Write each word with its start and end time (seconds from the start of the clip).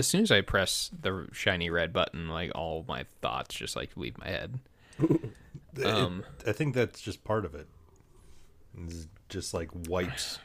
as 0.00 0.06
soon 0.08 0.22
as 0.22 0.30
I 0.32 0.40
press 0.40 0.90
the 1.00 1.28
shiny 1.32 1.70
red 1.70 1.92
button, 1.92 2.28
like 2.28 2.50
all 2.56 2.84
my 2.88 3.04
thoughts 3.22 3.54
just 3.54 3.76
like 3.76 3.96
leave 3.96 4.18
my 4.18 4.26
head. 4.26 4.58
It- 5.76 5.86
Um, 5.86 6.24
I 6.44 6.50
think 6.50 6.74
that's 6.74 7.00
just 7.00 7.22
part 7.22 7.44
of 7.44 7.54
it. 7.54 7.68
It's 8.76 9.06
just 9.28 9.54
like 9.54 9.70
wipes. 9.88 10.40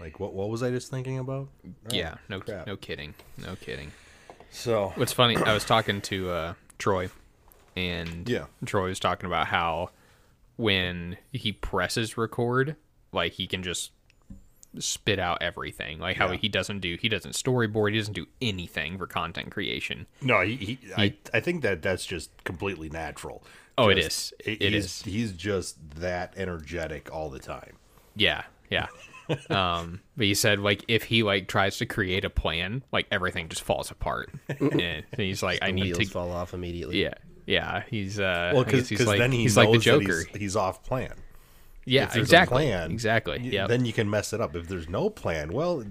Like 0.00 0.18
what? 0.18 0.32
What 0.32 0.48
was 0.48 0.62
I 0.62 0.70
just 0.70 0.90
thinking 0.90 1.18
about? 1.18 1.48
yeah, 1.90 2.14
no, 2.30 2.40
crap. 2.40 2.66
no 2.66 2.76
kidding, 2.76 3.12
no 3.36 3.54
kidding. 3.56 3.92
So 4.50 4.92
What's 4.96 5.12
funny? 5.12 5.36
I 5.36 5.52
was 5.52 5.64
talking 5.66 6.00
to 6.02 6.30
uh, 6.30 6.54
Troy, 6.78 7.10
and 7.76 8.26
Yeah. 8.28 8.46
Troy 8.64 8.88
was 8.88 8.98
talking 9.00 9.26
about 9.26 9.46
how 9.48 9.90
when 10.56 11.18
he 11.32 11.52
presses 11.52 12.16
record, 12.16 12.76
like 13.12 13.32
he 13.32 13.46
can 13.46 13.62
just 13.62 13.90
spit 14.82 15.18
out 15.18 15.42
everything. 15.42 15.98
Like 15.98 16.16
how 16.16 16.30
Yeah. 16.32 16.38
he 16.38 16.48
doesn't 16.48 16.80
do 16.80 16.96
he 17.00 17.08
doesn't 17.08 17.32
storyboard, 17.32 17.92
he 17.92 17.98
doesn't 17.98 18.14
do 18.14 18.26
anything 18.40 18.98
for 18.98 19.06
content 19.06 19.50
creation. 19.50 20.06
no, 20.22 20.40
he, 20.42 20.56
he, 20.56 20.78
I, 20.96 21.14
I 21.34 21.40
think 21.40 21.62
that 21.62 21.82
that's 21.82 22.04
just 22.06 22.30
completely 22.44 22.88
natural. 22.88 23.42
Oh, 23.78 23.88
it 23.90 23.96
Just- 23.96 24.32
is. 24.40 24.46
he- 24.46 24.52
It 24.64 24.72
he's, 24.72 24.84
is. 24.84 25.02
He's 25.02 25.32
just 25.32 25.76
that 25.96 26.32
energetic 26.36 27.12
all 27.14 27.28
the 27.28 27.38
time. 27.38 27.74
Yeah, 28.14 28.44
yeah. 28.70 28.86
um, 29.50 30.00
but 30.16 30.24
he 30.26 30.34
said 30.34 30.60
like 30.60 30.84
if 30.88 31.02
he 31.04 31.22
like 31.22 31.48
tries 31.48 31.78
to 31.78 31.86
create 31.86 32.24
a 32.24 32.30
plan, 32.30 32.82
like 32.92 33.06
everything 33.10 33.48
just 33.48 33.62
falls 33.62 33.90
apart. 33.90 34.30
and 34.48 35.04
he's 35.16 35.42
like, 35.42 35.58
I 35.62 35.72
need 35.72 35.94
to. 35.96 36.04
fall 36.06 36.30
off 36.32 36.54
immediately. 36.54 37.02
Yeah, 37.02 37.14
yeah. 37.44 37.82
He's 37.90 38.18
uh, 38.20 38.52
Well, 38.54 38.64
because 38.64 38.88
he's 38.88 39.04
like 39.06 39.18
then 39.18 39.32
he 39.32 39.38
he's 39.42 39.56
knows 39.56 39.66
like 39.66 39.72
the 39.74 39.78
Joker. 39.80 40.24
he's, 40.32 40.40
he's 40.40 40.56
off 40.56 40.82
plan. 40.84 41.12
Yeah, 41.86 42.04
If 42.04 42.12
there's 42.12 42.26
exactly. 42.26 42.66
a 42.70 42.76
plan, 42.76 42.90
exactly. 42.90 43.38
Yeah. 43.42 43.66
Then 43.66 43.86
you 43.86 43.94
can 43.94 44.10
mess 44.10 44.32
it 44.34 44.40
up. 44.42 44.54
If 44.54 44.68
there's 44.68 44.88
no 44.88 45.08
plan, 45.08 45.52
well, 45.54 45.82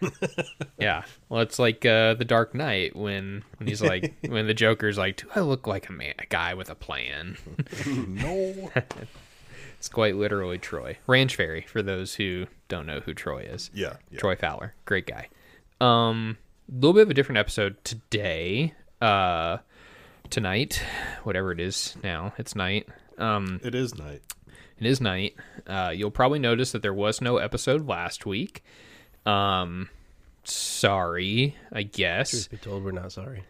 Yeah. 0.78 1.02
Well, 1.28 1.40
it's 1.42 1.58
like 1.58 1.84
uh, 1.84 2.14
the 2.14 2.24
Dark 2.24 2.54
Knight 2.54 2.94
when 2.96 3.44
when 3.58 3.66
he's 3.68 3.82
like 3.82 4.14
when 4.28 4.46
the 4.46 4.54
Joker's 4.54 4.98
like, 4.98 5.16
"Do 5.18 5.26
I 5.34 5.40
look 5.40 5.66
like 5.66 5.88
a 5.88 5.92
man, 5.92 6.14
a 6.18 6.26
guy 6.26 6.54
with 6.54 6.70
a 6.70 6.74
plan?" 6.74 7.36
no. 7.86 8.70
It's 9.78 9.88
quite 9.88 10.16
literally 10.16 10.58
Troy 10.58 10.98
Ranch 11.06 11.36
Fairy. 11.36 11.62
For 11.68 11.82
those 11.82 12.14
who 12.16 12.46
don't 12.68 12.86
know 12.86 13.00
who 13.00 13.14
Troy 13.14 13.42
is, 13.42 13.70
Yeah. 13.72 13.96
yeah. 14.10 14.18
Troy 14.18 14.34
Fowler, 14.36 14.74
great 14.84 15.06
guy. 15.06 15.28
Um, 15.80 16.36
a 16.70 16.74
little 16.74 16.92
bit 16.94 17.02
of 17.02 17.10
a 17.10 17.14
different 17.14 17.38
episode 17.38 17.82
today. 17.84 18.74
Uh, 19.00 19.58
tonight, 20.30 20.82
whatever 21.22 21.52
it 21.52 21.60
is 21.60 21.96
now, 22.02 22.32
it's 22.38 22.56
night. 22.56 22.88
Um, 23.18 23.60
It 23.62 23.74
is 23.76 23.96
night. 23.96 24.22
It 24.80 24.86
is 24.86 25.00
night. 25.00 25.34
Uh, 25.66 25.92
you'll 25.94 26.10
probably 26.10 26.38
notice 26.38 26.72
that 26.72 26.82
there 26.82 26.94
was 26.94 27.20
no 27.20 27.38
episode 27.38 27.86
last 27.86 28.26
week. 28.26 28.62
Um, 29.26 29.88
sorry, 30.44 31.56
I 31.72 31.82
guess. 31.82 32.30
Truth 32.30 32.50
be 32.50 32.56
told, 32.58 32.84
we're 32.84 32.92
not 32.92 33.12
sorry. 33.12 33.42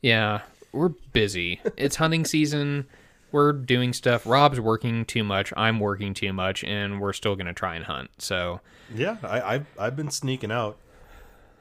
Yeah, 0.00 0.40
we're 0.72 0.88
busy. 0.88 1.60
It's 1.76 1.96
hunting 1.96 2.24
season. 2.24 2.86
We're 3.30 3.52
doing 3.52 3.92
stuff. 3.92 4.26
Rob's 4.26 4.60
working 4.60 5.04
too 5.04 5.24
much. 5.24 5.52
I'm 5.56 5.80
working 5.80 6.12
too 6.12 6.32
much, 6.32 6.64
and 6.64 7.00
we're 7.00 7.14
still 7.14 7.34
gonna 7.36 7.54
try 7.54 7.76
and 7.76 7.84
hunt. 7.84 8.10
So 8.18 8.60
Yeah, 8.94 9.16
I, 9.22 9.40
I've 9.54 9.66
I've 9.78 9.96
been 9.96 10.10
sneaking 10.10 10.52
out. 10.52 10.76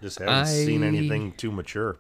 Just 0.02 0.20
haven't 0.20 0.48
seen 0.48 0.84
anything 0.84 1.32
too 1.34 1.52
mature. 1.52 1.98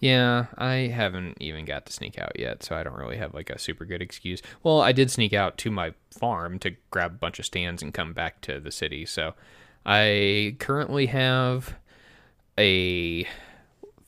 Yeah, 0.00 0.46
I 0.56 0.90
haven't 0.94 1.36
even 1.40 1.66
got 1.66 1.84
to 1.86 1.92
sneak 1.92 2.18
out 2.18 2.38
yet. 2.38 2.62
So 2.62 2.74
I 2.74 2.82
don't 2.82 2.96
really 2.96 3.18
have 3.18 3.34
like 3.34 3.50
a 3.50 3.58
super 3.58 3.84
good 3.84 4.00
excuse. 4.00 4.40
Well, 4.62 4.80
I 4.80 4.92
did 4.92 5.10
sneak 5.10 5.34
out 5.34 5.58
to 5.58 5.70
my 5.70 5.92
farm 6.10 6.58
to 6.60 6.74
grab 6.90 7.12
a 7.12 7.18
bunch 7.18 7.38
of 7.38 7.44
stands 7.44 7.82
and 7.82 7.92
come 7.92 8.14
back 8.14 8.40
to 8.42 8.60
the 8.60 8.70
city. 8.70 9.04
So 9.04 9.34
I 9.84 10.56
currently 10.58 11.06
have 11.06 11.74
a 12.58 13.26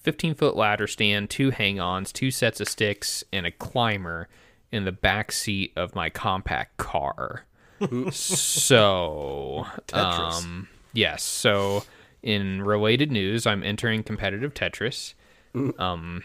15 0.03 0.35
foot 0.35 0.57
ladder 0.57 0.87
stand, 0.87 1.29
two 1.29 1.51
hang 1.51 1.79
ons, 1.79 2.11
two 2.11 2.31
sets 2.31 2.61
of 2.61 2.69
sticks, 2.69 3.23
and 3.33 3.47
a 3.47 3.51
climber 3.51 4.29
in 4.71 4.85
the 4.85 4.93
back 4.93 5.31
seat 5.31 5.73
of 5.77 5.95
my 5.95 6.09
compact 6.09 6.79
car. 6.79 7.45
so, 8.11 9.67
Tetris. 9.89 10.43
um, 10.43 10.69
yes. 10.95 11.23
So, 11.23 11.85
in 12.23 12.63
related 12.63 13.13
news, 13.13 13.47
I'm 13.47 13.63
entering 13.63 14.03
competitive 14.03 14.55
Tetris. 14.55 15.15
Um, 15.79 16.23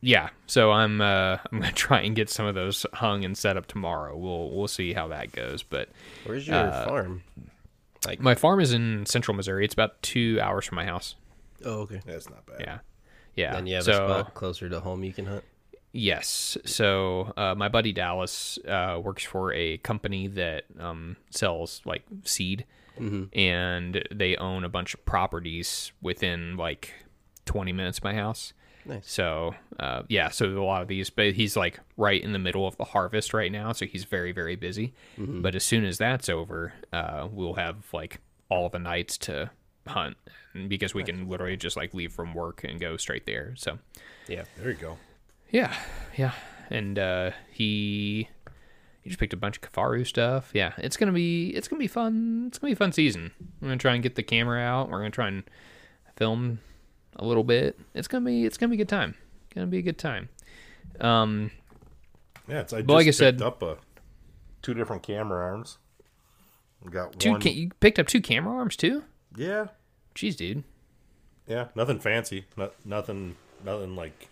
yeah. 0.00 0.30
So 0.46 0.70
I'm 0.72 1.00
uh, 1.00 1.38
I'm 1.50 1.60
gonna 1.60 1.72
try 1.74 2.00
and 2.02 2.14
get 2.16 2.30
some 2.30 2.46
of 2.46 2.54
those 2.54 2.84
hung 2.94 3.24
and 3.24 3.36
set 3.36 3.56
up 3.56 3.66
tomorrow. 3.66 4.16
We'll 4.16 4.50
we'll 4.50 4.68
see 4.68 4.92
how 4.92 5.08
that 5.08 5.32
goes. 5.32 5.62
But 5.62 5.88
Where's 6.24 6.46
your 6.46 6.56
Uh, 6.56 6.84
farm? 6.86 7.22
my 8.18 8.34
farm 8.34 8.60
is 8.60 8.72
in 8.72 9.04
central 9.06 9.36
Missouri. 9.36 9.64
It's 9.64 9.74
about 9.74 10.00
two 10.02 10.38
hours 10.40 10.64
from 10.66 10.76
my 10.76 10.84
house. 10.86 11.16
Oh, 11.64 11.80
okay. 11.80 12.00
That's 12.06 12.30
not 12.30 12.46
bad. 12.46 12.60
Yeah. 12.60 12.78
Yeah. 13.36 13.56
And 13.56 13.68
you 13.68 13.74
have 13.76 13.84
so, 13.84 13.92
a 13.92 14.20
spot 14.20 14.34
closer 14.34 14.68
to 14.70 14.80
home 14.80 15.04
you 15.04 15.12
can 15.12 15.26
hunt. 15.26 15.44
Yes. 15.92 16.56
So 16.64 17.32
uh, 17.36 17.54
my 17.56 17.68
buddy 17.68 17.92
Dallas 17.92 18.58
uh, 18.66 18.98
works 19.02 19.22
for 19.24 19.52
a 19.52 19.76
company 19.78 20.28
that 20.28 20.64
um, 20.78 21.16
sells 21.30 21.82
like 21.84 22.02
seed, 22.24 22.64
and 23.32 24.02
they 24.10 24.36
own 24.36 24.64
a 24.64 24.68
bunch 24.68 24.94
of 24.94 25.04
properties 25.04 25.92
within 26.00 26.56
like 26.56 26.92
20 27.46 27.72
minutes 27.72 27.98
of 27.98 28.04
my 28.04 28.14
house. 28.14 28.52
Nice. 28.86 29.10
So 29.10 29.54
uh, 29.78 30.02
yeah, 30.08 30.30
so 30.30 30.46
a 30.46 30.64
lot 30.64 30.80
of 30.82 30.88
these, 30.88 31.10
but 31.10 31.34
he's 31.34 31.56
like 31.56 31.80
right 31.96 32.22
in 32.22 32.32
the 32.32 32.38
middle 32.38 32.66
of 32.66 32.76
the 32.78 32.84
harvest 32.84 33.34
right 33.34 33.52
now, 33.52 33.72
so 33.72 33.84
he's 33.84 34.04
very 34.04 34.32
very 34.32 34.56
busy. 34.56 34.94
But 35.18 35.54
as 35.54 35.64
soon 35.64 35.84
as 35.84 35.98
that's 35.98 36.28
over, 36.30 36.72
uh, 36.92 37.28
we'll 37.30 37.54
have 37.54 37.76
like 37.92 38.20
all 38.48 38.68
the 38.70 38.78
nights 38.78 39.18
to 39.18 39.50
hunt 39.86 40.16
because 40.68 40.94
we 40.94 41.04
can 41.04 41.28
literally 41.28 41.56
just 41.56 41.76
like 41.76 41.92
leave 41.94 42.12
from 42.12 42.32
work 42.34 42.64
and 42.64 42.80
go 42.80 42.96
straight 42.96 43.26
there. 43.26 43.54
So 43.56 43.78
Yeah. 44.28 44.44
There 44.56 44.70
you 44.70 44.76
go. 44.76 44.96
yeah, 45.50 45.74
yeah, 46.16 46.32
and 46.70 46.98
uh, 46.98 47.30
he 47.52 48.28
he 49.02 49.10
just 49.10 49.20
picked 49.20 49.32
a 49.34 49.36
bunch 49.36 49.58
of 49.58 49.62
Kafaru 49.62 50.06
stuff. 50.06 50.50
Yeah, 50.54 50.72
it's 50.78 50.96
gonna 50.96 51.12
be 51.12 51.50
it's 51.50 51.68
gonna 51.68 51.80
be 51.80 51.86
fun. 51.86 52.44
It's 52.48 52.58
gonna 52.58 52.70
be 52.70 52.74
a 52.74 52.76
fun 52.76 52.92
season. 52.92 53.32
We're 53.60 53.68
gonna 53.68 53.78
try 53.78 53.92
and 53.92 54.02
get 54.02 54.14
the 54.14 54.22
camera 54.22 54.60
out. 54.62 54.88
We're 54.90 54.98
gonna 54.98 55.10
try 55.10 55.28
and 55.28 55.42
film 56.16 56.60
a 57.16 57.24
little 57.24 57.44
bit. 57.44 57.78
It's 57.94 58.08
gonna 58.08 58.24
be 58.24 58.44
it's 58.44 58.56
gonna 58.58 58.70
be 58.70 58.76
a 58.76 58.78
good 58.78 58.88
time. 58.88 59.14
Gonna 59.54 59.66
be 59.66 59.78
a 59.78 59.82
good 59.82 59.98
time. 59.98 60.28
Um, 61.00 61.50
Yeah, 62.48 62.60
it's 62.60 62.72
I 62.72 62.80
like 62.80 63.02
I 63.02 63.04
picked 63.04 63.16
said- 63.16 63.42
up 63.42 63.62
a, 63.62 63.76
two 64.62 64.74
different 64.74 65.02
camera 65.02 65.42
arms. 65.44 65.78
Got 66.90 67.18
two 67.20 67.32
one. 67.32 67.40
ca- 67.42 67.50
you 67.52 67.70
picked 67.80 67.98
up 67.98 68.06
two 68.06 68.20
camera 68.22 68.54
arms 68.54 68.74
too. 68.76 69.04
yeah, 69.36 69.66
Jeez, 70.14 70.34
dude. 70.36 70.64
yeah, 71.46 71.68
nothing 71.74 71.98
fancy, 72.00 72.46
not, 72.56 72.72
nothing, 72.86 73.36
nothing 73.64 73.94
like 73.96 74.28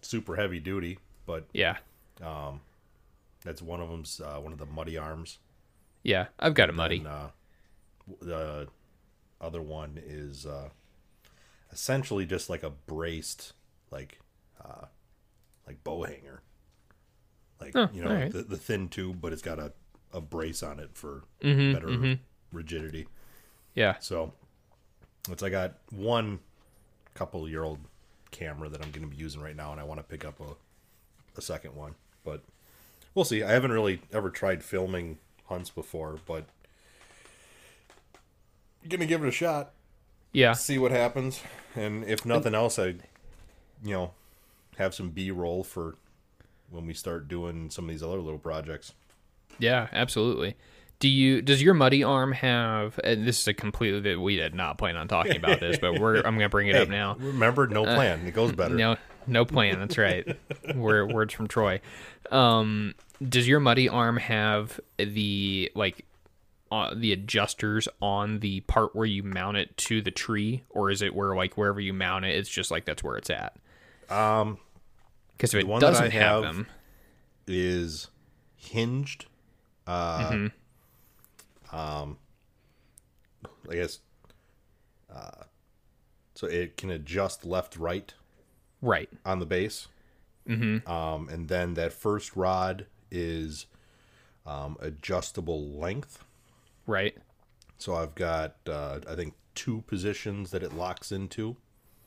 super 0.00 0.36
heavy 0.36 0.60
duty, 0.60 0.98
but 1.26 1.46
Yeah, 1.52 1.78
Um, 2.22 2.60
that's 3.44 3.60
one 3.60 3.80
of 3.80 3.88
them's 3.90 4.20
uh, 4.20 4.38
one 4.38 4.52
of 4.52 4.58
the 4.58 4.66
muddy 4.66 4.96
arms. 4.96 5.38
yeah. 6.04 6.26
I've 6.38 6.54
got 6.54 6.70
a 6.70 6.72
muddy. 6.72 6.98
And 6.98 7.08
uh, 7.08 7.28
the 8.22 8.68
other 9.40 9.60
one 9.62 9.98
is 10.04 10.46
uh, 10.46 10.68
essentially 11.72 12.26
just 12.26 12.50
like 12.50 12.62
a 12.62 12.70
braced, 12.70 13.52
like, 13.90 14.20
uh, 14.64 14.86
like 15.66 15.82
bow 15.84 16.02
hanger. 16.04 16.42
Like 17.60 17.74
Oh, 17.74 17.88
you 17.92 18.02
know, 18.02 18.08
alright. 18.08 18.32
the, 18.32 18.42
the 18.42 18.56
thin 18.56 18.88
tube, 18.88 19.20
but 19.20 19.32
it's 19.32 19.42
got 19.42 19.58
a, 19.58 19.72
a 20.12 20.20
brace 20.20 20.62
on 20.62 20.80
it 20.80 20.90
for 20.94 21.24
Mm-hmm, 21.42 21.72
better 21.74 22.18
rigidity. 22.52 23.06
Yeah, 23.74 23.96
So 24.00 24.32
it's 25.28 25.42
I 25.42 25.50
got 25.50 25.74
one 25.90 26.40
couple 27.14 27.48
year 27.48 27.62
old 27.62 27.78
camera 28.30 28.68
that 28.68 28.82
I'm 28.82 28.90
going 28.90 29.08
to 29.08 29.14
be 29.14 29.20
using 29.22 29.40
right 29.40 29.56
now, 29.56 29.72
and 29.72 29.80
I 29.80 29.84
want 29.84 30.00
to 30.00 30.04
pick 30.04 30.24
up 30.24 30.40
a 30.40 30.54
a 31.36 31.42
second 31.42 31.76
one, 31.76 31.94
but 32.24 32.42
we'll 33.14 33.24
see. 33.24 33.42
I 33.42 33.52
haven't 33.52 33.72
really 33.72 34.02
ever 34.12 34.30
tried 34.30 34.64
filming 34.64 35.18
hunts 35.46 35.70
before, 35.70 36.18
but 36.26 36.46
gonna 38.88 39.06
give 39.06 39.22
it 39.22 39.28
a 39.28 39.32
shot, 39.32 39.72
yeah. 40.32 40.52
see 40.52 40.78
what 40.78 40.90
happens, 40.92 41.42
and 41.74 42.04
if 42.04 42.24
nothing 42.24 42.54
else, 42.54 42.78
I 42.78 42.94
you 43.82 43.94
know 43.94 44.12
have 44.76 44.94
some 44.94 45.10
B 45.10 45.30
roll 45.30 45.62
for 45.62 45.96
when 46.70 46.86
we 46.86 46.94
start 46.94 47.28
doing 47.28 47.70
some 47.70 47.84
of 47.84 47.90
these 47.90 48.02
other 48.02 48.20
little 48.20 48.38
projects. 48.38 48.94
Yeah, 49.58 49.88
absolutely. 49.92 50.56
Do 50.98 51.08
you 51.08 51.40
does 51.42 51.62
your 51.62 51.74
muddy 51.74 52.04
arm 52.04 52.32
have 52.32 53.00
and 53.02 53.26
this 53.26 53.40
is 53.40 53.48
a 53.48 53.54
completely 53.54 54.00
that 54.00 54.20
we 54.20 54.36
did 54.36 54.54
not 54.54 54.78
plan 54.78 54.96
on 54.96 55.08
talking 55.08 55.36
about 55.36 55.60
this, 55.60 55.78
but 55.78 55.98
we're 55.98 56.16
I'm 56.16 56.34
gonna 56.34 56.48
bring 56.48 56.68
it 56.68 56.76
up 56.76 56.88
now. 56.88 57.16
Remember, 57.18 57.66
no 57.66 57.84
plan. 57.84 58.26
it 58.26 58.34
goes 58.34 58.52
better. 58.52 58.74
No 58.74 58.96
no 59.26 59.44
plan, 59.44 59.78
that's 59.78 59.96
right. 59.96 60.36
Word 60.74 61.12
words 61.12 61.32
from 61.32 61.48
Troy. 61.48 61.80
Um 62.30 62.94
does 63.26 63.48
your 63.48 63.60
muddy 63.60 63.88
arm 63.88 64.18
have 64.18 64.78
the 64.98 65.72
like 65.74 66.04
uh, 66.70 66.94
the 66.94 67.12
adjusters 67.12 67.88
on 68.00 68.40
the 68.40 68.60
part 68.60 68.94
where 68.94 69.06
you 69.06 69.22
mount 69.22 69.56
it 69.56 69.76
to 69.76 70.00
the 70.02 70.10
tree, 70.10 70.62
or 70.70 70.90
is 70.90 71.02
it 71.02 71.14
where 71.14 71.34
like 71.34 71.56
wherever 71.56 71.80
you 71.80 71.92
mount 71.92 72.24
it, 72.24 72.36
it's 72.36 72.48
just 72.48 72.70
like 72.70 72.84
that's 72.84 73.02
where 73.02 73.16
it's 73.16 73.30
at? 73.30 73.56
Um, 74.08 74.58
Because 75.36 75.52
if 75.54 75.60
it 75.60 75.66
one 75.66 75.80
that 75.80 75.86
I 75.88 75.90
doesn't 75.90 76.10
have, 76.12 76.44
have- 76.44 76.54
them, 76.54 76.66
is 77.46 78.08
hinged. 78.56 79.26
Uh, 79.86 80.30
Mm-hmm. 80.30 81.76
Um, 81.76 82.18
I 83.70 83.74
guess 83.74 84.00
uh, 85.12 85.44
so 86.34 86.46
it 86.46 86.76
can 86.76 86.90
adjust 86.90 87.44
left 87.44 87.76
right 87.76 88.12
Right. 88.82 89.08
on 89.24 89.38
the 89.40 89.46
base. 89.46 89.88
Mm-hmm. 90.48 90.90
Um, 90.90 91.28
and 91.28 91.48
then 91.48 91.74
that 91.74 91.92
first 91.92 92.34
rod 92.34 92.86
is 93.10 93.66
um, 94.46 94.76
adjustable 94.80 95.68
length. 95.78 96.24
Right. 96.90 97.16
So 97.78 97.94
I've 97.94 98.14
got 98.14 98.56
uh, 98.68 98.98
I 99.08 99.14
think 99.14 99.34
two 99.54 99.82
positions 99.86 100.50
that 100.50 100.62
it 100.62 100.74
locks 100.74 101.12
into, 101.12 101.56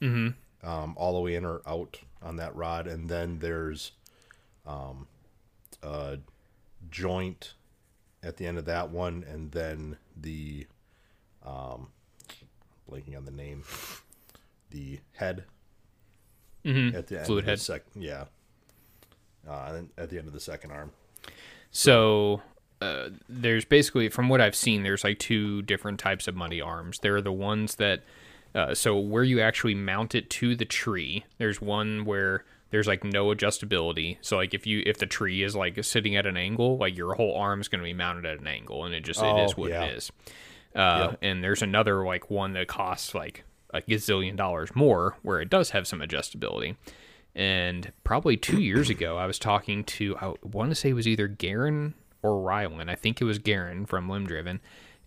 mm-hmm. 0.01 0.67
um, 0.67 0.93
all 0.97 1.13
the 1.13 1.19
way 1.21 1.35
in 1.35 1.45
or 1.45 1.61
out 1.65 1.99
on 2.21 2.35
that 2.35 2.55
rod, 2.55 2.85
and 2.87 3.09
then 3.09 3.39
there's 3.39 3.91
um, 4.67 5.07
a 5.81 6.17
joint 6.91 7.53
at 8.21 8.37
the 8.37 8.45
end 8.45 8.57
of 8.57 8.65
that 8.65 8.89
one, 8.91 9.25
and 9.27 9.51
then 9.51 9.97
the 10.15 10.67
um, 11.45 11.87
blanking 12.89 13.17
on 13.17 13.25
the 13.25 13.31
name, 13.31 13.63
the 14.69 14.99
head 15.13 15.45
Mm-hmm. 16.65 16.95
at 16.95 17.07
the 17.07 17.17
end 17.17 17.25
Fluid 17.25 17.39
of 17.41 17.45
the 17.45 17.51
head. 17.51 17.59
sec- 17.59 17.83
yeah, 17.93 18.23
uh, 19.45 19.81
at 19.97 20.09
the 20.09 20.17
end 20.17 20.27
of 20.27 20.33
the 20.33 20.39
second 20.39 20.71
arm. 20.71 20.91
So 21.71 22.41
uh, 22.83 23.09
there's 23.29 23.65
basically, 23.65 24.09
from 24.09 24.29
what 24.29 24.41
I've 24.41 24.55
seen, 24.55 24.83
there's 24.83 25.03
like 25.03 25.19
two 25.19 25.61
different 25.63 25.99
types 25.99 26.27
of 26.27 26.35
muddy 26.35 26.61
arms. 26.61 26.99
There 26.99 27.15
are 27.15 27.21
the 27.21 27.31
ones 27.31 27.75
that, 27.75 28.03
uh, 28.55 28.73
so 28.75 28.97
where 28.97 29.23
you 29.23 29.39
actually 29.41 29.75
mount 29.75 30.15
it 30.15 30.29
to 30.31 30.55
the 30.55 30.65
tree. 30.65 31.25
There's 31.37 31.61
one 31.61 32.05
where 32.05 32.43
there's 32.71 32.87
like 32.87 33.03
no 33.03 33.27
adjustability. 33.27 34.17
So 34.21 34.37
like 34.37 34.53
if 34.53 34.65
you 34.67 34.81
if 34.85 34.97
the 34.97 35.05
tree 35.05 35.43
is 35.43 35.55
like 35.55 35.83
sitting 35.83 36.15
at 36.15 36.25
an 36.25 36.37
angle, 36.37 36.77
like 36.77 36.97
your 36.97 37.13
whole 37.15 37.35
arm 37.35 37.61
is 37.61 37.67
going 37.67 37.81
to 37.81 37.85
be 37.85 37.93
mounted 37.93 38.25
at 38.25 38.39
an 38.39 38.47
angle, 38.47 38.83
and 38.85 38.93
it 38.95 39.03
just 39.03 39.19
it 39.21 39.25
Oh, 39.25 39.45
is 39.45 39.55
what 39.57 39.69
yeah. 39.69 39.83
it 39.85 39.97
is. 39.97 40.11
Uh, 40.75 41.09
Yep. 41.11 41.19
And 41.21 41.43
there's 41.43 41.61
another 41.61 42.03
like 42.03 42.29
one 42.31 42.53
that 42.53 42.67
costs 42.67 43.13
like 43.13 43.43
a 43.73 43.81
gazillion 43.81 44.35
dollars 44.35 44.75
more, 44.75 45.17
where 45.21 45.39
it 45.41 45.49
does 45.49 45.69
have 45.71 45.85
some 45.87 45.99
adjustability. 45.99 46.75
And 47.35 47.91
probably 48.03 48.37
two 48.37 48.61
years 48.61 48.89
ago, 48.91 49.17
I 49.17 49.25
was 49.25 49.39
talking 49.39 49.83
to, 49.85 50.15
I 50.17 50.33
want 50.43 50.69
to 50.69 50.75
say 50.75 50.89
it 50.89 50.93
was 50.93 51.07
either 51.07 51.27
Garen 51.27 51.95
or 52.23 52.31
Rylan. 52.41 52.89
I 52.89 52.95
think 52.95 53.21
it 53.21 53.25
was 53.25 53.37
Garen 53.39 53.85
from 53.85 54.09
Limb 54.09 54.25
Driven. 54.25 54.61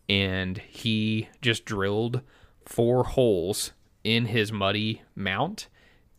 And 0.09 0.59
he 0.59 1.29
just 1.43 1.65
drilled 1.65 2.21
four 2.65 3.03
holes 3.05 3.73
in 4.05 4.27
his 4.27 4.53
muddy 4.53 5.03
mount 5.17 5.67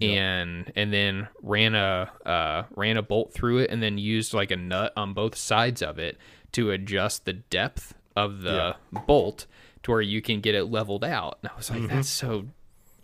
and 0.02 0.72
and 0.76 0.92
then 0.94 1.28
ran 1.42 1.74
a 1.74 2.12
uh, 2.26 2.64
ran 2.76 2.98
a 2.98 3.02
bolt 3.02 3.34
through 3.34 3.60
it 3.60 3.72
and 3.72 3.82
then 3.82 3.98
used 3.98 4.34
like 4.34 4.52
a 4.52 4.56
nut 4.58 4.92
on 4.98 5.14
both 5.14 5.36
sides 5.36 5.82
of 5.82 5.98
it 6.00 6.18
to 6.52 6.70
adjust 6.72 7.26
the 7.26 7.34
depth 7.34 7.94
of 8.16 8.42
the 8.42 8.76
bolt 9.08 9.46
to 9.84 9.92
where 9.92 10.02
you 10.02 10.22
can 10.22 10.42
get 10.42 10.54
it 10.54 10.66
leveled 10.66 11.04
out. 11.06 11.40
And 11.42 11.52
I 11.52 11.56
was 11.56 11.70
like, 11.72 11.88
that's 11.88 12.10
so 12.10 12.46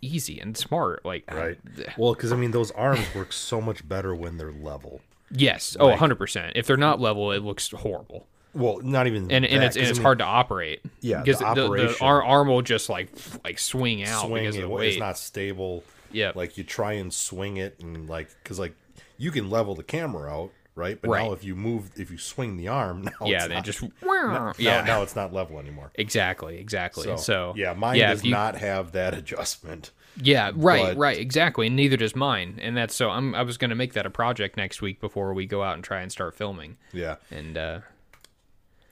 easy 0.02 0.38
and 0.38 0.56
smart. 0.56 1.04
Like, 1.04 1.24
I- 1.28 1.34
Right. 1.36 1.58
Well, 1.96 2.12
because 2.14 2.30
I 2.32 2.36
mean, 2.36 2.50
those 2.50 2.70
arms 2.72 3.06
work 3.14 3.32
so 3.32 3.60
much 3.60 3.88
better 3.88 4.14
when 4.14 4.36
they're 4.36 4.52
level. 4.52 5.00
Yes. 5.34 5.76
Oh, 5.78 5.90
100%. 5.90 6.52
If 6.54 6.66
they're 6.66 6.76
not 6.76 7.00
level, 7.00 7.32
it 7.32 7.42
looks 7.42 7.70
horrible. 7.70 8.26
Well, 8.54 8.78
not 8.82 9.06
even 9.08 9.30
And, 9.32 9.44
and 9.44 9.62
that, 9.62 9.66
it's 9.66 9.76
and 9.76 9.84
I 9.86 9.88
it's 9.88 9.98
mean, 9.98 10.04
hard 10.04 10.18
to 10.18 10.24
operate. 10.24 10.80
Yeah, 11.00 11.22
because 11.22 11.40
the 11.40 11.46
the, 11.46 11.54
the, 11.54 11.64
operation- 11.66 11.96
ar- 12.06 12.22
arm 12.22 12.48
will 12.48 12.62
just 12.62 12.88
like 12.88 13.08
like 13.44 13.58
swing 13.58 14.04
out 14.04 14.26
swing 14.28 14.44
because 14.44 14.56
of 14.58 14.64
it, 14.64 14.68
the 14.68 14.76
it's 14.76 14.98
not 14.98 15.18
stable. 15.18 15.82
Yeah. 16.12 16.30
Like 16.36 16.56
you 16.56 16.62
try 16.62 16.92
and 16.92 17.12
swing 17.12 17.56
it 17.56 17.80
and 17.80 18.08
like 18.08 18.28
because 18.42 18.60
like 18.60 18.74
you 19.18 19.32
can 19.32 19.50
level 19.50 19.74
the 19.74 19.82
camera 19.82 20.32
out, 20.32 20.50
right? 20.76 21.00
But 21.02 21.10
Right. 21.10 21.24
now 21.26 21.32
if 21.32 21.42
you 21.42 21.56
move, 21.56 21.90
if 21.96 22.12
you 22.12 22.18
swing 22.18 22.56
the 22.56 22.68
arm, 22.68 23.02
now 23.20 23.26
yeah, 23.26 23.38
it's 23.38 23.46
then 23.48 23.54
not, 23.56 23.64
just 23.64 23.82
now, 24.04 24.52
yeah, 24.58 24.82
now 24.82 25.02
it's 25.02 25.16
not 25.16 25.32
level 25.32 25.58
anymore. 25.58 25.90
exactly, 25.96 26.58
exactly. 26.58 27.16
So, 27.16 27.54
yeah, 27.56 27.72
mine 27.72 27.98
does 27.98 28.20
if 28.20 28.24
you- 28.26 28.30
not 28.30 28.54
have 28.58 28.92
that 28.92 29.14
adjustment. 29.18 29.90
Yeah, 30.20 30.52
right, 30.54 30.82
but- 30.94 30.96
right, 30.96 31.18
exactly. 31.18 31.66
And 31.66 31.76
neither 31.76 31.96
does 31.96 32.14
mine. 32.14 32.58
And 32.62 32.76
that's 32.76 32.94
so 32.94 33.10
I'm 33.10 33.34
I 33.34 33.42
was 33.42 33.56
going 33.58 33.70
to 33.70 33.74
make 33.76 33.94
that 33.94 34.06
a 34.06 34.10
project 34.10 34.56
next 34.56 34.80
week 34.82 35.00
before 35.00 35.34
we 35.34 35.46
go 35.46 35.62
out 35.62 35.74
and 35.74 35.82
try 35.84 36.00
and 36.00 36.10
start 36.12 36.34
filming. 36.34 36.76
Yeah, 36.92 37.16
And 37.30 37.56
uh 37.58 37.80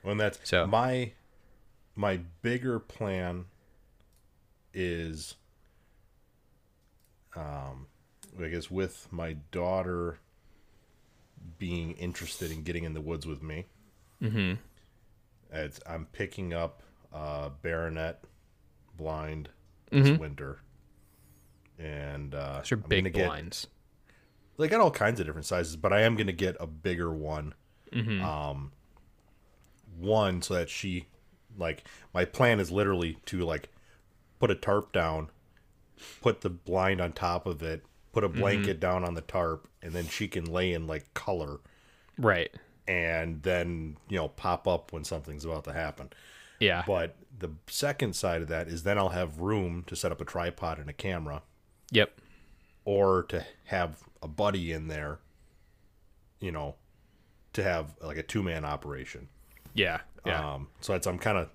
and 0.05 0.19
that's 0.21 0.39
So- 0.43 0.67
my 0.67 1.13
my 1.95 2.21
bigger 2.43 2.79
plan 2.81 3.45
is 4.75 5.35
um 7.37 7.87
I 8.43 8.49
guess 8.49 8.71
with 8.71 9.09
my 9.11 9.35
daughter 9.51 10.19
being 11.59 11.93
interested 11.93 12.51
in 12.51 12.63
getting 12.63 12.85
in 12.85 12.95
the 12.95 13.01
woods 13.01 13.27
with 13.27 13.43
me. 13.43 13.67
Mm-hmm. 14.23 14.55
It's, 15.53 15.81
I'm 15.87 16.07
picking 16.07 16.53
up 16.55 16.83
uh 17.13 17.51
Barronett 17.63 18.25
blind 18.97 19.51
this 19.91 20.19
winter. 20.19 20.61
And 21.83 22.35
uh 22.35 22.59
those 22.59 22.73
are 22.73 22.77
big 22.77 23.13
get- 23.13 23.27
blinds. 23.27 23.67
they 24.59 24.69
got 24.69 24.81
all 24.81 24.91
kinds 24.91 25.19
of 25.21 25.27
different 25.27 25.47
sizes, 25.47 25.77
but 25.77 25.93
I 25.93 26.03
am 26.03 26.15
gonna 26.17 26.33
get 26.33 26.57
a 26.61 26.67
bigger 26.67 27.13
one. 27.13 27.55
Mm-hmm. 27.93 28.25
Um, 28.25 28.73
one 29.99 30.43
so 30.43 30.55
that 30.55 30.71
she, 30.71 31.07
like, 31.59 31.85
my 32.15 32.25
plan 32.25 32.61
is 32.61 32.71
literally 32.71 33.19
to 33.27 33.41
like 33.41 33.69
put 34.39 34.51
a 34.51 34.55
tarp 34.55 34.93
down, 34.93 35.29
put 36.21 36.41
the 36.41 36.51
blind 36.51 37.01
on 37.01 37.13
top 37.13 37.47
of 37.47 37.63
it, 37.63 37.85
put 38.13 38.25
a 38.25 38.29
Mm-hmm. 38.29 38.41
blanket 38.41 38.81
down 38.81 39.05
on 39.05 39.15
the 39.15 39.21
tarp, 39.23 39.69
and 39.83 39.93
then 39.93 40.07
she 40.07 40.29
can 40.29 40.45
lay 40.45 40.73
in 40.73 40.87
like 40.87 41.13
color, 41.15 41.59
Right. 42.19 42.51
and 42.89 43.43
then 43.43 43.97
you 44.09 44.17
know 44.19 44.29
pop 44.29 44.67
up 44.69 44.93
when 44.93 45.05
something's 45.05 45.45
about 45.45 45.65
to 45.65 45.73
happen. 45.73 46.11
Yeah. 46.61 46.85
But 46.87 47.17
the 47.39 47.51
second 47.67 48.15
side 48.15 48.41
of 48.43 48.49
that 48.49 48.69
is 48.69 48.85
then 48.85 48.97
I'll 48.97 49.09
have 49.11 49.41
room 49.41 49.83
to 49.89 49.97
set 49.97 50.13
up 50.13 50.21
a 50.21 50.25
tripod 50.25 50.79
and 50.79 50.89
a 50.89 50.93
camera 50.93 51.43
Yep. 51.93 52.13
or 52.85 53.23
to 53.25 53.45
have 53.67 54.03
a 54.23 54.27
buddy 54.29 54.73
in 54.73 54.89
there, 54.89 55.19
you 56.41 56.51
know, 56.51 56.75
to 57.53 57.63
have 57.63 57.95
like 58.03 58.17
a 58.17 58.23
two 58.23 58.43
man 58.43 58.65
operation. 58.65 59.29
Yeah. 59.75 60.01
Yeah. 60.27 60.55
Um, 60.55 60.69
so 60.81 60.95
it's, 60.95 61.07
I'm 61.07 61.19
kind 61.19 61.39
of 61.39 61.49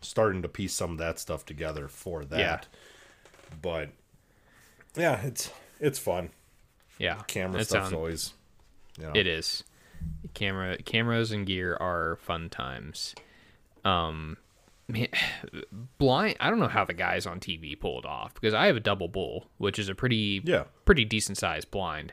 starting 0.00 0.42
to 0.42 0.48
piece 0.48 0.72
some 0.72 0.92
of 0.92 0.98
that 0.98 1.18
stuff 1.18 1.44
together 1.44 1.88
for 1.88 2.24
that. 2.26 2.38
Yeah. 2.38 2.60
But 3.60 3.90
yeah, 4.96 5.20
it's 5.22 5.50
it's 5.80 5.98
fun. 5.98 6.30
yeah. 6.98 7.16
Camera 7.26 7.64
stuff's 7.64 7.84
sound- 7.86 7.94
always, 7.96 8.34
you 8.98 9.04
know, 9.06 9.12
It 9.14 9.26
is. 9.26 9.64
Camera 10.34 10.78
cameras 10.78 11.30
and 11.32 11.46
gear 11.46 11.76
are 11.80 12.16
fun 12.22 12.48
times. 12.48 13.14
Um 13.84 14.36
man, 14.92 15.08
blind 15.98 16.36
I 16.40 16.50
don't 16.50 16.58
know 16.58 16.68
how 16.68 16.84
the 16.84 16.92
guys 16.94 17.26
on 17.26 17.40
TV 17.40 17.78
pulled 17.78 18.04
off 18.06 18.34
because 18.34 18.54
I 18.54 18.66
have 18.66 18.76
a 18.76 18.80
double 18.80 19.08
bull, 19.08 19.48
which 19.58 19.78
is 19.78 19.88
a 19.88 19.94
pretty 19.94 20.40
Yeah. 20.44 20.64
pretty 20.84 21.04
decent 21.04 21.38
sized 21.38 21.70
blind. 21.70 22.12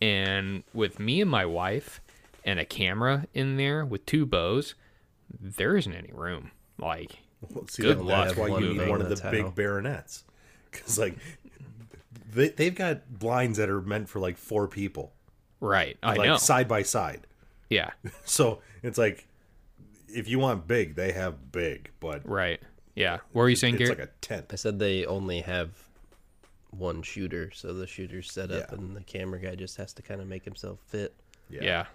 And 0.00 0.64
with 0.74 0.98
me 0.98 1.20
and 1.20 1.30
my 1.30 1.46
wife 1.46 2.00
and 2.44 2.58
a 2.58 2.64
camera 2.64 3.26
in 3.34 3.56
there 3.56 3.84
with 3.84 4.04
two 4.06 4.26
bows, 4.26 4.74
there 5.40 5.76
isn't 5.76 5.92
any 5.94 6.10
room. 6.12 6.50
Like 6.78 7.18
Well, 7.50 7.66
see, 7.68 7.82
Good 7.82 7.98
that- 7.98 8.04
luck 8.04 8.26
that's 8.28 8.38
why 8.38 8.48
you 8.58 8.74
need 8.74 8.88
one 8.88 9.00
of 9.00 9.08
the 9.08 9.30
big 9.30 9.44
how. 9.44 9.50
Barronetts, 9.50 10.24
because 10.70 10.98
like 10.98 11.16
they 12.32 12.48
they've 12.48 12.74
got 12.74 13.18
blinds 13.18 13.58
that 13.58 13.68
are 13.68 13.80
meant 13.82 14.08
for 14.08 14.18
like 14.20 14.36
four 14.36 14.66
people, 14.68 15.12
right. 15.60 15.96
I 16.02 16.14
like 16.14 16.26
know. 16.28 16.36
side 16.36 16.66
by 16.68 16.82
side. 16.82 17.26
yeah. 17.70 17.90
So 18.24 18.60
it's 18.82 18.98
like 18.98 19.26
if 20.14 20.28
you 20.28 20.38
want 20.38 20.66
big, 20.66 20.94
they 20.94 21.12
have 21.12 21.52
big, 21.52 21.90
but 22.00 22.28
Right. 22.28 22.60
Yeah. 22.94 23.18
What 23.32 23.42
were 23.42 23.48
you 23.48 23.56
saying, 23.56 23.74
it's 23.74 23.84
Garrett? 23.84 23.98
like 23.98 24.08
a 24.08 24.12
tent. 24.20 24.46
I 24.52 24.56
said 24.56 24.78
they 24.78 25.06
only 25.06 25.40
have 25.40 25.70
one 26.70 27.02
shooter, 27.02 27.50
so 27.52 27.72
the 27.72 27.86
shooter's 27.86 28.30
set 28.32 28.50
up, 28.50 28.66
Yeah. 28.70 28.76
and 28.78 28.96
the 28.96 29.02
camera 29.02 29.38
guy 29.40 29.54
just 29.54 29.76
has 29.76 29.92
to 29.94 30.02
kind 30.02 30.20
of 30.20 30.26
make 30.26 30.44
himself 30.44 30.78
fit. 30.86 31.14
yeah. 31.50 31.86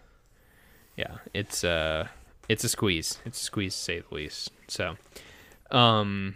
yeah 0.95 1.17
it's 1.33 1.63
uh 1.63 2.07
it's 2.49 2.63
a 2.63 2.69
squeeze 2.69 3.17
it's 3.25 3.39
a 3.41 3.43
squeeze 3.43 3.73
to 3.75 3.79
say 3.81 3.99
the 3.99 4.15
least 4.15 4.51
so 4.67 4.95
um 5.71 6.35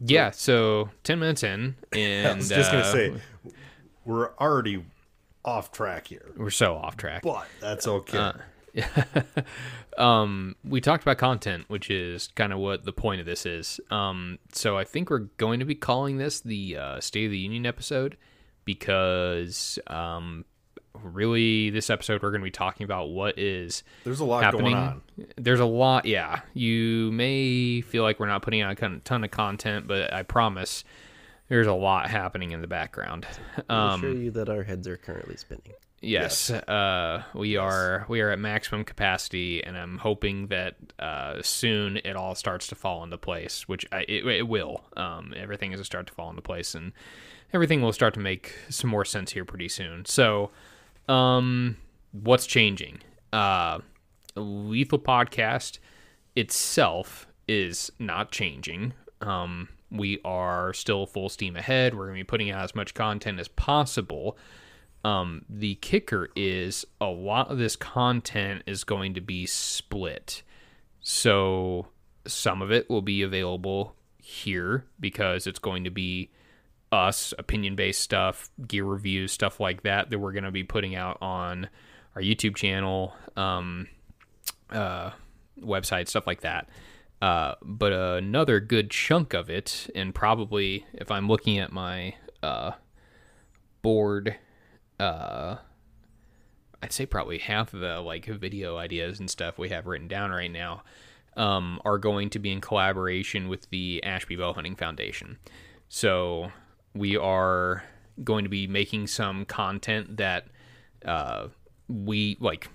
yeah 0.00 0.30
so 0.30 0.88
10 1.04 1.18
minutes 1.20 1.42
in 1.44 1.74
and 1.92 2.26
I 2.28 2.34
was 2.34 2.48
just 2.48 2.70
gonna 2.72 2.82
uh, 2.84 2.92
say 2.92 3.14
we're 4.04 4.30
already 4.38 4.84
off 5.44 5.70
track 5.72 6.08
here, 6.08 6.30
we're 6.36 6.50
so 6.50 6.74
off 6.76 6.96
track 6.96 7.22
but 7.22 7.46
that's 7.60 7.86
okay. 7.86 8.32
Um 9.98 10.56
we 10.64 10.80
talked 10.80 11.02
about 11.02 11.18
content 11.18 11.64
which 11.68 11.90
is 11.90 12.28
kind 12.36 12.52
of 12.52 12.58
what 12.58 12.84
the 12.84 12.92
point 12.92 13.20
of 13.20 13.26
this 13.26 13.44
is 13.44 13.80
um 13.90 14.38
so 14.52 14.78
i 14.78 14.84
think 14.84 15.10
we're 15.10 15.18
going 15.36 15.58
to 15.60 15.66
be 15.66 15.74
calling 15.74 16.16
this 16.16 16.40
the 16.40 16.76
uh, 16.76 17.00
state 17.00 17.26
of 17.26 17.32
the 17.32 17.38
union 17.38 17.66
episode 17.66 18.16
because 18.64 19.78
um 19.88 20.44
really 21.02 21.70
this 21.70 21.90
episode 21.90 22.22
we're 22.22 22.30
going 22.30 22.40
to 22.40 22.44
be 22.44 22.50
talking 22.50 22.84
about 22.84 23.10
what 23.10 23.38
is 23.38 23.82
There's 24.04 24.20
a 24.20 24.24
lot 24.24 24.42
happening. 24.42 24.72
going 24.72 24.74
on. 24.76 25.02
There's 25.36 25.60
a 25.60 25.64
lot, 25.64 26.04
yeah. 26.04 26.40
You 26.52 27.10
may 27.12 27.80
feel 27.80 28.02
like 28.02 28.18
we're 28.18 28.26
not 28.26 28.42
putting 28.42 28.60
out 28.60 28.80
a 28.82 28.98
ton 29.00 29.22
of 29.24 29.30
content, 29.30 29.86
but 29.86 30.12
I 30.12 30.24
promise 30.24 30.82
there's 31.48 31.68
a 31.68 31.72
lot 31.72 32.10
happening 32.10 32.50
in 32.50 32.60
the 32.60 32.66
background. 32.66 33.24
I 33.68 33.92
Um, 33.94 34.00
assure 34.04 34.16
you 34.20 34.30
that 34.32 34.48
our 34.48 34.64
heads 34.64 34.88
are 34.88 34.96
currently 34.96 35.36
spinning. 35.36 35.74
Yes, 36.02 36.50
Uh, 36.50 37.24
we 37.34 37.56
are 37.56 38.06
we 38.08 38.22
are 38.22 38.30
at 38.30 38.38
maximum 38.38 38.84
capacity, 38.84 39.62
and 39.62 39.76
I'm 39.76 39.98
hoping 39.98 40.46
that 40.46 40.76
uh, 40.98 41.42
soon 41.42 41.98
it 41.98 42.16
all 42.16 42.34
starts 42.34 42.66
to 42.68 42.74
fall 42.74 43.04
into 43.04 43.18
place, 43.18 43.68
which 43.68 43.84
I, 43.92 44.00
it, 44.08 44.26
it 44.26 44.48
will. 44.48 44.82
Um, 44.96 45.34
everything 45.36 45.72
is 45.72 45.80
to 45.80 45.84
start 45.84 46.06
to 46.06 46.14
fall 46.14 46.30
into 46.30 46.40
place, 46.40 46.74
and 46.74 46.92
everything 47.52 47.82
will 47.82 47.92
start 47.92 48.14
to 48.14 48.20
make 48.20 48.54
some 48.70 48.88
more 48.88 49.04
sense 49.04 49.32
here 49.32 49.44
pretty 49.44 49.68
soon. 49.68 50.06
So, 50.06 50.50
um, 51.06 51.76
what's 52.12 52.46
changing? 52.46 53.00
Uh, 53.30 53.80
Lethal 54.36 54.98
Podcast 54.98 55.80
itself 56.34 57.26
is 57.46 57.92
not 57.98 58.30
changing. 58.32 58.94
Um, 59.20 59.68
we 59.90 60.18
are 60.24 60.72
still 60.72 61.04
full 61.04 61.28
steam 61.28 61.56
ahead. 61.56 61.94
We're 61.94 62.06
going 62.06 62.16
to 62.16 62.20
be 62.20 62.24
putting 62.24 62.50
out 62.50 62.64
as 62.64 62.74
much 62.74 62.94
content 62.94 63.38
as 63.38 63.48
possible. 63.48 64.38
Um, 65.02 65.44
the 65.48 65.76
kicker 65.76 66.28
is 66.36 66.84
a 67.00 67.06
lot 67.06 67.50
of 67.50 67.58
this 67.58 67.76
content 67.76 68.62
is 68.66 68.84
going 68.84 69.14
to 69.14 69.20
be 69.20 69.46
split. 69.46 70.42
So 71.00 71.86
some 72.26 72.60
of 72.60 72.70
it 72.70 72.90
will 72.90 73.02
be 73.02 73.22
available 73.22 73.96
here 74.18 74.84
because 74.98 75.46
it's 75.46 75.58
going 75.58 75.84
to 75.84 75.90
be 75.90 76.30
us, 76.92 77.32
opinion 77.38 77.76
based 77.76 78.00
stuff, 78.00 78.50
gear 78.66 78.84
reviews, 78.84 79.32
stuff 79.32 79.60
like 79.60 79.82
that, 79.82 80.10
that 80.10 80.18
we're 80.18 80.32
going 80.32 80.44
to 80.44 80.50
be 80.50 80.64
putting 80.64 80.94
out 80.94 81.18
on 81.20 81.68
our 82.14 82.22
YouTube 82.22 82.56
channel, 82.56 83.14
um, 83.36 83.88
uh, 84.70 85.10
website, 85.60 86.08
stuff 86.08 86.26
like 86.26 86.40
that. 86.40 86.68
Uh, 87.22 87.54
but 87.62 87.92
another 87.92 88.60
good 88.60 88.90
chunk 88.90 89.34
of 89.34 89.50
it, 89.50 89.90
and 89.94 90.14
probably 90.14 90.86
if 90.94 91.10
I'm 91.10 91.28
looking 91.28 91.58
at 91.58 91.70
my 91.70 92.14
uh, 92.42 92.72
board 93.82 94.36
uh 95.00 95.56
I'd 96.82 96.92
say 96.92 97.06
probably 97.06 97.38
half 97.38 97.74
of 97.74 97.80
the 97.80 98.00
like 98.00 98.26
video 98.26 98.76
ideas 98.76 99.20
and 99.20 99.28
stuff 99.28 99.58
we 99.58 99.68
have 99.68 99.86
written 99.86 100.08
down 100.08 100.30
right 100.30 100.50
now 100.50 100.82
um, 101.36 101.80
are 101.84 101.98
going 101.98 102.30
to 102.30 102.38
be 102.38 102.50
in 102.50 102.60
collaboration 102.60 103.48
with 103.48 103.68
the 103.70 104.02
Ashby 104.02 104.36
Bow 104.36 104.52
Hunting 104.52 104.76
Foundation. 104.76 105.38
So 105.88 106.52
we 106.94 107.16
are 107.16 107.84
going 108.24 108.44
to 108.44 108.50
be 108.50 108.66
making 108.66 109.06
some 109.06 109.44
content 109.44 110.16
that 110.16 110.46
uh, 111.04 111.48
we 111.88 112.36
like 112.40 112.68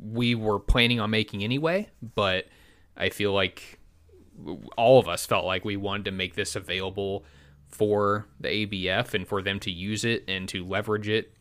we 0.00 0.34
were 0.34 0.58
planning 0.58 1.00
on 1.00 1.10
making 1.10 1.42
anyway, 1.42 1.88
but 2.14 2.46
I 2.96 3.08
feel 3.08 3.32
like 3.32 3.78
all 4.76 4.98
of 4.98 5.08
us 5.08 5.26
felt 5.26 5.44
like 5.44 5.64
we 5.64 5.76
wanted 5.76 6.06
to 6.06 6.10
make 6.12 6.34
this 6.34 6.56
available 6.56 7.24
for 7.70 8.26
the 8.38 8.48
ABF 8.66 9.14
and 9.14 9.26
for 9.26 9.42
them 9.42 9.60
to 9.60 9.70
use 9.70 10.04
it 10.04 10.24
and 10.28 10.48
to 10.48 10.64
leverage 10.64 11.08
it 11.08 11.32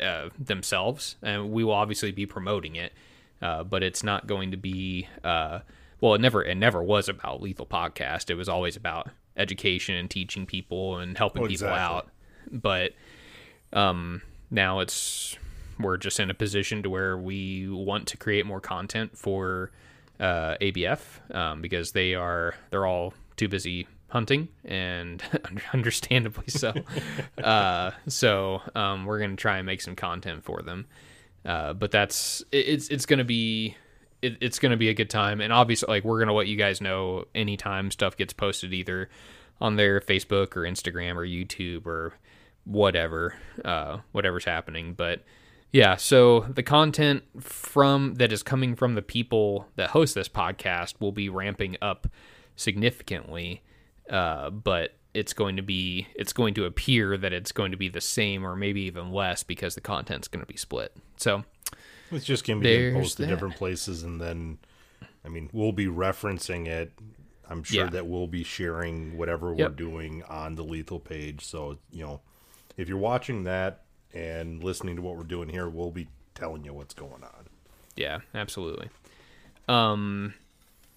uh, 0.00 0.28
themselves. 0.38 1.16
And 1.22 1.50
we 1.52 1.64
will 1.64 1.72
obviously 1.74 2.12
be 2.12 2.26
promoting 2.26 2.76
it, 2.76 2.92
uh, 3.40 3.64
but 3.64 3.82
it's 3.82 4.02
not 4.02 4.26
going 4.26 4.50
to 4.50 4.56
be. 4.56 5.08
Uh, 5.22 5.60
well, 6.00 6.14
it 6.14 6.20
never 6.20 6.42
it 6.42 6.54
never 6.56 6.82
was 6.82 7.08
about 7.08 7.42
Lethal 7.42 7.66
Podcast. 7.66 8.30
It 8.30 8.34
was 8.34 8.48
always 8.48 8.76
about 8.76 9.08
education 9.36 9.94
and 9.94 10.10
teaching 10.10 10.46
people 10.46 10.98
and 10.98 11.16
helping 11.16 11.42
Oh, 11.42 11.46
people 11.46 11.68
exactly. 11.68 11.78
out. 11.80 12.08
But 12.50 12.92
um, 13.72 14.22
now 14.50 14.80
it's 14.80 15.36
we're 15.78 15.96
just 15.96 16.20
in 16.20 16.30
a 16.30 16.34
position 16.34 16.82
to 16.82 16.90
where 16.90 17.16
we 17.16 17.68
want 17.68 18.06
to 18.08 18.16
create 18.16 18.44
more 18.44 18.60
content 18.60 19.16
for 19.16 19.70
uh, 20.18 20.56
ABF 20.60 21.34
um, 21.34 21.62
because 21.62 21.92
they 21.92 22.14
are 22.14 22.54
they're 22.70 22.86
all 22.86 23.14
too 23.36 23.48
busy 23.48 23.86
hunting 24.10 24.48
and 24.64 25.22
understandably 25.72 26.48
so. 26.48 26.72
uh, 27.42 27.92
so 28.06 28.60
um, 28.74 29.06
we're 29.06 29.20
gonna 29.20 29.36
try 29.36 29.58
and 29.58 29.66
make 29.66 29.80
some 29.80 29.96
content 29.96 30.44
for 30.44 30.62
them. 30.62 30.86
Uh, 31.44 31.72
but 31.72 31.90
that's 31.90 32.42
it, 32.52 32.68
it's 32.68 32.88
it's 32.88 33.06
gonna 33.06 33.24
be 33.24 33.76
it, 34.22 34.36
it's 34.40 34.58
gonna 34.58 34.76
be 34.76 34.88
a 34.88 34.94
good 34.94 35.10
time 35.10 35.40
and 35.40 35.52
obviously 35.52 35.86
like 35.88 36.04
we're 36.04 36.18
gonna 36.18 36.34
let 36.34 36.46
you 36.46 36.56
guys 36.56 36.80
know 36.80 37.24
anytime 37.34 37.90
stuff 37.90 38.16
gets 38.16 38.32
posted 38.32 38.74
either 38.74 39.08
on 39.60 39.76
their 39.76 40.00
Facebook 40.00 40.56
or 40.56 40.62
Instagram 40.62 41.16
or 41.16 41.26
YouTube 41.26 41.86
or 41.86 42.14
whatever 42.64 43.34
uh, 43.64 43.98
whatever's 44.12 44.44
happening 44.44 44.92
but 44.92 45.24
yeah 45.72 45.96
so 45.96 46.40
the 46.40 46.62
content 46.62 47.22
from 47.40 48.14
that 48.14 48.32
is 48.32 48.42
coming 48.42 48.74
from 48.74 48.94
the 48.94 49.02
people 49.02 49.66
that 49.76 49.90
host 49.90 50.14
this 50.14 50.28
podcast 50.28 50.94
will 51.00 51.12
be 51.12 51.28
ramping 51.28 51.76
up 51.80 52.06
significantly 52.54 53.62
uh, 54.10 54.50
but 54.50 54.94
it's 55.14 55.32
going 55.32 55.56
to 55.56 55.62
be 55.62 56.06
it's 56.14 56.32
going 56.32 56.54
to 56.54 56.64
appear 56.66 57.16
that 57.16 57.32
it's 57.32 57.50
going 57.52 57.70
to 57.70 57.76
be 57.76 57.88
the 57.88 58.00
same 58.00 58.44
or 58.44 58.54
maybe 58.54 58.82
even 58.82 59.10
less 59.12 59.42
because 59.42 59.74
the 59.74 59.80
content's 59.80 60.28
going 60.28 60.40
to 60.44 60.46
be 60.46 60.56
split 60.56 60.94
so 61.16 61.42
It's 62.12 62.24
just 62.24 62.46
going 62.46 62.60
to 62.60 62.64
be 62.64 62.92
posted 62.92 63.26
that. 63.26 63.30
different 63.30 63.54
places, 63.56 64.02
and 64.02 64.20
then, 64.20 64.58
I 65.24 65.28
mean, 65.28 65.48
we'll 65.52 65.70
be 65.72 65.86
referencing 65.86 66.66
it. 66.66 66.92
I'm 67.48 67.62
sure 67.62 67.84
Yeah. 67.84 67.90
that 67.90 68.06
we'll 68.06 68.26
be 68.26 68.42
sharing 68.44 69.16
whatever 69.16 69.52
we're 69.52 69.68
doing 69.68 70.22
on 70.24 70.54
the 70.56 70.62
Lethal 70.64 70.98
page. 71.00 71.44
So, 71.44 71.78
you 71.92 72.02
know, 72.04 72.20
if 72.76 72.88
you're 72.88 72.98
watching 72.98 73.44
that 73.44 73.82
and 74.12 74.62
listening 74.64 74.96
to 74.96 75.02
what 75.02 75.16
we're 75.16 75.22
doing 75.24 75.48
here, 75.48 75.68
we'll 75.68 75.90
be 75.92 76.08
telling 76.34 76.64
you 76.64 76.72
what's 76.72 76.94
going 76.94 77.22
on. 77.22 77.46
Yeah, 77.96 78.20
absolutely. 78.34 78.88
Um, 79.68 80.34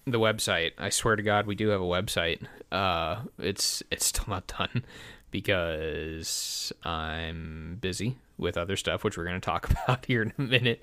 the 0.06 0.20
website. 0.20 0.72
I 0.78 0.90
swear 0.90 1.16
to 1.16 1.22
God, 1.22 1.46
we 1.46 1.54
do 1.54 1.68
have 1.68 1.80
a 1.80 1.84
website. 1.84 2.42
Uh, 2.70 3.22
it's 3.38 3.82
it's 3.90 4.06
still 4.06 4.26
not 4.28 4.46
done 4.46 4.84
because 5.30 6.72
I'm 6.84 7.78
busy 7.80 8.16
with 8.36 8.56
other 8.56 8.76
stuff, 8.76 9.04
which 9.04 9.16
we're 9.16 9.24
going 9.24 9.40
to 9.40 9.44
talk 9.44 9.70
about 9.84 10.06
here 10.06 10.22
in 10.22 10.32
a 10.38 10.42
minute. 10.42 10.82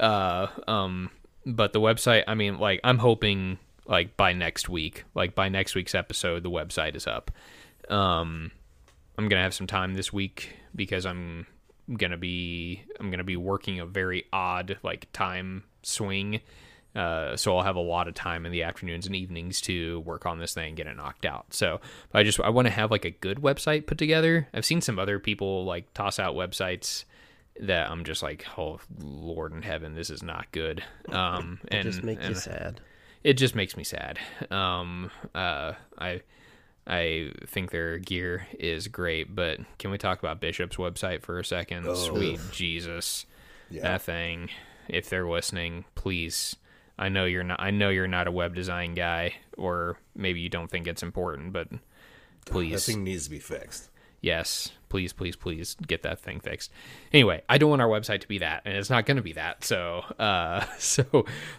Uh, 0.00 0.48
um, 0.66 1.10
but 1.44 1.72
the 1.72 1.80
website. 1.80 2.24
I 2.26 2.34
mean, 2.34 2.58
like 2.58 2.80
I'm 2.84 2.98
hoping 2.98 3.58
like 3.86 4.16
by 4.16 4.32
next 4.32 4.68
week, 4.68 5.04
like 5.14 5.34
by 5.34 5.48
next 5.48 5.74
week's 5.74 5.94
episode, 5.94 6.42
the 6.42 6.50
website 6.50 6.96
is 6.96 7.06
up. 7.06 7.30
Um, 7.88 8.50
I'm 9.16 9.28
gonna 9.28 9.42
have 9.42 9.54
some 9.54 9.66
time 9.66 9.94
this 9.94 10.12
week 10.12 10.56
because 10.74 11.06
I'm 11.06 11.46
gonna 11.96 12.16
be 12.16 12.82
I'm 12.98 13.10
gonna 13.10 13.24
be 13.24 13.36
working 13.36 13.78
a 13.78 13.86
very 13.86 14.24
odd 14.32 14.78
like 14.82 15.08
time 15.12 15.64
swing. 15.82 16.40
Uh, 16.96 17.36
so 17.36 17.56
I'll 17.56 17.64
have 17.64 17.76
a 17.76 17.80
lot 17.80 18.08
of 18.08 18.14
time 18.14 18.46
in 18.46 18.52
the 18.52 18.62
afternoons 18.62 19.06
and 19.06 19.14
evenings 19.14 19.60
to 19.62 20.00
work 20.00 20.24
on 20.24 20.38
this 20.38 20.54
thing 20.54 20.68
and 20.68 20.76
get 20.76 20.86
it 20.86 20.96
knocked 20.96 21.26
out. 21.26 21.46
So 21.52 21.80
I 22.14 22.22
just 22.22 22.40
I 22.40 22.48
want 22.48 22.66
to 22.66 22.72
have 22.72 22.90
like 22.90 23.04
a 23.04 23.10
good 23.10 23.38
website 23.38 23.86
put 23.86 23.98
together. 23.98 24.48
I've 24.54 24.64
seen 24.64 24.80
some 24.80 24.98
other 24.98 25.18
people 25.18 25.64
like 25.66 25.92
toss 25.92 26.18
out 26.18 26.34
websites 26.34 27.04
that 27.60 27.90
I'm 27.90 28.04
just 28.04 28.22
like, 28.22 28.46
oh 28.58 28.80
Lord 28.98 29.52
in 29.52 29.62
heaven, 29.62 29.94
this 29.94 30.08
is 30.10 30.22
not 30.22 30.50
good. 30.52 30.82
Um, 31.10 31.60
It 31.64 31.74
and 31.74 31.82
just 31.84 32.02
make 32.02 32.22
you 32.26 32.34
sad. 32.34 32.80
it 33.22 33.34
just 33.34 33.54
makes 33.54 33.76
me 33.76 33.84
sad. 33.84 34.18
Um, 34.50 35.10
uh, 35.34 35.72
I 35.98 36.22
I 36.86 37.32
think 37.46 37.72
their 37.72 37.98
gear 37.98 38.46
is 38.58 38.88
great, 38.88 39.34
but 39.34 39.58
can 39.78 39.90
we 39.90 39.98
talk 39.98 40.20
about 40.20 40.40
Bishop's 40.40 40.76
website 40.76 41.20
for 41.22 41.38
a 41.38 41.44
second? 41.44 41.94
Sweet 41.96 42.40
Jesus, 42.52 43.26
Yeah. 43.70 43.82
that 43.82 44.02
thing! 44.02 44.50
If 44.88 45.10
they're 45.10 45.28
listening, 45.28 45.84
please. 45.96 46.56
I 46.98 47.08
know 47.08 47.24
you're 47.26 47.44
not. 47.44 47.60
I 47.60 47.70
know 47.70 47.88
you're 47.90 48.06
not 48.08 48.26
a 48.26 48.32
web 48.32 48.54
design 48.54 48.94
guy, 48.94 49.34
or 49.56 49.98
maybe 50.14 50.40
you 50.40 50.48
don't 50.48 50.70
think 50.70 50.86
it's 50.86 51.02
important, 51.02 51.52
but 51.52 51.68
please 51.70 51.80
That 52.46 52.52
please, 52.52 52.86
thing 52.86 53.04
needs 53.04 53.24
to 53.24 53.30
be 53.30 53.38
fixed. 53.38 53.90
yes, 54.22 54.72
please, 54.88 55.12
please, 55.12 55.36
please 55.36 55.76
get 55.86 56.02
that 56.04 56.18
thing 56.20 56.40
fixed. 56.40 56.72
Anyway, 57.12 57.42
I 57.48 57.58
don't 57.58 57.68
want 57.70 57.82
our 57.82 57.88
website 57.88 58.20
to 58.20 58.28
be 58.28 58.38
that, 58.38 58.62
and 58.64 58.74
it's 58.76 58.88
not 58.88 59.04
going 59.04 59.18
to 59.18 59.22
be 59.22 59.34
that. 59.34 59.62
So, 59.62 60.04
uh, 60.18 60.64
so 60.78 61.02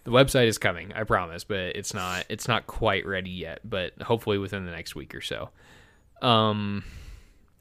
the 0.06 0.12
website 0.12 0.48
is 0.48 0.58
coming, 0.58 0.92
I 0.94 1.04
promise, 1.04 1.44
but 1.44 1.76
it's 1.76 1.94
not. 1.94 2.26
It's 2.30 2.48
not 2.48 2.66
quite 2.66 3.06
ready 3.06 3.30
yet, 3.30 3.60
but 3.64 3.94
hopefully 4.02 4.38
within 4.40 4.66
the 4.66 4.72
next 4.72 4.96
week 4.96 5.14
or 5.14 5.22
so. 5.22 5.50
Um, 6.22 6.84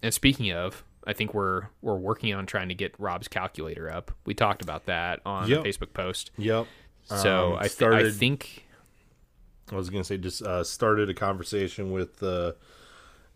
and 0.02 0.14
speaking 0.14 0.50
of, 0.52 0.82
I 1.06 1.12
think 1.12 1.34
we're 1.34 1.64
we're 1.82 1.94
working 1.96 2.32
on 2.34 2.46
trying 2.46 2.68
to 2.70 2.74
get 2.74 2.94
Rob's 2.98 3.28
calculator 3.28 3.90
up. 3.90 4.12
We 4.24 4.34
talked 4.34 4.62
about 4.62 4.86
that 4.86 5.20
on 5.26 5.48
Yep. 5.48 5.62
the 5.62 5.68
Facebook 5.68 5.92
post. 5.92 6.30
Yep. 6.38 6.66
So 7.06 7.52
Um, 7.54 7.58
I, 7.60 7.68
th- 7.68 7.82
I 7.90 8.10
think 8.10 8.66
I 9.72 9.76
was 9.76 9.90
gonna 9.90 10.04
say 10.04 10.18
just 10.18 10.42
uh, 10.42 10.62
started 10.64 11.08
a 11.08 11.14
conversation 11.14 11.90
with 11.92 12.22
uh, 12.22 12.52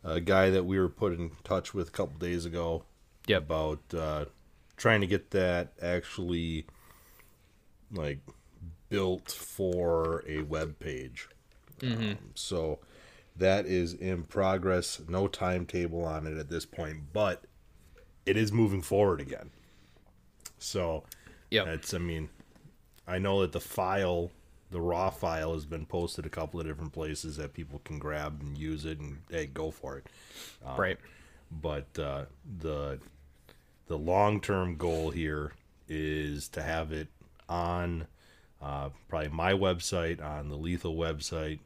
a 0.05 0.21
guy 0.21 0.51
that 0.51 0.65
we 0.65 0.79
were 0.79 0.89
put 0.89 1.13
in 1.13 1.31
touch 1.45 1.73
with 1.75 1.89
a 1.89 1.93
couple 1.93 2.19
days 2.19 2.45
ago 2.45 2.85
Yep. 3.27 3.43
about 3.43 3.81
uh, 3.95 4.25
trying 4.77 5.01
to 5.03 5.07
get 5.07 5.31
that 5.31 5.73
actually 5.81 6.67
like 7.93 8.19
built 8.89 9.31
for 9.31 10.25
a 10.27 10.43
web 10.43 10.79
page. 10.81 11.29
Um, 11.83 12.19
so 12.35 12.79
that 13.37 13.67
is 13.67 13.95
in 13.95 14.25
progress. 14.25 15.01
No 15.09 15.29
timetable 15.29 16.05
on 16.05 16.27
it 16.27 16.37
at 16.39 16.49
this 16.51 16.67
point, 16.67 17.13
but 17.13 17.45
it 18.27 18.37
is 18.37 18.53
moving 18.53 18.83
forward 18.83 19.21
again. 19.21 19.51
So 20.59 21.05
yeah, 21.51 21.65
it's 21.65 21.95
I 21.95 21.99
mean, 21.99 22.29
I 23.11 23.19
know 23.19 23.41
that 23.41 23.53
the 23.53 23.61
file, 23.61 24.31
the 24.71 24.81
raw 24.81 25.11
file, 25.11 25.55
has 25.55 25.65
been 25.65 25.85
posted 25.85 26.27
a 26.27 26.31
couple 26.31 26.61
of 26.61 26.67
different 26.67 26.93
places 26.93 27.37
that 27.39 27.53
people 27.53 27.81
can 27.85 27.99
grab 27.99 28.41
and 28.41 28.57
use 28.57 28.85
it 28.85 29.01
and 29.01 29.19
hey, 29.29 29.47
go 29.47 29.71
for 29.71 29.99
it. 29.99 30.07
right. 30.79 30.99
But 31.51 31.99
uh, 31.99 32.27
the 32.59 33.01
the 33.89 33.99
long 33.99 34.41
term 34.41 34.77
goal 34.77 35.11
here 35.11 35.53
is 35.89 36.49
to 36.51 36.63
have 36.63 36.93
it 36.93 37.09
on 37.49 38.07
uh, 38.63 38.91
probably 39.09 39.31
my 39.31 39.53
website, 39.53 40.23
on 40.23 40.49
the 40.49 40.57
Lethal 40.57 40.95
website, 40.95 41.59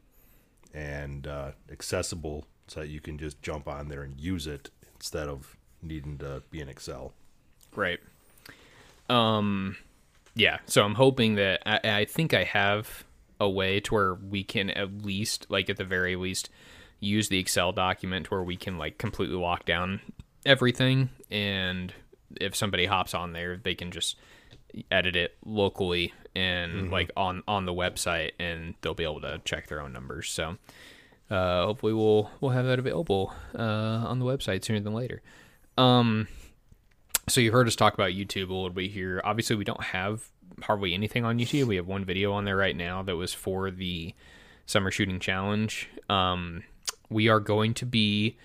and 0.73 1.27
uh, 1.27 1.53
accessible 1.71 2.47
so 2.67 2.81
that 2.81 2.89
you 2.89 3.01
can 3.01 3.19
just 3.19 3.43
jump 3.43 3.69
on 3.69 3.89
there 3.89 4.03
and 4.03 4.19
use 4.19 4.47
it 4.47 4.71
instead 4.95 5.29
of 5.29 5.59
needing 5.83 6.17
to 6.19 6.43
be 6.51 6.61
in 6.61 6.71
Excel. 6.71 7.13
Right. 7.77 8.01
Um, 9.11 9.77
yeah. 10.35 10.59
So 10.67 10.85
I'm 10.85 10.95
hoping 10.95 11.37
that 11.37 11.63
I, 11.67 12.01
I 12.01 12.05
think 12.05 12.35
I 12.35 12.45
have 12.45 13.05
a 13.41 13.49
way 13.49 13.81
to 13.81 13.95
where 13.95 14.15
we 14.15 14.45
can 14.45 14.71
at 14.71 15.05
least, 15.05 15.47
like 15.49 15.69
at 15.71 15.77
the 15.77 15.85
very 15.85 16.17
least, 16.17 16.51
use 17.01 17.29
the 17.29 17.39
Excel 17.39 17.73
document 17.73 18.31
where 18.31 18.43
we 18.43 18.57
can 18.57 18.79
like 18.79 18.99
completely 18.99 19.37
lock 19.37 19.65
down 19.65 20.01
everything, 20.47 21.11
and 21.31 21.93
if 22.41 22.57
somebody 22.57 22.87
hops 22.87 23.15
on 23.15 23.33
there, 23.33 23.57
they 23.57 23.75
can 23.75 23.91
just 23.91 24.17
edit 24.91 25.15
it 25.15 25.37
locally 25.45 26.13
and 26.35 26.91
like 26.91 27.11
on 27.17 27.43
on 27.47 27.65
the 27.65 27.73
website, 27.73 28.33
and 28.39 28.75
they'll 28.81 28.95
be 28.95 29.05
able 29.05 29.21
to 29.21 29.41
check 29.45 29.69
their 29.69 29.81
own 29.81 29.93
numbers. 29.93 30.29
So. 30.29 30.57
Uh, 31.31 31.65
hopefully 31.65 31.95
we'll 31.95 32.31
we'll 32.43 32.51
have 32.51 32.67
that 32.67 32.79
available 32.79 33.33
uh, 33.59 33.63
on 33.63 34.19
the 34.19 34.27
website 34.27 34.63
sooner 34.63 34.79
than 34.79 34.93
later. 34.93 35.23
Um, 35.79 36.29
so 37.29 37.41
you 37.41 37.53
heard 37.53 37.67
us 37.67 37.77
talk 37.77 37.95
about 37.95 38.11
YouTube 38.11 38.51
a 38.51 38.55
little 38.55 38.71
bit 38.71 38.91
here. 38.91 39.21
Obviously, 39.25 39.57
we 39.57 39.65
don't 39.65 39.83
have 39.83 40.29
hardly 40.63 40.95
anything 40.95 41.25
on 41.25 41.39
YouTube. 41.39 41.67
We 41.67 41.77
have 41.77 41.87
one 41.87 42.05
video 42.05 42.33
on 42.33 42.45
there 42.45 42.57
right 42.57 42.77
now 42.77 43.03
that 43.03 43.17
was 43.17 43.33
for 43.35 43.71
the 43.71 44.15
summer 44.67 44.91
shooting 44.91 45.21
challenge. 45.21 45.89
Um, 46.09 46.65
we 47.09 47.29
are 47.29 47.41
going 47.41 47.75
to 47.75 47.87
be 47.87 48.37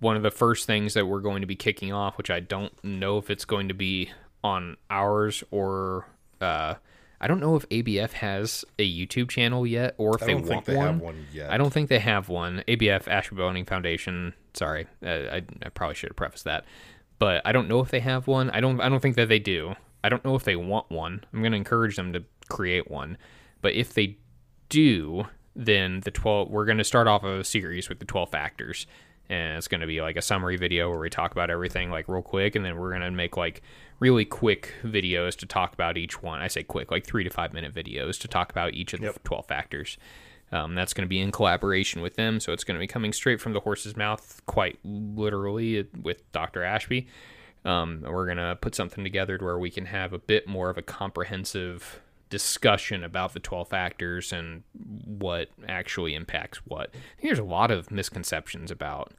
one 0.00 0.16
of 0.16 0.22
the 0.22 0.30
first 0.30 0.66
things 0.66 0.94
that 0.94 1.06
we're 1.06 1.20
going 1.20 1.42
to 1.42 1.46
be 1.46 1.56
kicking 1.56 1.92
off, 1.92 2.18
which 2.18 2.30
I 2.30 2.40
don't 2.40 2.72
know 2.84 3.18
if 3.18 3.30
it's 3.30 3.44
going 3.44 3.68
to 3.68 3.74
be 3.74 4.10
on 4.42 4.76
ours 4.90 5.44
or 5.50 6.06
uh, 6.40 6.74
I 7.20 7.28
don't 7.28 7.38
know 7.38 7.54
if 7.54 7.68
ABF 7.68 8.12
has 8.14 8.64
a 8.78 8.90
YouTube 8.90 9.30
channel 9.30 9.64
yet 9.64 9.94
or 9.96 10.16
if 10.16 10.22
I 10.24 10.26
they 10.26 10.34
want 10.34 10.64
they 10.64 10.76
one. 10.76 10.86
have 10.86 11.00
one. 11.00 11.26
I 11.48 11.56
don't 11.56 11.72
think 11.72 11.88
they 11.88 12.00
have 12.00 12.28
one. 12.28 12.64
ABF 12.66 13.06
Ashby 13.06 13.36
Bow 13.36 13.46
Hunting 13.46 13.64
Foundation. 13.64 14.34
Sorry, 14.54 14.86
uh, 15.04 15.08
I, 15.08 15.42
I 15.64 15.68
probably 15.68 15.94
should 15.94 16.10
have 16.10 16.16
prefaced 16.16 16.44
that, 16.44 16.64
but 17.22 17.40
I 17.44 17.52
don't 17.52 17.68
know 17.68 17.78
if 17.78 17.92
they 17.92 18.00
have 18.00 18.26
one. 18.26 18.50
I 18.50 18.58
don't. 18.58 18.80
I 18.80 18.88
don't 18.88 18.98
think 18.98 19.14
that 19.14 19.28
they 19.28 19.38
do. 19.38 19.76
I 20.02 20.08
don't 20.08 20.24
know 20.24 20.34
if 20.34 20.42
they 20.42 20.56
want 20.56 20.90
one. 20.90 21.22
I'm 21.32 21.38
going 21.38 21.52
to 21.52 21.56
encourage 21.56 21.94
them 21.94 22.12
to 22.14 22.24
create 22.48 22.90
one, 22.90 23.16
but 23.60 23.74
if 23.74 23.94
they 23.94 24.18
do, 24.68 25.26
then 25.54 26.00
the 26.00 26.10
12. 26.10 26.50
We're 26.50 26.64
going 26.64 26.78
to 26.78 26.84
start 26.84 27.06
off 27.06 27.22
a 27.22 27.44
series 27.44 27.88
with 27.88 28.00
the 28.00 28.06
12 28.06 28.28
factors, 28.28 28.88
and 29.28 29.56
it's 29.56 29.68
going 29.68 29.82
to 29.82 29.86
be 29.86 30.00
like 30.00 30.16
a 30.16 30.20
summary 30.20 30.56
video 30.56 30.90
where 30.90 30.98
we 30.98 31.10
talk 31.10 31.30
about 31.30 31.48
everything 31.48 31.92
like 31.92 32.08
real 32.08 32.22
quick, 32.22 32.56
and 32.56 32.64
then 32.64 32.76
we're 32.76 32.90
going 32.90 33.02
to 33.02 33.10
make 33.12 33.36
like 33.36 33.62
really 34.00 34.24
quick 34.24 34.74
videos 34.82 35.36
to 35.36 35.46
talk 35.46 35.74
about 35.74 35.96
each 35.96 36.24
one. 36.24 36.40
I 36.40 36.48
say 36.48 36.64
quick, 36.64 36.90
like 36.90 37.06
three 37.06 37.22
to 37.22 37.30
five 37.30 37.52
minute 37.52 37.72
videos 37.72 38.18
to 38.22 38.26
talk 38.26 38.50
about 38.50 38.74
each 38.74 38.94
of 38.94 39.00
the 39.00 39.14
12 39.22 39.46
factors. 39.46 39.96
Um, 40.52 40.74
that's 40.74 40.92
going 40.92 41.06
to 41.06 41.08
be 41.08 41.18
in 41.18 41.32
collaboration 41.32 42.02
with 42.02 42.16
them, 42.16 42.38
so 42.38 42.52
it's 42.52 42.62
going 42.62 42.74
to 42.74 42.78
be 42.80 42.86
coming 42.86 43.12
straight 43.14 43.40
from 43.40 43.54
the 43.54 43.60
horse's 43.60 43.96
mouth, 43.96 44.42
quite 44.46 44.78
literally, 44.84 45.88
with 46.02 46.30
Dr. 46.32 46.62
Ashby. 46.62 47.08
Um, 47.64 48.02
we're 48.06 48.26
going 48.26 48.36
to 48.38 48.56
put 48.60 48.74
something 48.74 49.02
together 49.02 49.38
to 49.38 49.44
where 49.44 49.58
we 49.58 49.70
can 49.70 49.86
have 49.86 50.12
a 50.12 50.18
bit 50.18 50.46
more 50.46 50.68
of 50.68 50.76
a 50.76 50.82
comprehensive 50.82 52.00
discussion 52.28 53.04
about 53.04 53.32
the 53.34 53.40
12 53.40 53.68
factors 53.68 54.32
and 54.32 54.62
what 55.06 55.48
actually 55.68 56.14
impacts 56.14 56.58
what. 56.66 56.92
There's 57.22 57.38
a 57.38 57.44
lot 57.44 57.70
of 57.70 57.90
misconceptions 57.90 58.70
about 58.70 59.12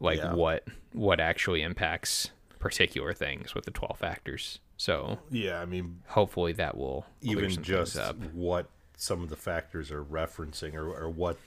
like 0.00 0.18
Yeah. 0.18 0.34
what 0.34 0.64
what 0.92 1.18
actually 1.20 1.62
impacts 1.62 2.30
particular 2.60 3.12
things 3.12 3.54
with 3.54 3.64
the 3.64 3.70
12 3.72 3.98
factors. 3.98 4.60
So 4.76 5.18
Yeah, 5.30 5.60
I 5.60 5.64
mean, 5.66 6.00
hopefully 6.06 6.52
that 6.52 6.76
will 6.76 7.06
even 7.22 7.50
just 7.62 7.96
up. 7.96 8.16
what 8.32 8.68
some 8.98 9.22
of 9.22 9.30
the 9.30 9.36
factors 9.36 9.90
are 9.90 10.04
referencing 10.04 10.74
or, 10.74 10.88
or 10.88 11.08
what 11.08 11.38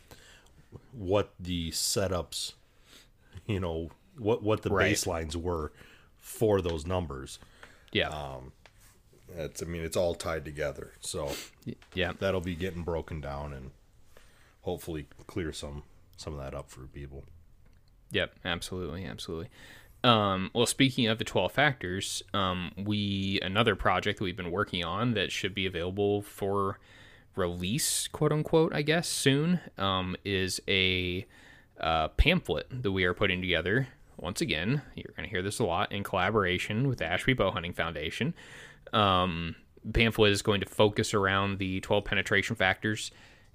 what 0.94 1.34
the 1.40 1.70
setups 1.72 2.54
you 3.46 3.60
know 3.60 3.90
what 4.18 4.42
what 4.42 4.62
the 4.64 4.70
Right. 4.70 4.94
baselines 4.96 5.36
were 5.36 5.72
for 6.18 6.62
those 6.62 6.88
numbers 6.88 7.38
Yeah. 7.92 8.08
um, 8.10 8.54
it's 9.38 9.62
i 9.62 9.66
mean 9.66 9.84
it's 9.84 9.98
all 9.98 10.16
tied 10.16 10.46
together 10.46 10.94
so 11.02 11.32
yeah. 11.94 12.14
that'll 12.20 12.42
be 12.42 12.56
getting 12.56 12.84
broken 12.84 13.20
down 13.22 13.52
and 13.54 13.72
hopefully 14.62 15.08
clear 15.28 15.52
some 15.52 15.84
some 16.18 16.34
of 16.34 16.40
that 16.40 16.54
up 16.58 16.70
for 16.72 16.82
people 16.88 17.26
Yep, 18.14 18.36
absolutely, 18.44 19.06
absolutely. 19.06 19.48
Um, 20.04 20.52
well, 20.54 20.66
speaking 20.66 21.08
of 21.08 21.18
the 21.18 21.24
12 21.24 21.50
factors, 21.54 22.22
um, 22.34 22.74
we 22.76 23.40
another 23.42 23.74
project 23.74 24.18
that 24.20 24.26
we've 24.26 24.36
been 24.36 24.52
working 24.52 24.84
on 24.84 25.14
that 25.14 25.32
should 25.32 25.56
be 25.56 25.66
available 25.66 26.22
for 26.22 26.78
release, 27.36 28.08
quote 28.08 28.32
unquote, 28.32 28.74
I 28.74 28.82
guess, 28.82 29.08
soon, 29.08 29.60
um, 29.78 30.16
is 30.24 30.62
a 30.68 31.26
uh, 31.80 32.10
pamphlet 32.10 32.68
that 32.84 32.92
we 32.92 33.04
are 33.06 33.14
putting 33.14 33.42
together. 33.42 33.88
Once 34.18 34.42
again, 34.42 34.82
you're 34.96 35.14
going 35.16 35.28
to 35.28 35.30
hear 35.30 35.42
this 35.42 35.60
a 35.60 35.64
lot 35.64 35.92
in 35.92 36.04
collaboration 36.04 36.88
with 36.88 37.00
the 37.00 37.06
Ashby 37.06 37.34
Bow 37.34 37.52
Hunting 37.52 37.74
Foundation. 37.74 38.34
Um, 38.94 39.56
pamphlet 39.94 40.32
is 40.32 40.42
going 40.42 40.62
to 40.62 40.68
focus 40.68 41.14
around 41.14 41.58
the 41.58 41.80
12 41.80 42.06
penetration 42.06 42.56
factors 42.56 43.12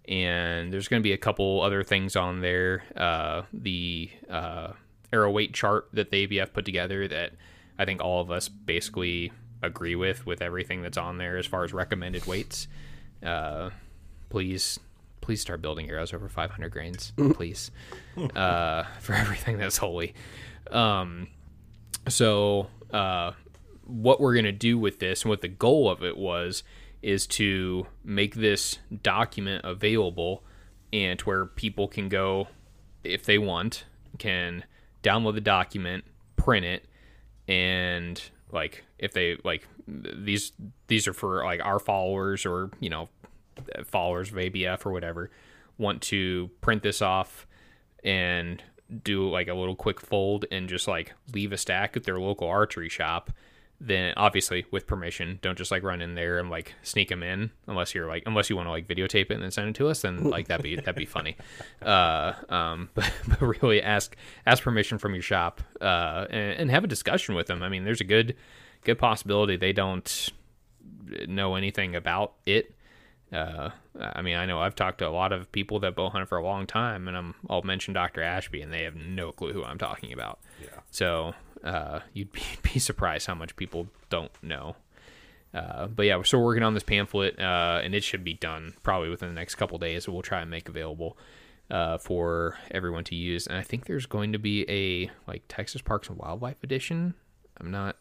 and 0.09 0.73
there's 0.73 0.89
going 0.89 1.01
to 1.01 1.05
be 1.05 1.13
a 1.13 1.19
couple 1.19 1.61
other 1.63 1.83
things 1.83 2.17
on 2.17 2.41
there. 2.41 2.85
Uh, 2.97 3.43
the 3.53 4.11
uh, 4.31 4.73
arrow 5.13 5.31
weight 5.31 5.53
chart 5.53 5.89
that 5.93 6.11
the 6.11 6.27
ABF 6.27 6.53
put 6.53 6.65
together 6.65 7.09
that 7.09 7.33
I 7.79 7.85
think 7.85 8.03
all 8.03 8.21
of 8.21 8.31
us 8.31 8.49
basically 8.49 9.33
agree 9.63 9.97
with, 9.97 10.27
with 10.27 10.43
everything 10.43 10.83
that's 10.83 10.99
on 10.99 11.19
there 11.19 11.37
as 11.37 11.47
far 11.47 11.65
as 11.65 11.73
recommended 11.73 12.27
weights. 12.27 12.69
Uh, 13.23 13.71
please, 14.29 14.79
please 15.21 15.41
start 15.41 15.63
building 15.63 15.91
arrows 15.91 16.13
over 16.13 16.29
500 16.29 16.71
grains, 16.71 17.13
please, 17.35 17.71
uh, 18.35 18.85
for 19.01 19.15
everything 19.15 19.59
that's 19.59 19.77
holy. 19.77 20.15
Um, 20.71 21.29
so, 22.09 22.69
uh, 22.93 23.33
what 23.85 24.21
we're 24.21 24.35
going 24.35 24.45
to 24.45 24.53
do 24.53 24.79
with 24.79 24.99
this 24.99 25.23
and 25.23 25.31
what 25.31 25.41
the 25.41 25.49
goal 25.49 25.89
of 25.89 26.03
it 26.03 26.17
was 26.17 26.63
is 27.03 27.27
to 27.27 27.87
make 28.05 28.35
this 28.35 28.79
document 29.03 29.65
available 29.65 30.43
and 30.93 31.21
where 31.23 31.47
people 31.47 31.87
can 31.87 32.09
go 32.09 32.49
if 33.05 33.25
they 33.25 33.39
want 33.39 33.85
can 34.19 34.65
download 35.03 35.35
the 35.35 35.41
document 35.41 36.05
print 36.37 36.65
it 36.65 36.87
and 37.47 38.31
like 38.51 38.85
if 38.99 39.13
they 39.13 39.37
like 39.45 39.69
these 39.89 40.53
these 40.89 41.07
are 41.07 41.13
for 41.13 41.45
like 41.45 41.61
our 41.65 41.79
followers 41.79 42.45
or 42.45 42.71
you 42.81 42.91
know 42.91 43.09
followers 43.85 44.31
of 44.31 44.37
ABF 44.37 44.85
or 44.85 44.93
whatever 44.93 45.31
want 45.79 46.03
to 46.03 46.51
print 46.61 46.83
this 46.83 47.03
off 47.03 47.47
and 48.05 48.63
do 49.03 49.29
like 49.29 49.49
a 49.49 49.55
little 49.55 49.77
quick 49.77 50.01
fold 50.01 50.45
and 50.51 50.69
just 50.69 50.87
like 50.87 51.13
leave 51.33 51.53
a 51.53 51.57
stack 51.57 51.97
at 51.97 52.05
their 52.05 52.19
local 52.19 52.49
archery 52.49 52.89
shop 52.89 53.31
then 53.79 54.15
obviously 54.17 54.65
with 54.71 54.87
permission 54.87 55.39
don't 55.43 55.59
just 55.59 55.71
like 55.71 55.83
run 55.83 56.01
in 56.01 56.15
there 56.15 56.39
and 56.39 56.49
like 56.49 56.75
sneak 56.83 57.09
them 57.09 57.23
in 57.23 57.51
unless 57.67 57.95
you're 57.95 58.07
like 58.07 58.23
unless 58.25 58.49
you 58.49 58.57
want 58.57 58.67
to 58.67 58.71
like 58.71 58.89
videotape 58.89 59.27
it 59.27 59.33
and 59.33 59.43
then 59.43 59.51
send 59.51 59.69
it 59.69 59.75
to 59.75 59.89
us 59.89 60.03
then 60.03 60.25
like 60.25 60.49
that'd 60.49 60.63
be 60.65 60.77
that'd 60.77 60.95
be 60.95 61.05
funny. 61.05 61.37
Uh 61.83 62.33
um 62.49 62.89
but, 62.95 63.13
but 63.29 63.63
really 63.63 63.83
ask 63.83 64.17
ask 64.47 64.63
permission 64.63 64.99
from 64.99 65.15
your 65.15 65.23
shop 65.23 65.61
uh 65.81 66.27
and, 66.31 66.61
and 66.61 66.71
have 66.71 66.85
a 66.85 66.89
discussion 66.89 67.35
with 67.35 67.49
them 67.49 67.63
i 67.63 67.69
mean 67.69 67.85
there's 67.85 68.01
a 68.01 68.05
good 68.05 68.35
good 68.87 68.99
possibility 68.99 69.57
they 69.57 69.73
don't 69.73 70.31
know 71.29 71.55
anything 71.55 71.95
about 71.95 72.33
it 72.47 72.73
uh, 73.33 73.71
I 73.99 74.23
mean, 74.23 74.37
I 74.37 74.47
know 74.47 74.61
I've 74.61 74.75
talked 74.75 74.99
to 74.99 75.09
a 75.09 75.11
lot 75.11 75.33
of 75.33 75.51
people 75.51 75.81
that 75.81 75.97
bow 75.97 76.11
hunt 76.11 76.29
for 76.29 76.39
a 76.39 76.45
long 76.45 76.67
time, 76.67 77.09
and 77.09 77.17
I'm 77.17 77.35
I'll 77.51 77.63
mention 77.63 77.93
Dr. 77.93 78.23
Ashby, 78.23 78.63
and 78.63 78.73
they 78.73 78.85
have 78.85 78.95
no 78.95 79.33
clue 79.33 79.53
who 79.53 79.65
I'm 79.65 79.79
talking 79.79 80.13
about. 80.13 80.39
Yeah. 80.63 80.69
So 80.91 81.35
uh, 81.65 82.01
you'd 82.13 82.33
be, 82.33 82.43
be 82.63 82.79
surprised 82.79 83.27
how 83.27 83.35
much 83.35 83.57
people 83.57 83.89
don't 84.11 84.31
know. 84.43 84.77
Uh, 85.53 85.87
but 85.87 86.05
yeah, 86.05 86.17
we're 86.17 86.25
still 86.25 86.43
working 86.43 86.63
on 86.63 86.75
this 86.75 86.83
pamphlet, 86.83 87.39
uh, 87.41 87.81
and 87.83 87.95
it 87.95 88.05
should 88.05 88.23
be 88.23 88.35
done 88.35 88.75
probably 88.83 89.09
within 89.09 89.29
the 89.29 89.35
next 89.35 89.55
couple 89.55 89.79
days. 89.79 90.09
We'll 90.09 90.23
try 90.23 90.43
and 90.43 90.51
make 90.51 90.69
available 90.69 91.17
uh, 91.71 91.99
for 91.99 92.59
everyone 92.71 93.05
to 93.05 93.15
use. 93.15 93.47
And 93.47 93.57
I 93.57 93.63
think 93.63 93.87
there's 93.87 94.07
going 94.07 94.33
to 94.33 94.39
be 94.39 94.65
a 94.69 95.11
like 95.27 95.45
Texas 95.49 95.83
Parks 95.83 96.09
and 96.09 96.19
Wildlife 96.19 96.63
edition. 96.63 97.15
I'm 97.59 97.71
not. 97.71 97.97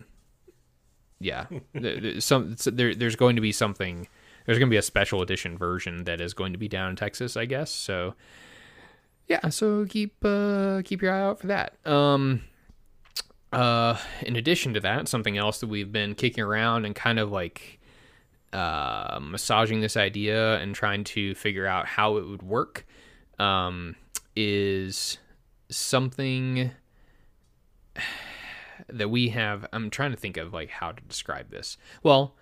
Yeah, 1.19 1.45
there's 1.73 2.25
some 2.25 2.55
there, 2.65 2.93
there's 2.95 3.15
going 3.15 3.35
to 3.35 3.41
be 3.41 3.51
something. 3.51 4.07
There's 4.45 4.59
going 4.59 4.69
to 4.69 4.73
be 4.73 4.77
a 4.77 4.83
special 4.83 5.21
edition 5.21 5.57
version 5.57 6.03
that 6.03 6.21
is 6.21 6.33
going 6.33 6.53
to 6.53 6.59
be 6.59 6.67
down 6.67 6.91
in 6.91 6.95
Texas, 6.95 7.35
I 7.35 7.45
guess. 7.45 7.71
So 7.71 8.13
yeah, 9.27 9.49
so 9.49 9.85
keep 9.85 10.23
uh, 10.23 10.81
keep 10.83 11.01
your 11.01 11.11
eye 11.13 11.21
out 11.21 11.39
for 11.39 11.47
that. 11.47 11.75
Um, 11.85 12.41
uh, 13.51 13.97
in 14.21 14.35
addition 14.35 14.73
to 14.73 14.79
that, 14.81 15.07
something 15.07 15.37
else 15.37 15.59
that 15.61 15.67
we've 15.67 15.91
been 15.91 16.13
kicking 16.13 16.43
around 16.43 16.85
and 16.85 16.93
kind 16.93 17.17
of 17.19 17.31
like 17.31 17.79
uh, 18.53 19.19
massaging 19.21 19.81
this 19.81 19.97
idea 19.97 20.59
and 20.59 20.75
trying 20.75 21.03
to 21.03 21.33
figure 21.35 21.65
out 21.65 21.87
how 21.87 22.17
it 22.17 22.27
would 22.27 22.43
work 22.43 22.85
um, 23.39 23.95
is 24.35 25.17
something. 25.69 26.71
That 28.87 29.09
we 29.09 29.29
have. 29.29 29.65
I'm 29.73 29.89
trying 29.89 30.11
to 30.11 30.17
think 30.17 30.37
of 30.37 30.53
like 30.53 30.69
how 30.69 30.91
to 30.91 31.01
describe 31.03 31.49
this. 31.51 31.77
Well, 32.03 32.35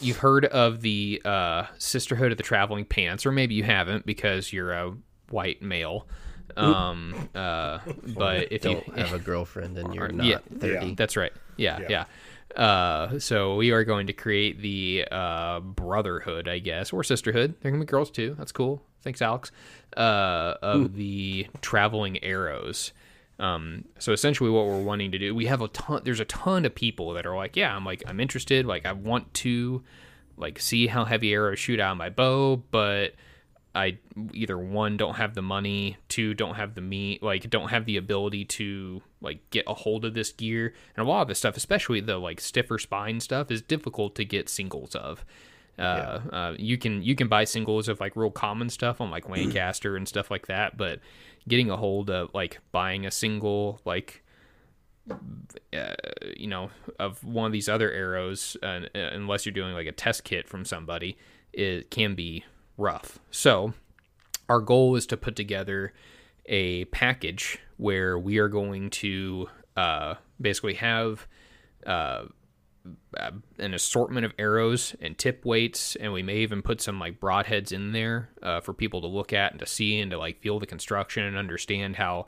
you've 0.00 0.18
heard 0.18 0.44
of 0.46 0.80
the 0.80 1.20
uh, 1.24 1.64
Sisterhood 1.78 2.32
of 2.32 2.38
the 2.38 2.44
Traveling 2.44 2.84
Pants, 2.84 3.26
or 3.26 3.32
maybe 3.32 3.54
you 3.54 3.62
haven't 3.64 4.06
because 4.06 4.52
you're 4.52 4.72
a 4.72 4.94
white 5.30 5.62
male. 5.62 6.06
Um, 6.56 7.28
uh, 7.34 7.78
but 8.14 8.52
if 8.52 8.64
you 8.64 8.74
Don't 8.74 8.98
have 8.98 9.12
a 9.12 9.18
girlfriend 9.18 9.76
and 9.78 9.94
you're 9.94 10.08
not 10.12 10.26
yeah, 10.26 10.38
30. 10.58 10.94
that's 10.94 11.16
right. 11.16 11.32
Yeah, 11.56 11.80
Yeah. 11.80 11.86
yeah. 11.90 12.04
Uh, 12.62 13.18
so 13.18 13.56
we 13.56 13.70
are 13.72 13.84
going 13.84 14.06
to 14.06 14.14
create 14.14 14.62
the 14.62 15.06
uh, 15.12 15.60
brotherhood, 15.60 16.48
I 16.48 16.58
guess, 16.58 16.90
or 16.92 17.04
sisterhood. 17.04 17.54
There 17.60 17.70
can 17.70 17.80
be 17.80 17.84
girls 17.86 18.10
too. 18.10 18.34
That's 18.38 18.52
cool. 18.52 18.82
Thanks, 19.02 19.20
Alex. 19.20 19.52
Uh, 19.96 20.54
of 20.62 20.94
the 20.94 21.48
traveling 21.60 22.22
arrows. 22.24 22.92
Um, 23.38 23.84
so 23.98 24.12
essentially, 24.12 24.50
what 24.50 24.66
we're 24.66 24.82
wanting 24.82 25.12
to 25.12 25.18
do, 25.18 25.34
we 25.34 25.46
have 25.46 25.60
a 25.60 25.68
ton. 25.68 26.02
There's 26.04 26.20
a 26.20 26.24
ton 26.24 26.64
of 26.64 26.74
people 26.74 27.12
that 27.14 27.26
are 27.26 27.36
like, 27.36 27.56
yeah, 27.56 27.74
I'm 27.74 27.84
like, 27.84 28.02
I'm 28.06 28.20
interested. 28.20 28.64
Like, 28.66 28.86
I 28.86 28.92
want 28.92 29.32
to, 29.34 29.82
like, 30.36 30.58
see 30.58 30.86
how 30.86 31.04
heavy 31.04 31.32
arrows 31.32 31.58
shoot 31.58 31.80
out 31.80 31.96
my 31.96 32.08
bow, 32.08 32.62
but 32.70 33.14
I 33.76 33.98
either 34.32 34.56
one 34.56 34.96
don't 34.96 35.16
have 35.16 35.34
the 35.34 35.42
money, 35.42 35.98
two 36.08 36.32
don't 36.32 36.54
have 36.54 36.74
the 36.74 36.80
meat, 36.80 37.22
like 37.22 37.50
don't 37.50 37.68
have 37.68 37.84
the 37.84 37.98
ability 37.98 38.46
to 38.46 39.02
like 39.20 39.50
get 39.50 39.64
a 39.68 39.74
hold 39.74 40.06
of 40.06 40.14
this 40.14 40.32
gear. 40.32 40.72
And 40.96 41.06
a 41.06 41.08
lot 41.08 41.22
of 41.22 41.28
this 41.28 41.38
stuff, 41.38 41.58
especially 41.58 42.00
the 42.00 42.16
like 42.16 42.40
stiffer 42.40 42.78
spine 42.78 43.20
stuff, 43.20 43.50
is 43.50 43.60
difficult 43.60 44.14
to 44.14 44.24
get 44.24 44.48
singles 44.48 44.94
of. 44.94 45.26
Uh, 45.78 46.20
uh, 46.32 46.54
you 46.58 46.78
can 46.78 47.02
you 47.02 47.14
can 47.14 47.28
buy 47.28 47.44
singles 47.44 47.88
of 47.88 48.00
like 48.00 48.16
real 48.16 48.30
common 48.30 48.70
stuff 48.70 49.00
on 49.00 49.10
like 49.10 49.28
Lancaster 49.28 49.96
and 49.96 50.08
stuff 50.08 50.30
like 50.30 50.46
that, 50.46 50.76
but 50.76 51.00
getting 51.48 51.70
a 51.70 51.76
hold 51.76 52.10
of 52.10 52.32
like 52.34 52.58
buying 52.72 53.06
a 53.06 53.10
single 53.10 53.80
like 53.84 54.22
uh, 55.10 55.94
you 56.36 56.46
know 56.46 56.70
of 56.98 57.22
one 57.22 57.46
of 57.46 57.52
these 57.52 57.68
other 57.68 57.90
arrows 57.92 58.56
uh, 58.62 58.80
unless 58.94 59.44
you're 59.44 59.52
doing 59.52 59.74
like 59.74 59.86
a 59.86 59.92
test 59.92 60.24
kit 60.24 60.48
from 60.48 60.64
somebody 60.64 61.16
it 61.52 61.90
can 61.90 62.14
be 62.14 62.44
rough. 62.76 63.18
So 63.30 63.74
our 64.48 64.60
goal 64.60 64.96
is 64.96 65.06
to 65.06 65.16
put 65.16 65.36
together 65.36 65.92
a 66.46 66.84
package 66.86 67.58
where 67.76 68.18
we 68.18 68.38
are 68.38 68.48
going 68.48 68.90
to 68.90 69.48
uh, 69.76 70.14
basically 70.40 70.74
have 70.74 71.26
uh, 73.18 73.30
an 73.58 73.74
assortment 73.74 74.26
of 74.26 74.32
arrows 74.38 74.94
and 75.00 75.16
tip 75.16 75.44
weights, 75.44 75.96
and 75.96 76.12
we 76.12 76.22
may 76.22 76.38
even 76.38 76.62
put 76.62 76.80
some 76.80 76.98
like 76.98 77.20
broadheads 77.20 77.72
in 77.72 77.92
there 77.92 78.30
uh, 78.42 78.60
for 78.60 78.72
people 78.72 79.00
to 79.00 79.06
look 79.06 79.32
at 79.32 79.52
and 79.52 79.60
to 79.60 79.66
see 79.66 80.00
and 80.00 80.10
to 80.10 80.18
like 80.18 80.40
feel 80.40 80.58
the 80.58 80.66
construction 80.66 81.24
and 81.24 81.36
understand 81.36 81.96
how 81.96 82.26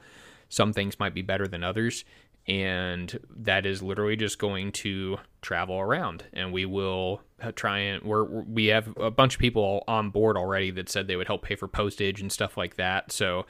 some 0.49 0.73
things 0.73 0.99
might 0.99 1.15
be 1.15 1.23
better 1.23 1.47
than 1.47 1.65
others. 1.65 2.05
And 2.47 3.19
that 3.37 3.67
is 3.67 3.83
literally 3.83 4.17
just 4.17 4.39
going 4.39 4.73
to 4.73 5.19
travel 5.43 5.79
around, 5.79 6.25
and 6.33 6.53
we 6.53 6.65
will 6.65 7.21
uh, 7.43 7.53
try 7.53 7.79
and 7.79 8.03
we're 8.03 8.25
we 8.25 8.67
have 8.67 8.97
a 8.97 9.11
bunch 9.11 9.35
of 9.35 9.41
people 9.41 9.85
on 9.87 10.11
board 10.11 10.37
already 10.37 10.71
that 10.71 10.89
said 10.89 11.07
they 11.07 11.17
would 11.17 11.27
help 11.27 11.43
pay 11.43 11.57
for 11.57 11.69
postage 11.69 12.23
and 12.23 12.33
stuff 12.33 12.57
like 12.57 12.77
that. 12.77 13.13
So 13.13 13.45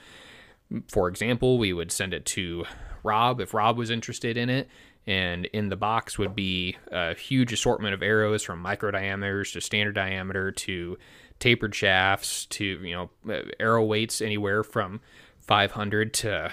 for 0.88 1.08
example, 1.08 1.58
we 1.58 1.72
would 1.72 1.90
send 1.92 2.12
it 2.12 2.24
to 2.26 2.64
Rob 3.02 3.40
if 3.40 3.54
Rob 3.54 3.78
was 3.78 3.90
interested 3.90 4.36
in 4.36 4.50
it. 4.50 4.68
And 5.08 5.46
in 5.46 5.70
the 5.70 5.76
box 5.76 6.18
would 6.18 6.34
be 6.34 6.76
a 6.92 7.14
huge 7.14 7.50
assortment 7.50 7.94
of 7.94 8.02
arrows 8.02 8.42
from 8.42 8.60
micro 8.60 8.90
diameters 8.90 9.52
to 9.52 9.62
standard 9.62 9.94
diameter 9.94 10.52
to 10.52 10.98
tapered 11.38 11.74
shafts 11.74 12.44
to, 12.46 12.64
you 12.64 12.92
know, 12.94 13.10
uh, 13.26 13.40
arrow 13.58 13.82
weights 13.82 14.20
anywhere 14.20 14.62
from 14.62 15.00
500 15.40 16.12
to, 16.12 16.52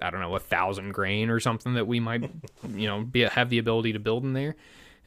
I 0.00 0.08
don't 0.08 0.22
know, 0.22 0.34
a 0.34 0.40
thousand 0.40 0.92
grain 0.92 1.28
or 1.28 1.40
something 1.40 1.74
that 1.74 1.86
we 1.86 2.00
might, 2.00 2.22
you 2.74 2.86
know, 2.86 3.02
be 3.02 3.20
have 3.20 3.50
the 3.50 3.58
ability 3.58 3.92
to 3.92 3.98
build 3.98 4.24
in 4.24 4.32
there. 4.32 4.56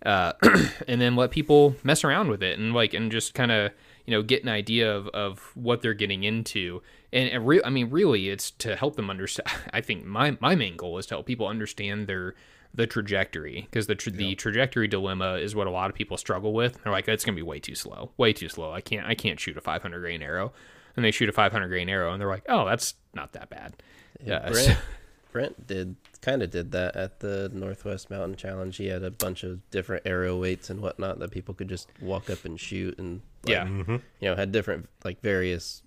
Uh, 0.05 0.33
and 0.87 1.01
then 1.01 1.15
let 1.15 1.31
people 1.31 1.75
mess 1.83 2.03
around 2.03 2.29
with 2.29 2.43
it 2.43 2.59
and 2.59 2.75
like, 2.75 2.93
and 2.93 3.11
just 3.11 3.33
kind 3.33 3.51
of, 3.51 3.71
you 4.05 4.11
know, 4.11 4.21
get 4.21 4.43
an 4.43 4.49
idea 4.49 4.95
of, 4.95 5.07
of 5.07 5.39
what 5.55 5.81
they're 5.81 5.95
getting 5.95 6.23
into. 6.23 6.83
And, 7.11 7.27
and 7.31 7.47
re- 7.47 7.61
I 7.65 7.71
mean, 7.71 7.89
really, 7.89 8.29
it's 8.29 8.51
to 8.51 8.75
help 8.75 8.97
them 8.97 9.09
understand. 9.09 9.49
I 9.73 9.81
think 9.81 10.05
my, 10.05 10.37
my 10.39 10.53
main 10.53 10.77
goal 10.77 10.99
is 10.99 11.07
to 11.07 11.15
help 11.15 11.25
people 11.25 11.47
understand 11.47 12.05
their 12.05 12.35
the 12.77 12.87
trajectory 12.87 13.67
because 13.69 13.87
the 13.87 13.95
tra- 13.95 14.11
the 14.11 14.35
trajectory 14.35 14.87
dilemma 14.87 15.33
is 15.33 15.55
what 15.55 15.67
a 15.67 15.71
lot 15.71 15.89
of 15.89 15.95
people 15.95 16.15
struggle 16.15 16.53
with. 16.53 16.81
They're 16.83 16.93
like, 16.93 17.07
it's 17.07 17.25
gonna 17.25 17.35
be 17.35 17.41
way 17.41 17.59
too 17.59 17.75
slow, 17.75 18.11
way 18.17 18.31
too 18.31 18.47
slow. 18.47 18.71
I 18.71 18.81
can't 18.81 19.05
I 19.05 19.15
can't 19.15 19.39
shoot 19.39 19.57
a 19.57 19.61
500 19.61 19.99
grain 19.99 20.21
arrow, 20.21 20.53
and 20.95 21.03
they 21.03 21.11
shoot 21.11 21.27
a 21.27 21.33
500 21.33 21.67
grain 21.67 21.89
arrow, 21.89 22.13
and 22.13 22.21
they're 22.21 22.29
like, 22.29 22.45
oh, 22.47 22.65
that's 22.65 22.93
not 23.13 23.33
that 23.33 23.49
bad. 23.49 23.81
Yeah, 24.23 24.37
uh, 24.37 24.53
so- 24.53 24.65
Brent, 24.65 24.79
Brent 25.31 25.67
did 25.67 25.95
kind 26.21 26.43
of 26.43 26.51
did 26.51 26.71
that 26.71 26.95
at 26.95 27.19
the 27.19 27.49
Northwest 27.51 28.11
Mountain 28.11 28.35
Challenge. 28.35 28.77
He 28.77 28.87
had 28.87 29.03
a 29.03 29.11
bunch 29.11 29.43
of 29.43 29.67
different 29.71 30.05
arrow 30.05 30.37
weights 30.37 30.69
and 30.69 30.79
whatnot 30.79 31.17
that 31.19 31.31
people 31.31 31.55
could 31.55 31.67
just 31.67 31.89
walk 31.99 32.29
up 32.29 32.45
and 32.45 32.59
shoot, 32.59 32.97
and 32.99 33.21
like, 33.43 33.51
yeah, 33.51 33.65
mm-hmm. 33.65 33.93
you 34.19 34.29
know, 34.29 34.35
had 34.35 34.51
different 34.51 34.87
like 35.03 35.19
various 35.21 35.81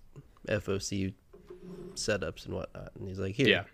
FOC 0.48 1.14
setups 1.94 2.46
and 2.46 2.54
whatnot. 2.54 2.90
And 2.98 3.08
he's 3.08 3.18
like, 3.20 3.36
here, 3.36 3.48
Yeah. 3.48 3.64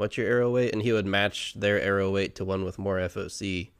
What's 0.00 0.16
your 0.16 0.26
arrow 0.26 0.50
weight? 0.50 0.72
And 0.72 0.82
he 0.82 0.92
would 0.92 1.06
match 1.06 1.54
their 1.54 1.80
arrow 1.80 2.10
weight 2.10 2.34
to 2.36 2.44
one 2.44 2.64
with 2.64 2.78
more 2.78 2.96
FOC, 2.98 3.70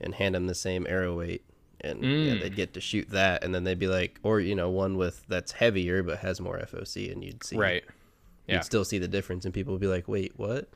and 0.00 0.14
hand 0.14 0.34
them 0.34 0.46
the 0.46 0.54
same 0.54 0.86
arrow 0.88 1.16
weight. 1.16 1.42
And 1.80 2.02
yeah, 2.02 2.34
Mm. 2.34 2.40
they'd 2.40 2.54
get 2.54 2.74
to 2.74 2.80
shoot 2.80 3.08
that, 3.10 3.42
and 3.42 3.54
then 3.54 3.64
they'd 3.64 3.78
be 3.78 3.86
like, 3.88 4.18
or 4.22 4.40
you 4.40 4.54
know, 4.54 4.70
one 4.70 4.96
with 4.96 5.24
that's 5.28 5.52
heavier 5.52 6.02
but 6.02 6.18
has 6.18 6.40
more 6.40 6.58
FOC, 6.58 7.10
and 7.10 7.24
you'd 7.24 7.42
see 7.42 7.56
right. 7.56 7.84
Yeah. 8.46 8.56
you'd 8.56 8.64
still 8.64 8.84
see 8.84 8.98
the 8.98 9.08
difference, 9.08 9.44
and 9.44 9.52
people 9.52 9.72
would 9.72 9.80
be 9.80 9.86
like, 9.86 10.06
"Wait, 10.08 10.32
what? 10.36 10.68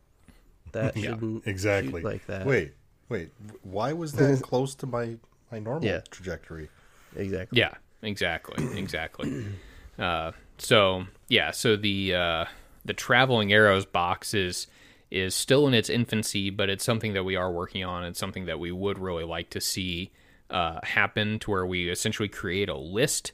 That 0.72 0.96
Yeah, 0.96 1.10
shouldn't 1.10 1.46
exactly 1.46 2.00
shoot 2.00 2.04
like 2.04 2.26
that." 2.26 2.46
Wait, 2.46 2.72
wait. 3.08 3.30
Why 3.62 3.92
was 3.92 4.12
that 4.14 4.42
close 4.50 4.74
to 4.76 4.86
my 4.86 5.16
my 5.52 5.58
normal 5.58 5.88
Yeah. 5.88 6.00
trajectory? 6.10 6.68
exactly. 7.16 7.58
Yeah, 7.58 7.74
exactly, 8.02 8.66
exactly. 8.78 9.56
uh, 9.98 10.32
so 10.58 11.06
yeah, 11.28 11.50
so 11.50 11.76
the 11.76 12.14
uh, 12.14 12.44
the 12.84 12.94
traveling 12.94 13.52
arrows 13.52 13.86
box 13.86 14.34
is 14.34 14.66
is 15.10 15.34
still 15.34 15.66
in 15.66 15.74
its 15.74 15.90
infancy, 15.90 16.50
but 16.50 16.70
it's 16.70 16.84
something 16.84 17.14
that 17.14 17.24
we 17.24 17.34
are 17.34 17.50
working 17.50 17.82
on. 17.82 18.04
It's 18.04 18.18
something 18.18 18.46
that 18.46 18.60
we 18.60 18.70
would 18.70 18.98
really 18.98 19.24
like 19.24 19.50
to 19.50 19.60
see 19.60 20.12
uh, 20.50 20.78
happen, 20.84 21.40
to 21.40 21.50
where 21.50 21.66
we 21.66 21.90
essentially 21.90 22.28
create 22.28 22.68
a 22.68 22.76
list 22.76 23.32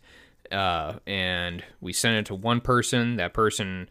uh, 0.50 0.94
and 1.06 1.62
we 1.80 1.92
send 1.92 2.16
it 2.16 2.26
to 2.26 2.34
one 2.34 2.60
person. 2.60 3.16
That 3.16 3.34
person 3.34 3.90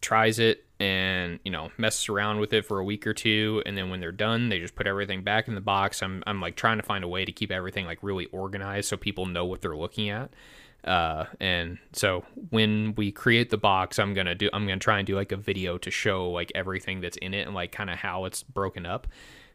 tries 0.00 0.38
it 0.38 0.64
and 0.78 1.38
you 1.44 1.50
know 1.50 1.70
messes 1.78 2.08
around 2.08 2.38
with 2.38 2.52
it 2.52 2.66
for 2.66 2.78
a 2.78 2.84
week 2.84 3.06
or 3.06 3.14
two 3.14 3.62
and 3.64 3.78
then 3.78 3.88
when 3.88 4.00
they're 4.00 4.12
done 4.12 4.50
they 4.50 4.58
just 4.58 4.74
put 4.74 4.86
everything 4.86 5.22
back 5.22 5.48
in 5.48 5.54
the 5.54 5.60
box 5.60 6.02
i'm, 6.02 6.22
I'm 6.26 6.42
like 6.42 6.56
trying 6.56 6.76
to 6.76 6.82
find 6.82 7.04
a 7.04 7.08
way 7.08 7.24
to 7.24 7.32
keep 7.32 7.50
everything 7.50 7.86
like 7.86 8.00
really 8.02 8.26
organized 8.26 8.88
so 8.88 8.98
people 8.98 9.24
know 9.24 9.46
what 9.46 9.62
they're 9.62 9.76
looking 9.76 10.10
at 10.10 10.30
uh, 10.84 11.24
and 11.40 11.78
so 11.92 12.24
when 12.50 12.94
we 12.96 13.10
create 13.10 13.50
the 13.50 13.56
box 13.56 13.98
i'm 13.98 14.12
gonna 14.14 14.34
do 14.34 14.50
i'm 14.52 14.66
gonna 14.66 14.78
try 14.78 14.98
and 14.98 15.06
do 15.06 15.14
like 15.16 15.32
a 15.32 15.36
video 15.36 15.78
to 15.78 15.90
show 15.90 16.30
like 16.30 16.52
everything 16.54 17.00
that's 17.00 17.16
in 17.18 17.32
it 17.34 17.46
and 17.46 17.54
like 17.54 17.72
kind 17.72 17.88
of 17.90 17.96
how 17.98 18.24
it's 18.26 18.42
broken 18.42 18.84
up. 18.86 19.06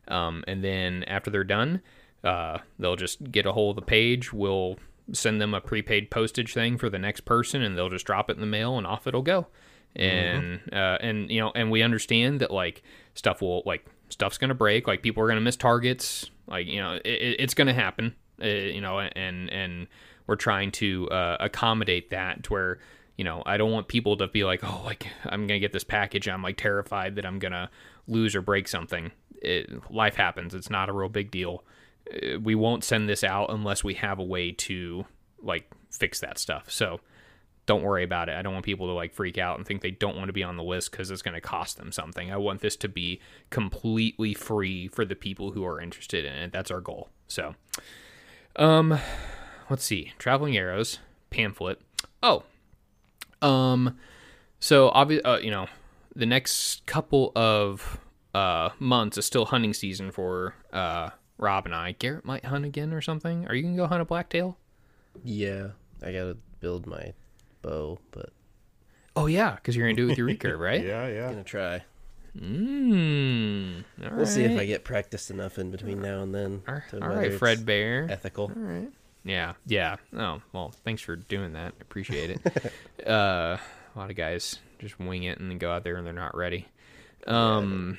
Um, 0.07 0.43
and 0.47 0.63
then 0.63 1.03
after 1.03 1.29
they're 1.29 1.43
done 1.43 1.81
uh, 2.23 2.57
they'll 2.79 2.95
just 2.95 3.31
get 3.31 3.45
a 3.45 3.51
hold 3.53 3.77
of 3.77 3.83
the 3.83 3.87
page. 3.87 4.33
We'll 4.33 4.77
send 5.13 5.39
them 5.39 5.53
a 5.53 5.61
prepaid 5.61 6.09
postage 6.11 6.53
thing 6.53 6.77
for 6.77 6.89
the 6.89 6.99
next 6.99 7.21
person 7.21 7.61
and 7.61 7.77
they'll 7.77 7.89
just 7.89 8.05
drop 8.05 8.29
it 8.29 8.33
in 8.33 8.41
the 8.41 8.47
mail 8.47 8.77
and 8.77 8.85
off 8.87 9.05
it'll 9.07 9.21
go. 9.21 9.47
And 9.95 10.61
uh, 10.71 10.97
and 11.01 11.29
you 11.29 11.39
know 11.41 11.51
and 11.55 11.69
we 11.71 11.81
understand 11.81 12.39
that 12.41 12.51
like 12.51 12.83
stuff 13.13 13.41
will 13.41 13.63
like 13.65 13.85
stuff's 14.09 14.37
gonna 14.37 14.53
break. 14.55 14.87
Like 14.87 15.01
people 15.01 15.23
are 15.23 15.27
gonna 15.27 15.41
miss 15.41 15.55
targets. 15.55 16.29
Like 16.47 16.67
you 16.67 16.79
know 16.81 16.93
it, 16.93 17.05
it- 17.05 17.39
it's 17.39 17.53
gonna 17.53 17.73
happen 17.73 18.15
uh, 18.41 18.47
you 18.47 18.81
know 18.81 18.99
and 18.99 19.49
and 19.51 19.87
we're 20.29 20.35
trying 20.35 20.69
to 20.69 21.09
uh, 21.09 21.37
accommodate 21.39 22.11
that 22.11 22.43
to 22.43 22.53
where 22.53 22.79
you 23.17 23.23
know 23.23 23.41
i 23.47 23.57
don't 23.57 23.71
want 23.71 23.87
people 23.87 24.15
to 24.15 24.27
be 24.27 24.43
like 24.43 24.63
oh 24.63 24.83
like 24.85 25.07
i'm 25.25 25.47
gonna 25.47 25.59
get 25.59 25.73
this 25.73 25.83
package 25.83 26.29
i'm 26.29 26.43
like 26.43 26.55
terrified 26.55 27.15
that 27.15 27.25
i'm 27.25 27.39
gonna 27.39 27.69
lose 28.07 28.35
or 28.35 28.41
break 28.41 28.67
something 28.67 29.11
it, 29.41 29.91
life 29.91 30.15
happens 30.15 30.53
it's 30.53 30.69
not 30.69 30.87
a 30.87 30.93
real 30.93 31.09
big 31.09 31.31
deal 31.31 31.63
Uh, 32.13 32.39
we 32.39 32.53
won't 32.53 32.83
send 32.83 33.09
this 33.09 33.23
out 33.23 33.51
unless 33.51 33.83
we 33.83 33.95
have 33.95 34.19
a 34.19 34.23
way 34.23 34.51
to 34.51 35.03
like 35.41 35.67
fix 35.89 36.19
that 36.19 36.37
stuff 36.37 36.69
so 36.69 36.99
don't 37.65 37.83
worry 37.83 38.03
about 38.03 38.29
it. 38.29 38.35
I 38.35 38.41
don't 38.41 38.53
want 38.53 38.65
people 38.65 38.87
to 38.87 38.93
like 38.93 39.13
freak 39.13 39.37
out 39.37 39.59
and 39.59 39.67
think 39.67 39.83
they 39.83 39.91
don't 39.91 40.17
want 40.17 40.25
to 40.29 40.33
be 40.33 40.41
on 40.41 40.57
the 40.57 40.63
list 40.63 40.89
because 40.89 41.11
it's 41.11 41.21
going 41.21 41.35
to 41.35 41.41
cost 41.41 41.77
them 41.77 41.91
something. 41.91 42.31
I 42.31 42.37
want 42.37 42.61
this 42.61 42.75
to 42.77 42.89
be 42.89 43.21
completely 43.51 44.33
free 44.33 44.87
for 44.87 45.05
the 45.05 45.15
people 45.15 45.51
who 45.51 45.63
are 45.63 45.79
interested 45.79 46.25
in 46.25 46.33
it. 46.33 46.51
That's 46.51 46.71
our 46.71 46.81
goal. 46.81 47.09
So, 47.27 47.53
um, 48.55 48.97
let's 49.69 49.83
see. 49.83 50.13
Traveling 50.17 50.57
arrows 50.57 50.99
pamphlet. 51.29 51.79
Oh, 52.23 52.43
um, 53.41 53.97
so 54.59 54.89
obvious. 54.89 55.21
Uh, 55.25 55.39
you 55.41 55.51
know, 55.51 55.67
the 56.15 56.25
next 56.25 56.85
couple 56.85 57.31
of 57.35 57.99
uh 58.35 58.69
months 58.79 59.17
is 59.17 59.25
still 59.25 59.45
hunting 59.45 59.73
season 59.73 60.11
for 60.11 60.53
uh 60.71 61.09
Rob 61.37 61.65
and 61.65 61.73
I. 61.73 61.93
Garrett 61.93 62.25
might 62.25 62.45
hunt 62.45 62.65
again 62.65 62.93
or 62.93 63.01
something. 63.01 63.47
Are 63.47 63.55
you 63.55 63.63
gonna 63.63 63.77
go 63.77 63.87
hunt 63.87 64.01
a 64.01 64.05
blacktail? 64.05 64.57
Yeah, 65.23 65.69
I 66.03 66.11
gotta 66.11 66.37
build 66.59 66.85
my 66.85 67.13
bow, 67.61 67.99
but 68.11 68.31
Oh 69.15 69.25
yeah, 69.25 69.55
because 69.55 69.75
you're 69.75 69.87
gonna 69.87 69.95
do 69.95 70.05
it 70.05 70.09
with 70.09 70.17
your 70.17 70.27
recurve, 70.27 70.59
right? 70.63 70.83
Yeah, 70.85 71.07
yeah. 71.07 71.25
I'm 71.25 71.31
gonna 71.31 71.43
try. 71.43 71.83
Mm, 72.37 73.83
all 74.03 74.17
We'll 74.17 74.25
see 74.25 74.43
if 74.43 74.57
I 74.59 74.65
get 74.65 74.83
practiced 74.83 75.31
enough 75.31 75.57
in 75.57 75.71
between 75.71 76.01
now 76.01 76.21
and 76.21 76.33
then. 76.33 76.61
All 76.67 76.81
to 76.91 77.01
all 77.01 77.09
whether 77.09 77.21
right, 77.21 77.31
it's 77.31 77.39
Fred 77.39 77.65
Bear. 77.65 78.07
Ethical. 78.09 78.45
All 78.55 78.61
right. 78.61 78.89
Yeah, 79.23 79.53
yeah. 79.65 79.97
Oh, 80.17 80.41
well, 80.53 80.73
thanks 80.83 81.01
for 81.01 81.15
doing 81.15 81.53
that. 81.53 81.73
I 81.77 81.81
appreciate 81.81 82.31
it. 82.31 83.07
uh, 83.07 83.57
a 83.95 83.99
lot 83.99 84.09
of 84.09 84.15
guys 84.15 84.59
just 84.79 84.99
wing 84.99 85.23
it 85.23 85.39
and 85.39 85.49
then 85.51 85.57
go 85.57 85.71
out 85.71 85.83
there 85.83 85.95
and 85.97 86.05
they're 86.05 86.13
not 86.13 86.35
ready. 86.35 86.67
Um, 87.27 87.97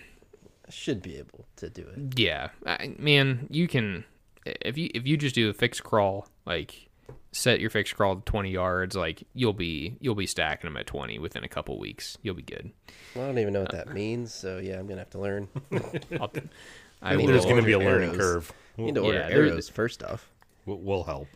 I 0.66 0.70
should 0.70 1.02
be 1.02 1.18
able 1.18 1.46
to 1.56 1.68
do 1.68 1.82
it. 1.82 2.18
yeah, 2.18 2.48
I, 2.64 2.94
man, 2.98 3.46
you 3.50 3.68
can 3.68 4.04
if 4.46 4.78
you 4.78 4.90
if 4.94 5.06
you 5.06 5.16
just 5.16 5.34
do 5.34 5.50
a 5.50 5.52
fixed 5.52 5.84
crawl, 5.84 6.26
like 6.46 6.88
set 7.32 7.60
your 7.60 7.70
fixed 7.70 7.94
crawl 7.96 8.16
to 8.16 8.22
20 8.22 8.50
yards, 8.50 8.96
like 8.96 9.24
you'll 9.34 9.52
be 9.52 9.96
you'll 10.00 10.14
be 10.14 10.26
stacking 10.26 10.68
them 10.68 10.76
at 10.76 10.86
20 10.86 11.18
within 11.18 11.44
a 11.44 11.48
couple 11.48 11.78
weeks. 11.78 12.16
You'll 12.22 12.34
be 12.34 12.42
good. 12.42 12.70
Well, 13.14 13.24
I 13.24 13.28
don't 13.28 13.38
even 13.38 13.52
know 13.52 13.60
what 13.60 13.72
that 13.72 13.92
means, 13.92 14.32
so 14.32 14.58
yeah, 14.58 14.78
I'm 14.78 14.86
gonna 14.86 15.00
have 15.00 15.10
to 15.10 15.18
learn. 15.20 15.48
I'll, 16.20 16.32
I 17.02 17.16
need 17.16 17.26
will, 17.26 17.32
There's 17.32 17.44
going 17.44 17.56
to 17.56 17.62
be 17.62 17.72
a 17.72 17.78
learning 17.78 18.10
arrows. 18.10 18.18
curve. 18.18 18.52
You 18.76 18.84
need 18.84 18.94
to 18.96 19.00
order 19.00 19.18
Yeah, 19.18 19.28
arrows 19.34 19.70
first 19.70 20.02
off. 20.02 20.28
We'll, 20.66 20.78
we'll 20.78 21.04
help. 21.04 21.28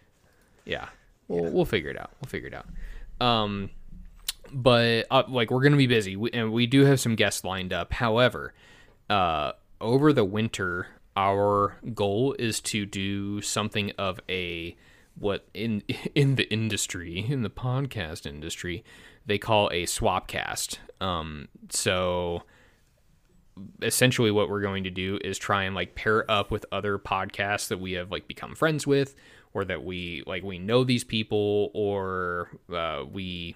Yeah. 0.65 0.89
We'll, 1.29 1.51
we'll 1.51 1.65
figure 1.65 1.91
it 1.91 1.99
out. 1.99 2.11
We'll 2.21 2.29
figure 2.29 2.49
it 2.49 2.55
out. 2.55 2.67
Um, 3.21 3.71
but 4.53 5.07
uh, 5.11 5.25
like 5.29 5.51
we're 5.51 5.63
gonna 5.63 5.77
be 5.77 5.87
busy, 5.87 6.17
we, 6.17 6.31
and 6.33 6.53
we 6.53 6.67
do 6.67 6.85
have 6.85 7.01
some 7.01 7.15
guests 7.15 7.45
lined 7.45 7.73
up. 7.73 7.93
However, 7.93 8.53
uh, 9.09 9.53
over 9.81 10.13
the 10.13 10.25
winter, 10.25 10.89
our 11.17 11.77
goal 11.95 12.35
is 12.39 12.61
to 12.61 12.87
do 12.87 13.41
something 13.41 13.93
of 13.99 14.21
a 14.29 14.77
what 15.19 15.47
in 15.55 15.83
in 16.15 16.37
the 16.37 16.51
industry, 16.53 17.25
in 17.29 17.43
the 17.43 17.51
podcast 17.51 18.27
industry, 18.27 18.85
they 19.27 19.39
call 19.39 19.71
a 19.73 19.87
swap 19.87 20.29
cast. 20.29 20.81
Um, 21.01 21.49
so 21.71 22.43
essentially 23.83 24.31
what 24.31 24.49
we're 24.49 24.61
going 24.61 24.85
to 24.85 24.91
do 24.91 25.19
is 25.23 25.39
try 25.39 25.65
and 25.65 25.75
like 25.75 25.95
pair 25.95 26.29
up 26.31 26.51
with 26.51 26.67
other 26.73 26.99
podcasts 26.99 27.69
that 27.69 27.79
we 27.79 27.93
have 27.93 28.11
like 28.11 28.27
become 28.27 28.55
friends 28.55 28.87
with 28.87 29.15
or 29.53 29.65
that 29.65 29.85
we 29.85 30.23
like 30.27 30.43
we 30.43 30.59
know 30.59 30.83
these 30.83 31.05
people 31.05 31.71
or 31.73 32.51
uh, 32.75 33.05
we 33.11 33.55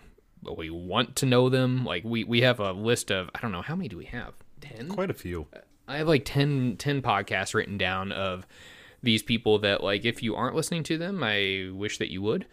we 0.56 0.70
want 0.70 1.16
to 1.16 1.26
know 1.26 1.48
them 1.48 1.84
like 1.84 2.04
we 2.04 2.22
we 2.22 2.42
have 2.42 2.61
a 2.61 2.70
list 2.70 3.11
of 3.11 3.28
i 3.34 3.40
don't 3.40 3.50
know 3.50 3.61
how 3.61 3.74
many 3.74 3.88
do 3.88 3.96
we 3.96 4.04
have 4.04 4.34
10 4.61 4.88
Quite 4.88 5.11
a 5.11 5.14
few. 5.14 5.46
I 5.87 5.98
have 5.98 6.08
like 6.08 6.24
10, 6.24 6.76
10 6.76 7.02
podcasts 7.02 7.54
written 7.54 7.78
down 7.78 8.12
of 8.12 8.46
these 9.02 9.22
people 9.22 9.58
that 9.61 9.82
like 9.82 10.04
if 10.04 10.22
you 10.22 10.34
aren't 10.34 10.56
listening 10.56 10.82
to 10.84 10.98
them, 10.98 11.22
I 11.22 11.70
wish 11.72 11.98
that 11.98 12.11
you 12.11 12.20
would. 12.22 12.46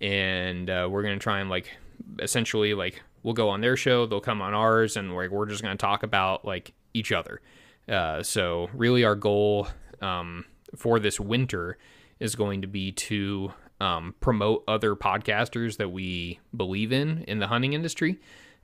And 0.00 0.68
uh, 0.68 0.88
we're 0.90 1.02
gonna 1.02 1.18
try 1.18 1.40
and 1.40 1.48
like 1.48 1.70
essentially 2.18 2.74
like 2.74 3.02
we'll 3.22 3.34
go 3.34 3.48
on 3.48 3.60
their 3.60 3.76
show, 3.76 4.06
they'll 4.06 4.20
come 4.20 4.42
on 4.42 4.52
ours, 4.52 4.96
and 4.96 5.14
like 5.14 5.30
we're 5.30 5.46
just 5.46 5.62
gonna 5.62 5.76
talk 5.76 6.02
about 6.02 6.44
like 6.44 6.72
each 6.94 7.12
other. 7.12 7.40
Uh, 7.88 8.22
so 8.22 8.68
really, 8.72 9.04
our 9.04 9.14
goal 9.14 9.68
um, 10.00 10.44
for 10.76 10.98
this 10.98 11.18
winter 11.18 11.76
is 12.20 12.34
going 12.34 12.62
to 12.62 12.68
be 12.68 12.92
to 12.92 13.52
um, 13.80 14.14
promote 14.20 14.62
other 14.68 14.94
podcasters 14.94 15.76
that 15.78 15.88
we 15.88 16.38
believe 16.56 16.92
in 16.92 17.24
in 17.24 17.40
the 17.40 17.48
hunting 17.48 17.72
industry, 17.72 18.20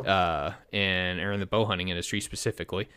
uh, 0.07 0.53
and 0.73 1.21
or 1.21 1.33
in 1.33 1.41
the 1.41 1.47
bow 1.47 1.65
hunting 1.65 1.89
industry 1.89 2.21
specifically 2.21 2.89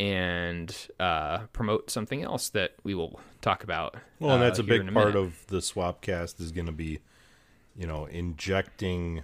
and 0.00 0.88
uh, 1.00 1.38
promote 1.52 1.90
something 1.90 2.22
else 2.22 2.50
that 2.50 2.74
we 2.84 2.94
will 2.94 3.20
talk 3.40 3.64
about. 3.64 3.96
Well, 4.20 4.34
and 4.34 4.42
uh, 4.42 4.46
that's 4.46 4.58
a 4.58 4.62
big 4.62 4.82
in 4.82 4.94
part 4.94 5.16
of 5.16 5.46
the 5.48 5.58
Swapcast 5.58 6.40
is 6.40 6.52
going 6.52 6.66
to 6.66 6.72
be, 6.72 7.00
you 7.76 7.86
know, 7.86 8.06
injecting 8.06 9.22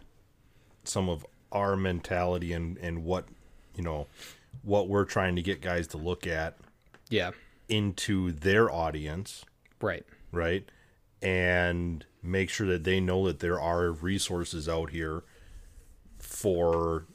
some 0.85 1.09
of 1.09 1.25
our 1.53 1.77
mentality 1.77 2.53
and 2.53 2.77
and 2.79 3.05
what, 3.05 3.27
you 3.77 3.83
know, 3.83 4.07
what 4.63 4.89
we're 4.89 5.05
trying 5.05 5.37
to 5.37 5.43
get 5.43 5.61
guys 5.61 5.87
to 5.89 5.97
look 5.99 6.27
at 6.27 6.57
yeah, 7.11 7.31
into 7.69 8.33
their 8.33 8.71
audience, 8.71 9.45
right, 9.81 10.05
right? 10.33 10.69
And 11.23 12.05
make 12.23 12.51
sure 12.51 12.67
that 12.67 12.85
they 12.85 13.01
know 13.01 13.27
that 13.27 13.41
there 13.41 13.61
are 13.61 13.91
resources 13.91 14.69
out 14.69 14.91
here 14.91 15.23
for 16.19 17.07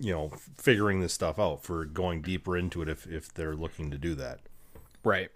you 0.00 0.12
know 0.12 0.30
figuring 0.56 1.00
this 1.00 1.12
stuff 1.12 1.38
out 1.38 1.62
for 1.62 1.84
going 1.84 2.22
deeper 2.22 2.56
into 2.56 2.82
it 2.82 2.88
if 2.88 3.06
if 3.06 3.32
they're 3.32 3.54
looking 3.56 3.90
to 3.90 3.98
do 3.98 4.14
that. 4.14 4.40
right. 5.02 5.30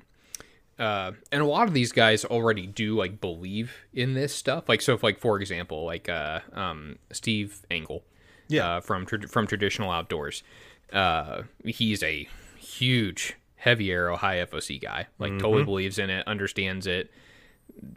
Uh, 0.79 1.11
and 1.33 1.43
a 1.43 1.45
lot 1.45 1.67
of 1.67 1.75
these 1.75 1.91
guys 1.91 2.25
already 2.25 2.65
do 2.65 2.95
like 2.97 3.21
believe 3.21 3.73
in 3.93 4.15
this 4.15 4.33
stuff. 4.33 4.69
Like 4.69 4.81
so, 4.81 4.95
if 4.95 5.03
like 5.03 5.19
for 5.19 5.41
example, 5.41 5.85
like 5.85 6.09
uh, 6.09 6.39
um, 6.53 6.99
Steve 7.11 7.63
Engel, 7.69 8.05
Yeah. 8.47 8.77
uh, 8.77 8.81
from 8.81 9.05
tra- 9.05 9.27
from 9.27 9.49
traditional 9.49 9.91
outdoors, 9.91 10.45
uh, 10.93 11.43
he's 11.65 12.03
a 12.03 12.29
huge 12.59 13.35
heavy 13.57 13.91
arrow 13.91 14.17
high 14.17 14.37
FOC 14.45 14.81
guy. 14.81 15.07
Like 15.19 15.39
totally 15.39 15.65
believes 15.65 15.99
in 15.99 16.11
it, 16.11 16.27
understands 16.27 16.87
it. 16.87 17.11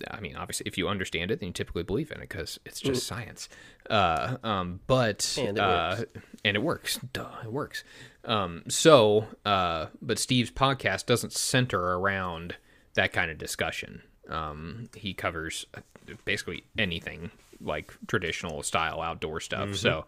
I 0.09 0.19
mean, 0.19 0.35
obviously, 0.35 0.67
if 0.67 0.77
you 0.77 0.87
understand 0.87 1.31
it, 1.31 1.39
then 1.39 1.47
you 1.47 1.53
typically 1.53 1.83
believe 1.83 2.11
in 2.11 2.17
it 2.17 2.29
because 2.29 2.59
it's 2.65 2.79
just 2.79 3.07
science. 3.07 3.49
Uh, 3.89 4.37
um, 4.43 4.79
but 4.85 5.35
And 5.39 5.57
it 5.57 5.61
uh, 5.61 5.95
works. 5.97 6.11
and 6.45 6.57
it 6.57 6.59
works. 6.61 6.99
Duh, 7.13 7.29
it 7.43 7.51
works. 7.51 7.83
Um, 8.25 8.63
so, 8.67 9.27
uh, 9.45 9.87
but 10.01 10.19
Steve's 10.19 10.51
podcast 10.51 11.05
doesn't 11.05 11.33
center 11.33 11.79
around 11.79 12.55
that 12.93 13.13
kind 13.13 13.31
of 13.31 13.37
discussion. 13.37 14.03
Um, 14.29 14.89
he 14.95 15.13
covers 15.13 15.65
uh, 15.75 15.81
basically 16.25 16.63
anything 16.77 17.31
like 17.59 17.93
traditional 18.07 18.63
style 18.63 19.01
outdoor 19.01 19.39
stuff. 19.39 19.75
So, 19.75 20.05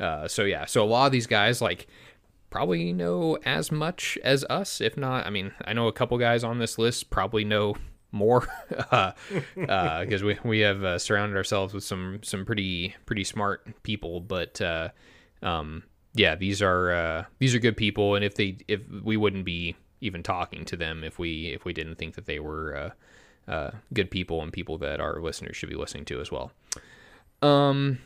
uh, 0.00 0.28
so 0.28 0.44
yeah. 0.44 0.64
So 0.66 0.82
a 0.82 0.86
lot 0.86 1.06
of 1.06 1.12
these 1.12 1.26
guys 1.26 1.62
like 1.62 1.86
probably 2.54 2.92
know 2.92 3.36
as 3.44 3.72
much 3.72 4.16
as 4.22 4.44
us, 4.44 4.80
if 4.80 4.96
not. 4.96 5.26
I 5.26 5.30
mean, 5.30 5.50
I 5.64 5.72
know 5.72 5.88
a 5.88 5.92
couple 5.92 6.16
guys 6.18 6.44
on 6.44 6.60
this 6.60 6.78
list 6.78 7.10
probably 7.10 7.44
know 7.44 7.74
more 8.12 8.46
because 8.68 10.22
we 10.22 10.38
we 10.44 10.60
have 10.60 10.84
uh, 10.84 11.00
surrounded 11.00 11.36
ourselves 11.36 11.74
with 11.74 11.82
some 11.82 12.20
some 12.22 12.44
pretty 12.44 12.94
pretty 13.06 13.24
smart 13.24 13.82
people. 13.82 14.20
But 14.20 14.60
uh, 14.60 14.90
um, 15.42 15.82
yeah, 16.14 16.36
these 16.36 16.62
are 16.62 16.92
uh, 16.92 17.24
these 17.40 17.56
are 17.56 17.58
good 17.58 17.76
people, 17.76 18.14
and 18.14 18.24
if 18.24 18.36
they 18.36 18.58
if 18.68 18.82
we 19.02 19.16
wouldn't 19.16 19.44
be 19.44 19.74
even 20.00 20.22
talking 20.22 20.64
to 20.66 20.76
them 20.76 21.02
if 21.02 21.18
we 21.18 21.48
if 21.48 21.64
we 21.64 21.72
didn't 21.72 21.96
think 21.96 22.14
that 22.14 22.26
they 22.26 22.38
were 22.38 22.94
uh, 23.48 23.50
uh, 23.50 23.70
good 23.92 24.12
people 24.12 24.42
and 24.42 24.52
people 24.52 24.78
that 24.78 25.00
our 25.00 25.20
listeners 25.20 25.56
should 25.56 25.70
be 25.70 25.74
listening 25.74 26.04
to 26.04 26.20
as 26.20 26.30
well. 26.30 26.52
Um, 27.42 27.98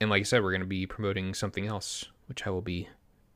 and 0.00 0.08
like 0.08 0.20
I 0.20 0.22
said, 0.22 0.44
we're 0.44 0.52
going 0.52 0.60
to 0.60 0.68
be 0.68 0.86
promoting 0.86 1.34
something 1.34 1.66
else, 1.66 2.04
which 2.28 2.46
I 2.46 2.50
will 2.50 2.62
be 2.62 2.88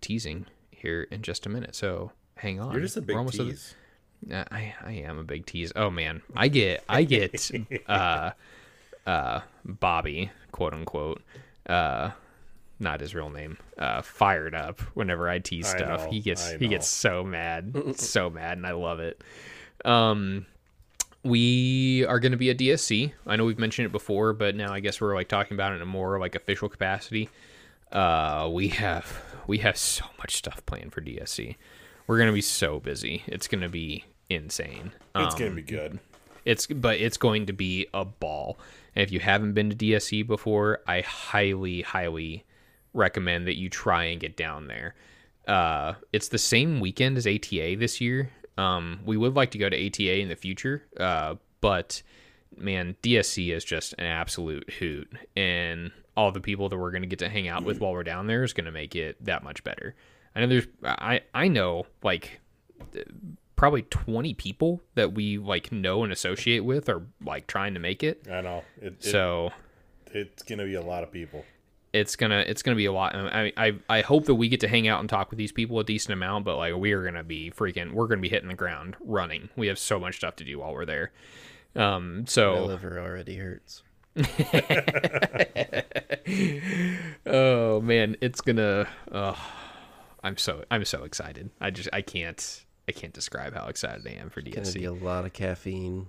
teasing 0.02 0.44
here 0.70 1.06
in 1.10 1.22
just 1.22 1.46
a 1.46 1.48
minute. 1.48 1.74
So 1.74 2.12
hang 2.36 2.60
on. 2.60 2.72
You're 2.72 2.82
just 2.82 2.96
a 2.98 3.00
big 3.02 3.16
at 3.16 3.26
the- 3.26 3.30
tease. 3.44 3.74
uh, 4.30 4.44
I 4.50 4.74
I 4.84 4.92
am 4.92 5.18
a 5.18 5.24
big 5.24 5.46
tease. 5.46 5.72
Oh 5.74 5.88
man, 5.90 6.20
I 6.36 6.48
get 6.48 6.84
I 6.88 7.04
get 7.04 7.50
uh 7.88 8.32
uh 9.06 9.40
Bobby 9.64 10.30
quote 10.52 10.74
unquote 10.74 11.22
uh 11.66 12.10
not 12.78 13.00
his 13.00 13.14
real 13.14 13.30
name 13.30 13.56
uh 13.78 14.02
fired 14.02 14.54
up 14.54 14.80
whenever 14.94 15.28
I 15.28 15.38
tease 15.38 15.72
I 15.72 15.76
stuff. 15.78 16.04
know, 16.04 16.10
he 16.10 16.20
gets 16.20 16.50
he 16.52 16.68
gets 16.68 16.88
so 16.88 17.22
mad, 17.24 17.74
so 17.96 18.28
mad, 18.28 18.58
and 18.58 18.66
I 18.66 18.72
love 18.72 18.98
it. 19.00 19.22
Um, 19.84 20.46
we 21.24 22.04
are 22.08 22.18
going 22.18 22.32
to 22.32 22.38
be 22.38 22.50
at 22.50 22.58
DSC. 22.58 23.12
I 23.26 23.36
know 23.36 23.44
we've 23.44 23.58
mentioned 23.58 23.86
it 23.86 23.92
before, 23.92 24.32
but 24.32 24.56
now 24.56 24.72
I 24.72 24.80
guess 24.80 25.00
we're 25.00 25.14
like 25.14 25.28
talking 25.28 25.54
about 25.56 25.72
it 25.72 25.76
in 25.76 25.82
a 25.82 25.86
more 25.86 26.18
like 26.18 26.34
official 26.34 26.68
capacity. 26.68 27.28
Uh, 27.92 28.48
we 28.52 28.68
have 28.68 29.22
we 29.46 29.58
have 29.58 29.76
so 29.76 30.04
much 30.18 30.36
stuff 30.36 30.64
planned 30.66 30.92
for 30.92 31.00
DSC. 31.00 31.56
We're 32.06 32.18
gonna 32.18 32.32
be 32.32 32.40
so 32.40 32.80
busy. 32.80 33.22
It's 33.26 33.48
gonna 33.48 33.68
be 33.68 34.04
insane. 34.30 34.92
It's 35.14 35.34
Um, 35.34 35.38
going 35.38 35.50
to 35.50 35.56
be 35.56 35.62
good. 35.62 35.98
it's 36.46 36.66
but 36.66 36.98
it's 36.98 37.16
going 37.18 37.46
to 37.46 37.52
be 37.52 37.86
a 37.92 38.04
ball. 38.04 38.58
And 38.96 39.02
if 39.02 39.12
you 39.12 39.20
haven't 39.20 39.52
been 39.52 39.68
to 39.70 39.76
DSC 39.76 40.26
before, 40.26 40.80
I 40.86 41.02
highly, 41.02 41.82
highly 41.82 42.44
recommend 42.94 43.46
that 43.46 43.56
you 43.58 43.68
try 43.68 44.04
and 44.04 44.20
get 44.20 44.36
down 44.36 44.68
there. 44.68 44.94
Uh, 45.46 45.94
it's 46.12 46.28
the 46.28 46.38
same 46.38 46.80
weekend 46.80 47.16
as 47.18 47.26
ATA 47.26 47.76
this 47.78 48.00
year. 48.00 48.30
Um, 48.56 49.00
we 49.04 49.16
would 49.16 49.34
like 49.34 49.50
to 49.52 49.58
go 49.58 49.68
to 49.68 49.86
ATA 49.86 50.18
in 50.20 50.28
the 50.28 50.36
future, 50.36 50.84
uh, 50.98 51.34
but 51.60 52.02
man, 52.56 52.96
DSC 53.02 53.52
is 53.54 53.64
just 53.64 53.94
an 53.98 54.04
absolute 54.06 54.70
hoot, 54.78 55.10
and 55.36 55.90
all 56.16 56.30
the 56.32 56.40
people 56.40 56.68
that 56.68 56.76
we're 56.76 56.90
going 56.90 57.02
to 57.02 57.08
get 57.08 57.18
to 57.20 57.28
hang 57.28 57.48
out 57.48 57.64
with 57.64 57.80
while 57.80 57.92
we're 57.92 58.02
down 58.02 58.26
there 58.26 58.42
is 58.44 58.52
going 58.52 58.66
to 58.66 58.72
make 58.72 58.94
it 58.94 59.16
that 59.24 59.42
much 59.42 59.64
better. 59.64 59.94
I 60.34 60.40
know 60.40 60.46
there's, 60.46 60.66
I 60.84 61.20
I 61.34 61.48
know 61.48 61.86
like 62.02 62.40
probably 63.56 63.82
20 63.82 64.34
people 64.34 64.82
that 64.94 65.12
we 65.12 65.38
like 65.38 65.70
know 65.70 66.02
and 66.02 66.12
associate 66.12 66.60
with 66.60 66.88
are 66.88 67.02
like 67.24 67.46
trying 67.46 67.74
to 67.74 67.80
make 67.80 68.02
it. 68.02 68.26
I 68.30 68.40
know. 68.40 68.62
It, 68.80 68.94
it, 68.94 69.04
So 69.04 69.52
it's 70.06 70.42
going 70.42 70.58
to 70.58 70.64
be 70.64 70.74
a 70.74 70.82
lot 70.82 71.02
of 71.02 71.12
people. 71.12 71.44
it's 71.92 72.16
gonna 72.16 72.42
it's 72.46 72.62
gonna 72.62 72.76
be 72.76 72.86
a 72.86 72.92
lot. 72.92 73.14
I 73.14 73.52
I 73.56 73.74
I 73.88 74.00
hope 74.00 74.24
that 74.24 74.34
we 74.34 74.48
get 74.48 74.60
to 74.60 74.68
hang 74.68 74.88
out 74.88 75.00
and 75.00 75.08
talk 75.10 75.30
with 75.30 75.36
these 75.38 75.52
people 75.52 75.78
a 75.78 75.84
decent 75.84 76.12
amount, 76.14 76.44
but 76.46 76.56
like 76.56 76.74
we 76.74 76.92
are 76.92 77.04
gonna 77.04 77.22
be 77.24 77.50
freaking 77.50 77.92
we're 77.92 78.06
gonna 78.06 78.22
be 78.22 78.30
hitting 78.30 78.48
the 78.48 78.54
ground 78.54 78.96
running. 79.00 79.50
We 79.56 79.66
have 79.66 79.78
so 79.78 80.00
much 80.00 80.16
stuff 80.16 80.36
to 80.36 80.44
do 80.44 80.58
while 80.60 80.72
we're 80.72 80.86
there. 80.86 81.12
Um, 81.76 82.20
My 82.20 82.24
so 82.26 82.64
liver 82.64 82.98
already 82.98 83.36
hurts. 83.36 83.82
oh 87.26 87.80
man, 87.80 88.16
it's 88.20 88.40
gonna. 88.40 88.86
Uh, 89.10 89.34
I'm 90.22 90.36
so 90.36 90.64
I'm 90.70 90.84
so 90.84 91.04
excited. 91.04 91.50
I 91.60 91.70
just 91.70 91.88
I 91.92 92.02
can't 92.02 92.64
I 92.88 92.92
can't 92.92 93.12
describe 93.12 93.54
how 93.54 93.66
excited 93.66 94.06
I 94.06 94.20
am 94.20 94.30
for 94.30 94.42
Gonna 94.42 94.70
be 94.72 94.84
a 94.84 94.92
lot 94.92 95.24
of 95.24 95.32
caffeine. 95.32 96.06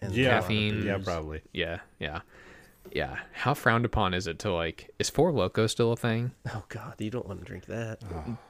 And 0.00 0.14
Yeah, 0.14 0.40
Caffeine. 0.40 0.84
Yeah, 0.84 0.98
probably. 0.98 1.42
Yeah, 1.52 1.80
yeah, 1.98 2.20
yeah. 2.92 3.16
How 3.32 3.54
frowned 3.54 3.84
upon 3.84 4.14
is 4.14 4.26
it 4.26 4.38
to 4.40 4.52
like? 4.52 4.90
Is 4.98 5.10
Four 5.10 5.32
Loco 5.32 5.66
still 5.66 5.92
a 5.92 5.96
thing? 5.96 6.32
Oh 6.54 6.64
God, 6.68 6.94
you 6.98 7.10
don't 7.10 7.26
want 7.26 7.40
to 7.40 7.44
drink 7.44 7.66
that. 7.66 8.00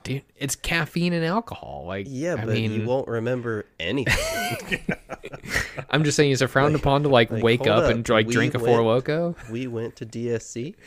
Dude, 0.02 0.22
it's 0.36 0.56
caffeine 0.56 1.12
and 1.12 1.24
alcohol. 1.24 1.84
Like, 1.86 2.06
Yeah, 2.08 2.34
I 2.34 2.44
but 2.44 2.54
mean, 2.54 2.72
you 2.72 2.86
won't 2.86 3.08
remember 3.08 3.66
anything. 3.80 4.82
I'm 5.90 6.04
just 6.04 6.16
saying, 6.16 6.30
is 6.32 6.42
it 6.42 6.48
frowned 6.48 6.74
upon 6.74 7.02
to 7.04 7.08
like, 7.08 7.30
like, 7.30 7.42
wake 7.42 7.60
hold 7.66 7.70
up, 7.84 7.90
and 7.90 8.08
like 8.08 8.26
we 8.26 8.32
drink 8.32 8.54
a 8.54 8.58
Four 8.58 8.82
Loco? 8.82 9.34
we 9.50 9.66
went 9.66 9.96
to 9.96 10.06
DSC. 10.06 10.74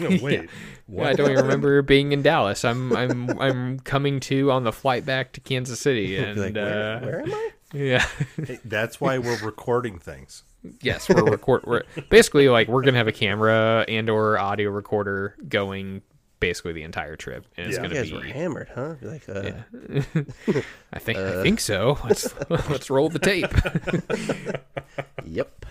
No, 0.00 0.08
wait. 0.20 0.50
Yeah, 0.88 1.04
I 1.06 1.12
don't 1.12 1.30
even 1.30 1.44
remember 1.44 1.80
being 1.82 2.10
in 2.10 2.20
Dallas. 2.20 2.64
I'm 2.64 2.94
I'm 2.96 3.40
I'm 3.40 3.78
coming 3.78 4.18
to 4.20 4.50
on 4.50 4.64
the 4.64 4.72
flight 4.72 5.06
back 5.06 5.32
to 5.34 5.40
Kansas 5.40 5.78
City, 5.78 6.16
and 6.18 6.36
like, 6.36 6.54
where, 6.56 6.96
uh, 6.96 7.00
where 7.00 7.20
am 7.20 7.32
I? 7.32 7.50
yeah, 7.72 8.04
Hey, 8.44 8.58
that's 8.64 9.00
why 9.00 9.18
we're 9.18 9.38
recording 9.38 10.00
things. 10.00 10.42
Yes, 10.82 11.08
we're 11.08 11.24
record. 11.24 11.64
We're 11.66 11.82
basically 12.10 12.48
like 12.48 12.68
we're 12.68 12.82
gonna 12.82 12.98
have 12.98 13.08
a 13.08 13.12
camera 13.12 13.84
and 13.88 14.08
or 14.10 14.38
audio 14.38 14.70
recorder 14.70 15.36
going 15.48 16.02
basically 16.40 16.72
the 16.72 16.82
entire 16.84 17.16
trip, 17.16 17.46
and 17.56 17.66
it's 17.66 17.76
Yeah. 17.76 17.82
You 17.82 17.88
gonna 17.88 18.00
guys 18.00 18.10
be. 18.10 18.16
were 18.16 18.22
hammered, 18.24 18.70
huh? 18.74 18.94
Like, 19.02 19.28
uh, 19.28 19.42
Yeah. 19.42 20.02
I 20.92 20.98
think 20.98 21.18
I 21.18 21.42
think 21.42 21.60
so. 21.60 21.98
Let's 22.04 22.32
let's 22.50 22.90
roll 22.90 23.08
the 23.08 23.18
tape. 23.18 23.46
yep. 25.24 25.64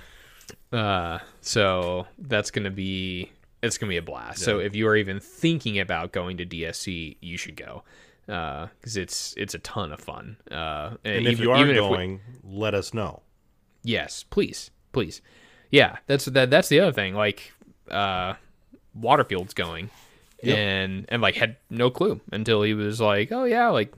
Uh, 0.71 1.19
so 1.41 2.07
that's 2.17 2.51
gonna 2.51 2.69
be 2.71 3.31
it's 3.63 3.77
gonna 3.77 3.89
be 3.89 3.97
a 3.97 4.01
blast. 4.01 4.39
So 4.39 4.59
if 4.59 4.75
you 4.75 4.87
are 4.87 4.95
even 4.95 5.19
thinking 5.19 5.79
about 5.79 6.11
going 6.11 6.37
to 6.37 6.45
DSC, 6.45 7.17
you 7.21 7.37
should 7.37 7.55
go 7.55 7.83
because 8.25 8.97
it's 8.97 9.33
it's 9.37 9.53
a 9.53 9.59
ton 9.59 9.91
of 9.91 9.99
fun. 10.01 10.37
Uh, 10.51 10.95
And 11.05 11.21
even- 11.21 11.33
if 11.33 11.39
you 11.39 11.51
are 11.51 11.57
even 11.59 11.69
we- 11.69 11.75
going, 11.75 12.21
let 12.43 12.73
us 12.73 12.93
know. 12.93 13.21
yes, 13.83 14.23
please, 14.29 14.69
please, 14.97 15.21
yeah. 15.69 15.97
That's 16.07 16.25
that. 16.25 16.49
That's 16.49 16.69
the 16.69 16.79
other 16.79 16.91
thing. 16.91 17.13
Like, 17.13 17.53
uh, 17.91 18.33
Waterfield's 18.95 19.53
going, 19.53 19.91
and 20.41 21.05
and 21.09 21.21
like 21.21 21.35
had 21.35 21.57
no 21.69 21.91
clue 21.91 22.19
until 22.31 22.63
he 22.63 22.73
was 22.73 22.99
like, 22.99 23.31
oh 23.31 23.43
yeah, 23.43 23.67
like 23.69 23.93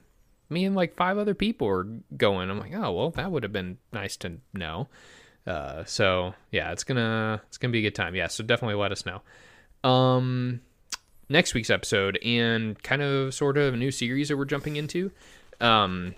me 0.50 0.66
and 0.66 0.76
like 0.76 0.96
five 0.96 1.18
other 1.18 1.34
people 1.34 1.68
are 1.68 1.88
going. 2.18 2.50
I'm 2.50 2.60
like, 2.60 2.74
oh 2.76 2.92
well, 2.92 3.12
that 3.12 3.32
would 3.32 3.44
have 3.44 3.54
been 3.54 3.78
nice 3.94 4.18
to 4.18 4.40
know. 4.54 4.90
Uh, 5.48 5.86
so 5.86 6.34
yeah, 6.52 6.74
it's 6.74 6.84
gonna 6.84 7.42
it's 7.48 7.58
gonna 7.58 7.72
be 7.72 7.80
a 7.80 7.84
good 7.84 7.96
time. 7.96 8.14
Yeah, 8.14 8.28
so 8.28 8.44
definitely 8.44 8.76
let 8.76 8.92
us 8.92 9.06
know. 9.06 9.22
Um, 9.90 10.60
next 11.30 11.54
week's 11.54 11.70
episode 11.70 12.20
and 12.26 12.82
kind 12.84 13.02
of 13.02 13.34
sort 13.34 13.58
of 13.58 13.74
a 13.74 13.78
new 13.78 13.92
series 13.92 14.28
that 14.28 14.38
we're 14.38 14.44
jumping 14.44 14.76
into. 14.76 15.12
Um, 15.62 16.14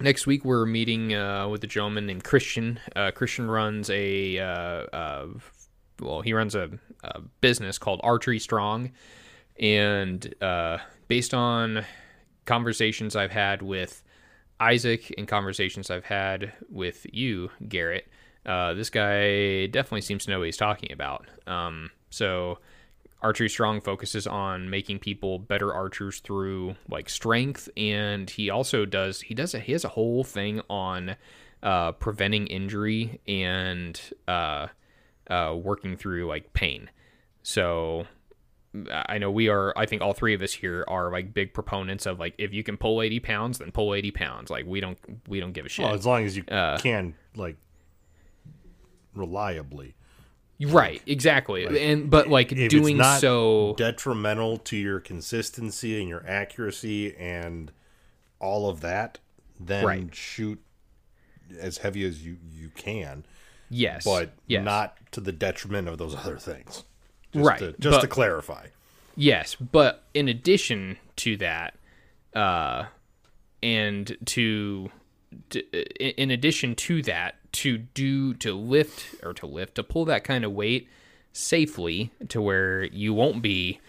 next 0.00 0.26
week 0.26 0.44
we're 0.44 0.66
meeting 0.66 1.14
uh, 1.14 1.48
with 1.48 1.62
a 1.64 1.66
gentleman 1.66 2.06
named 2.06 2.24
Christian. 2.24 2.80
Uh, 2.94 3.10
Christian 3.10 3.50
runs 3.50 3.90
a 3.90 4.38
uh, 4.38 4.44
uh, 4.92 5.26
well, 6.00 6.20
he 6.20 6.32
runs 6.32 6.54
a, 6.54 6.70
a 7.02 7.20
business 7.40 7.78
called 7.78 8.00
Archery 8.02 8.38
Strong, 8.38 8.92
and 9.58 10.34
uh, 10.40 10.78
based 11.08 11.34
on 11.34 11.84
conversations 12.44 13.16
I've 13.16 13.32
had 13.32 13.62
with 13.62 14.02
Isaac 14.60 15.12
and 15.18 15.28
conversations 15.28 15.90
I've 15.90 16.04
had 16.04 16.52
with 16.70 17.06
you, 17.12 17.50
Garrett, 17.68 18.08
uh, 18.46 18.74
this 18.74 18.90
guy 18.90 19.66
definitely 19.66 20.00
seems 20.00 20.24
to 20.24 20.30
know 20.30 20.38
what 20.38 20.46
he's 20.46 20.56
talking 20.56 20.92
about. 20.92 21.26
Um, 21.46 21.90
so, 22.10 22.58
Archery 23.20 23.48
Strong 23.48 23.80
focuses 23.80 24.26
on 24.26 24.70
making 24.70 25.00
people 25.00 25.38
better 25.38 25.74
archers 25.74 26.20
through 26.20 26.76
like 26.88 27.08
strength, 27.08 27.68
and 27.76 28.30
he 28.30 28.48
also 28.48 28.84
does 28.86 29.22
he 29.22 29.34
does 29.34 29.54
a, 29.54 29.58
he 29.58 29.72
has 29.72 29.84
a 29.84 29.88
whole 29.88 30.22
thing 30.22 30.60
on 30.70 31.16
uh, 31.62 31.92
preventing 31.92 32.46
injury 32.46 33.20
and 33.26 34.00
uh, 34.28 34.68
uh, 35.28 35.56
working 35.60 35.96
through 35.96 36.28
like 36.28 36.52
pain. 36.52 36.90
So 37.42 38.06
I 38.90 39.18
know 39.18 39.32
we 39.32 39.48
are. 39.48 39.72
I 39.76 39.86
think 39.86 40.02
all 40.02 40.12
three 40.12 40.34
of 40.34 40.42
us 40.42 40.52
here 40.52 40.84
are 40.86 41.10
like 41.10 41.34
big 41.34 41.52
proponents 41.54 42.06
of 42.06 42.20
like 42.20 42.34
if 42.38 42.52
you 42.52 42.62
can 42.62 42.76
pull 42.76 43.02
eighty 43.02 43.18
pounds, 43.18 43.58
then 43.58 43.72
pull 43.72 43.94
eighty 43.94 44.12
pounds. 44.12 44.48
Like 44.50 44.66
we 44.66 44.78
don't 44.80 44.98
we 45.26 45.40
don't 45.40 45.52
give 45.52 45.66
a 45.66 45.68
shit. 45.68 45.86
Well, 45.86 45.94
as 45.94 46.06
long 46.06 46.24
as 46.24 46.36
you 46.36 46.44
Uh, 46.44 46.78
can, 46.78 47.14
like, 47.34 47.56
reliably. 49.14 49.94
Right, 50.66 51.02
exactly. 51.06 51.64
and 51.82 52.10
but 52.10 52.28
like 52.28 52.52
If 52.52 52.70
doing 52.70 52.96
it's 52.96 52.98
not 52.98 53.20
so, 53.20 53.74
detrimental 53.76 54.58
to 54.58 54.76
your 54.76 55.00
consistency 55.00 55.98
and 56.00 56.08
your 56.08 56.24
accuracy 56.26 57.14
and 57.16 57.70
all 58.40 58.68
of 58.68 58.80
that, 58.80 59.18
then 59.60 59.84
Right. 59.84 60.14
shoot 60.14 60.60
as 61.58 61.78
heavy 61.78 62.04
as 62.04 62.24
you, 62.24 62.36
you 62.52 62.70
can, 62.76 63.24
yes, 63.70 64.04
but 64.04 64.32
yes. 64.46 64.64
not 64.64 64.96
to 65.12 65.20
the 65.20 65.32
detriment 65.32 65.88
of 65.88 65.98
those 65.98 66.14
other 66.14 66.36
things. 66.38 66.84
Just 67.32 67.46
Right, 67.46 67.58
To, 67.58 67.74
just 67.78 68.00
to 68.02 68.06
clarify. 68.08 68.66
Yes, 69.16 69.54
but 69.56 70.04
in 70.14 70.28
addition 70.28 70.96
to 71.16 71.36
that, 71.38 71.74
uh, 72.34 72.84
and 73.62 74.16
to, 74.26 74.90
to 75.50 75.60
in 76.18 76.30
addition 76.30 76.74
to 76.76 77.02
that, 77.02 77.34
to 77.52 77.78
do 77.78 78.34
to 78.34 78.54
lift 78.54 79.14
or 79.22 79.32
to 79.34 79.46
lift 79.46 79.74
to 79.76 79.82
pull 79.82 80.04
that 80.04 80.24
kind 80.24 80.44
of 80.44 80.52
weight 80.52 80.88
safely 81.32 82.10
to 82.28 82.40
where 82.40 82.84
you 82.84 83.14
won't 83.14 83.42
be 83.42 83.80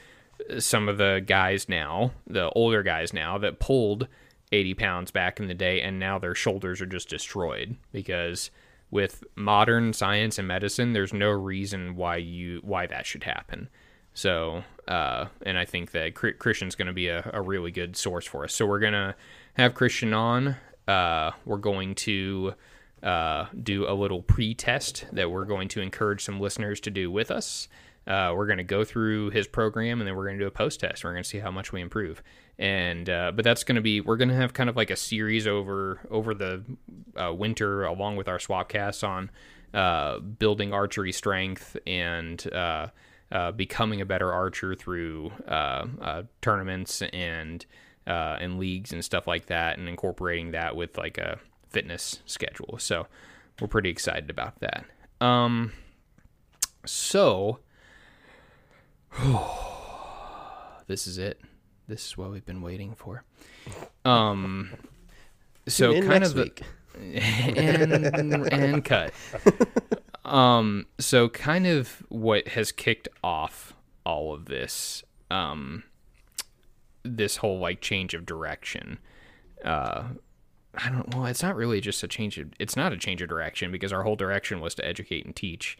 some 0.58 0.90
of 0.90 0.98
the 0.98 1.24
guys 1.26 1.68
now, 1.70 2.12
the 2.26 2.50
older 2.52 2.84
guys 2.84 3.14
now 3.14 3.38
that 3.38 3.60
pulled 3.60 4.08
80 4.52 4.74
pounds 4.76 5.12
back 5.12 5.40
in 5.40 5.48
the 5.48 5.54
day 5.54 5.82
and 5.82 6.00
now 6.00 6.18
their 6.18 6.36
shoulders 6.36 6.82
are 6.82 6.86
just 6.86 7.10
destroyed 7.10 7.76
because 7.92 8.50
with 8.92 9.24
modern 9.36 9.94
science 9.94 10.40
and 10.40 10.48
medicine 10.48 10.94
there's 10.94 11.14
no 11.14 11.30
reason 11.30 11.96
why 11.96 12.16
you 12.18 12.60
why 12.64 12.88
that 12.88 13.06
should 13.06 13.24
happen. 13.24 13.70
So, 14.14 14.64
uh, 14.88 15.28
and 15.46 15.58
I 15.58 15.66
think 15.66 15.92
that 15.92 16.16
Christian's 16.16 16.76
going 16.76 16.88
to 16.88 16.94
be 16.94 17.08
a, 17.08 17.30
a 17.32 17.42
really 17.42 17.72
good 17.72 17.96
source 17.96 18.26
for 18.26 18.44
us. 18.44 18.54
So 18.54 18.66
we're 18.66 18.80
going 18.80 18.94
to 18.94 19.16
have 19.54 19.76
Christian 19.76 20.14
on. 20.14 20.58
Uh, 20.88 21.32
we're 21.46 21.58
going 21.58 21.94
to 21.94 22.56
uh, 23.04 23.46
do 23.62 23.88
a 23.88 23.94
little 23.94 24.22
pre-test 24.22 25.06
that 25.12 25.32
we're 25.32 25.46
going 25.46 25.68
to 25.70 25.82
encourage 25.82 26.24
some 26.24 26.40
listeners 26.40 26.80
to 26.82 26.92
do 26.92 27.10
with 27.12 27.32
us. 27.32 27.68
Uh, 28.08 28.34
we're 28.36 28.48
going 28.48 28.58
to 28.58 28.64
go 28.64 28.84
through 28.84 29.30
his 29.30 29.48
program 29.48 30.02
and 30.02 30.08
then 30.08 30.16
we're 30.16 30.26
going 30.26 30.38
to 30.38 30.44
do 30.44 30.48
a 30.48 30.52
post 30.52 30.80
test. 30.80 31.04
We're 31.04 31.12
going 31.12 31.24
to 31.24 31.30
see 31.30 31.40
how 31.40 31.52
much 31.52 31.72
we 31.72 31.82
improve. 31.82 32.24
And 32.58 33.10
uh, 33.10 33.32
but 33.36 33.46
that's 33.46 33.64
going 33.64 33.76
to 33.76 33.82
be 33.82 34.02
we're 34.02 34.18
going 34.18 34.30
to 34.30 34.36
have 34.36 34.54
kind 34.54 34.70
of 34.70 34.76
like 34.76 34.90
a 34.90 34.96
series 34.96 35.48
over 35.48 36.02
over 36.10 36.34
the 36.34 36.64
uh, 37.16 37.34
winter 37.34 37.86
along 37.86 38.16
with 38.16 38.28
our 38.28 38.40
swap 38.40 38.68
casts 38.68 39.04
on 39.04 39.30
uh, 39.74 40.20
building 40.20 40.74
archery 40.74 41.12
strength 41.12 41.78
and 41.86 42.52
uh, 42.52 42.88
uh, 43.32 43.52
becoming 43.52 44.02
a 44.02 44.06
better 44.06 44.34
archer 44.34 44.76
through 44.76 45.32
tournaments 46.42 47.02
and 47.14 47.66
and 48.06 48.60
leagues 48.60 48.92
and 48.92 49.06
stuff 49.06 49.28
like 49.28 49.46
that, 49.46 49.78
and 49.78 49.88
incorporating 49.88 50.52
that 50.52 50.76
with 50.76 50.98
like 50.98 51.20
a 51.20 51.40
fitness 51.70 52.20
schedule. 52.26 52.78
So 52.80 53.08
we're 53.60 53.68
pretty 53.68 53.90
excited 53.90 54.30
about 54.30 54.60
that. 54.60 54.86
Um, 55.22 55.74
so 56.86 57.60
this 60.88 61.08
is 61.08 61.18
it. 61.18 61.40
This 61.88 62.06
is 62.06 62.18
what 62.18 62.32
we've 62.32 62.46
been 62.46 62.62
waiting 62.62 62.94
for. 62.96 63.24
Um, 64.06 64.72
so 65.68 65.92
kind 66.02 66.24
of 66.24 66.34
the, 66.34 66.44
week. 66.44 66.62
and 67.00 68.54
and 68.54 68.86
cut. 68.86 69.14
Um, 70.26 70.86
so 71.00 71.28
kind 71.30 71.66
of 71.66 72.04
what 72.10 72.50
has 72.50 72.72
kicked 72.72 73.08
off 73.24 73.74
all 74.06 74.34
of 74.34 74.46
this, 74.46 75.04
um, 75.32 75.84
this 77.04 77.38
whole 77.38 77.60
like 77.60 77.82
change 77.82 78.14
of 78.14 78.26
direction. 78.26 79.00
Uh, 79.66 80.04
I 80.76 80.90
don't. 80.90 81.14
Well, 81.16 81.26
it's 81.26 81.42
not 81.44 81.56
really 81.56 81.82
just 81.82 82.04
a 82.04 82.08
change 82.08 82.38
of. 82.38 82.50
It's 82.60 82.76
not 82.76 82.94
a 82.94 82.98
change 82.98 83.22
of 83.22 83.30
direction 83.30 83.72
because 83.72 83.92
our 83.92 84.04
whole 84.04 84.16
direction 84.16 84.62
was 84.62 84.76
to 84.76 84.86
educate 84.86 85.26
and 85.26 85.36
teach. 85.36 85.78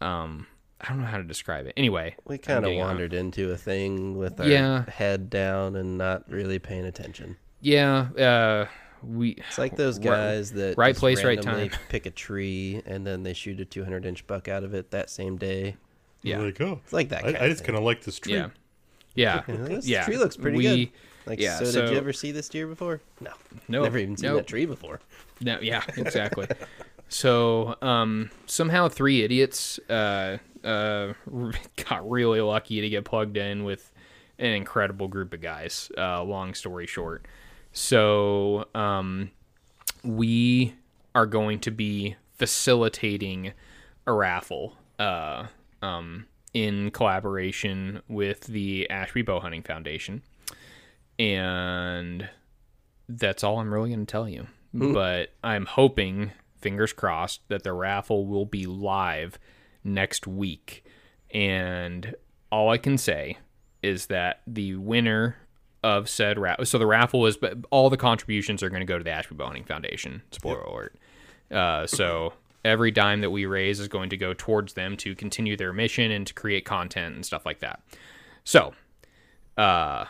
Um, 0.00 0.46
I 0.80 0.88
don't 0.88 1.00
know 1.00 1.06
how 1.06 1.16
to 1.16 1.24
describe 1.24 1.66
it. 1.66 1.72
Anyway, 1.76 2.16
We 2.26 2.36
kind 2.36 2.58
of 2.58 2.64
getting 2.64 2.80
on- 2.82 2.88
wandered 2.88 3.14
into 3.14 3.50
a 3.50 3.56
thing 3.56 4.16
with 4.18 4.38
our 4.40 4.46
Yeah. 4.46 4.84
head 4.90 5.30
down 5.30 5.74
and 5.74 5.96
not 5.96 6.30
really 6.30 6.58
paying 6.58 6.84
attention. 6.84 7.36
Yeah. 7.62 8.08
Uh, 8.12 8.66
we. 9.02 9.30
It's 9.30 9.56
like 9.56 9.76
those 9.76 9.98
guys 9.98 10.52
that 10.52 10.76
right 10.76 10.94
place, 10.94 11.24
right 11.24 11.40
time. 11.40 11.70
pick 11.88 12.04
a 12.04 12.10
tree 12.10 12.82
and 12.84 13.06
then 13.06 13.22
they 13.22 13.32
shoot 13.32 13.58
a 13.60 13.64
200 13.64 14.04
inch 14.04 14.26
buck 14.26 14.48
out 14.48 14.64
of 14.64 14.74
it 14.74 14.90
that 14.90 15.08
same 15.08 15.38
day. 15.38 15.76
Yeah. 16.22 16.40
Like, 16.40 16.60
oh, 16.60 16.80
It's 16.84 16.92
like 16.92 17.08
that. 17.08 17.24
I, 17.24 17.46
I 17.46 17.48
just 17.48 17.64
kind 17.64 17.78
of 17.78 17.82
like 17.84 18.02
this 18.04 18.18
tree. 18.18 18.34
Yeah. 18.34 18.48
Yeah. 19.14 19.42
Yeah, 19.48 19.56
this 19.56 19.88
yeah. 19.88 20.04
tree 20.04 20.18
looks 20.18 20.36
pretty 20.36 20.58
we, 20.58 20.62
good. 20.86 20.92
Like, 21.26 21.40
yeah, 21.40 21.58
so, 21.58 21.82
did 21.82 21.90
you 21.90 21.96
ever 21.96 22.12
see 22.12 22.30
this 22.32 22.48
deer 22.48 22.66
before? 22.66 23.00
No, 23.20 23.32
No. 23.68 23.82
never 23.82 23.98
even 23.98 24.16
seen 24.16 24.30
no. 24.30 24.36
that 24.36 24.46
tree 24.46 24.64
before. 24.64 25.00
No, 25.40 25.58
yeah, 25.60 25.82
exactly. 25.96 26.46
so 27.08 27.76
um, 27.82 28.30
somehow 28.46 28.88
three 28.88 29.22
idiots 29.22 29.78
uh, 29.90 30.38
uh, 30.64 31.12
got 31.88 32.08
really 32.08 32.40
lucky 32.40 32.80
to 32.80 32.88
get 32.88 33.04
plugged 33.04 33.36
in 33.36 33.64
with 33.64 33.90
an 34.38 34.52
incredible 34.52 35.08
group 35.08 35.32
of 35.34 35.40
guys. 35.40 35.90
Uh, 35.98 36.22
long 36.22 36.54
story 36.54 36.86
short, 36.86 37.26
so 37.72 38.66
um, 38.74 39.30
we 40.04 40.74
are 41.14 41.26
going 41.26 41.58
to 41.60 41.70
be 41.70 42.16
facilitating 42.34 43.52
a 44.06 44.12
raffle 44.12 44.76
uh, 44.98 45.46
um, 45.82 46.26
in 46.54 46.90
collaboration 46.90 48.00
with 48.08 48.42
the 48.42 48.88
Ashby 48.90 49.22
Bow 49.22 49.40
Hunting 49.40 49.62
Foundation, 49.62 50.22
and 51.18 52.28
that's 53.08 53.44
all 53.44 53.58
I'm 53.58 53.72
really 53.72 53.90
going 53.90 54.04
to 54.04 54.10
tell 54.10 54.28
you. 54.28 54.46
But 54.92 55.30
I'm 55.42 55.64
hoping, 55.66 56.32
fingers 56.60 56.92
crossed, 56.92 57.40
that 57.48 57.62
the 57.62 57.72
raffle 57.72 58.26
will 58.26 58.44
be 58.44 58.66
live 58.66 59.38
next 59.84 60.26
week. 60.26 60.84
And 61.30 62.14
all 62.52 62.70
I 62.70 62.78
can 62.78 62.98
say 62.98 63.38
is 63.82 64.06
that 64.06 64.42
the 64.46 64.76
winner 64.76 65.36
of 65.82 66.08
said 66.08 66.38
raffle, 66.38 66.66
so 66.66 66.78
the 66.78 66.86
raffle 66.86 67.26
is, 67.26 67.36
but 67.36 67.56
all 67.70 67.88
the 67.88 67.96
contributions 67.96 68.62
are 68.62 68.68
going 68.68 68.80
to 68.80 68.86
go 68.86 68.98
to 68.98 69.04
the 69.04 69.10
Ashby 69.10 69.34
Bow 69.36 69.46
Hunting 69.46 69.64
Foundation. 69.64 70.22
Spoiler 70.30 70.60
alert. 70.60 70.96
Uh, 71.50 71.86
so 71.86 72.32
every 72.64 72.90
dime 72.90 73.20
that 73.20 73.30
we 73.30 73.46
raise 73.46 73.78
is 73.78 73.88
going 73.88 74.10
to 74.10 74.16
go 74.16 74.34
towards 74.34 74.72
them 74.74 74.96
to 74.96 75.14
continue 75.14 75.56
their 75.56 75.72
mission 75.72 76.10
and 76.10 76.26
to 76.26 76.34
create 76.34 76.64
content 76.64 77.14
and 77.14 77.24
stuff 77.24 77.46
like 77.46 77.60
that. 77.60 77.80
So, 78.44 78.74
uh, 79.56 80.06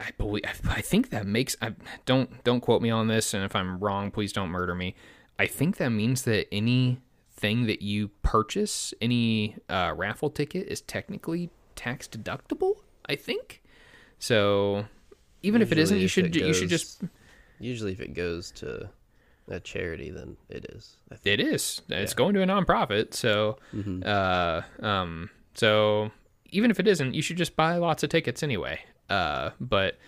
I 0.00 0.10
believe 0.16 0.42
I 0.44 0.80
think 0.80 1.10
that 1.10 1.26
makes 1.26 1.56
I 1.60 1.74
don't 2.06 2.42
don't 2.44 2.60
quote 2.60 2.82
me 2.82 2.90
on 2.90 3.08
this 3.08 3.34
and 3.34 3.44
if 3.44 3.56
I'm 3.56 3.78
wrong 3.78 4.10
please 4.10 4.32
don't 4.32 4.50
murder 4.50 4.74
me. 4.74 4.94
I 5.38 5.46
think 5.46 5.76
that 5.76 5.90
means 5.90 6.22
that 6.22 6.46
anything 6.52 7.66
that 7.66 7.82
you 7.82 8.08
purchase, 8.22 8.92
any 9.00 9.56
uh, 9.68 9.92
raffle 9.96 10.30
ticket 10.30 10.66
is 10.68 10.80
technically 10.80 11.50
tax 11.76 12.08
deductible, 12.08 12.74
I 13.08 13.14
think. 13.14 13.62
So 14.18 14.86
even 15.42 15.62
if 15.62 15.70
it 15.72 15.78
isn't, 15.78 15.98
Usually 15.98 16.02
you 16.02 16.08
should 16.08 16.36
it 16.36 16.46
you 16.46 16.54
should 16.54 16.68
just 16.68 17.02
Usually, 17.60 17.92
if 17.92 18.00
it 18.00 18.14
goes 18.14 18.50
to 18.52 18.88
a 19.48 19.60
charity, 19.60 20.10
then 20.10 20.36
it 20.48 20.66
is. 20.74 20.96
It 21.24 21.40
is. 21.40 21.82
It's 21.88 22.14
going 22.14 22.34
to 22.34 22.42
a 22.42 22.46
nonprofit. 22.46 23.14
So, 23.14 23.58
uh, 24.04 24.62
um, 24.80 25.30
so 25.54 26.10
even 26.50 26.70
if 26.70 26.78
it 26.78 26.86
isn't, 26.86 27.14
you 27.14 27.22
should 27.22 27.36
just 27.36 27.56
buy 27.56 27.76
lots 27.76 28.02
of 28.02 28.10
tickets 28.10 28.42
anyway. 28.42 28.80
Uh, 29.08 29.50
but, 29.60 29.98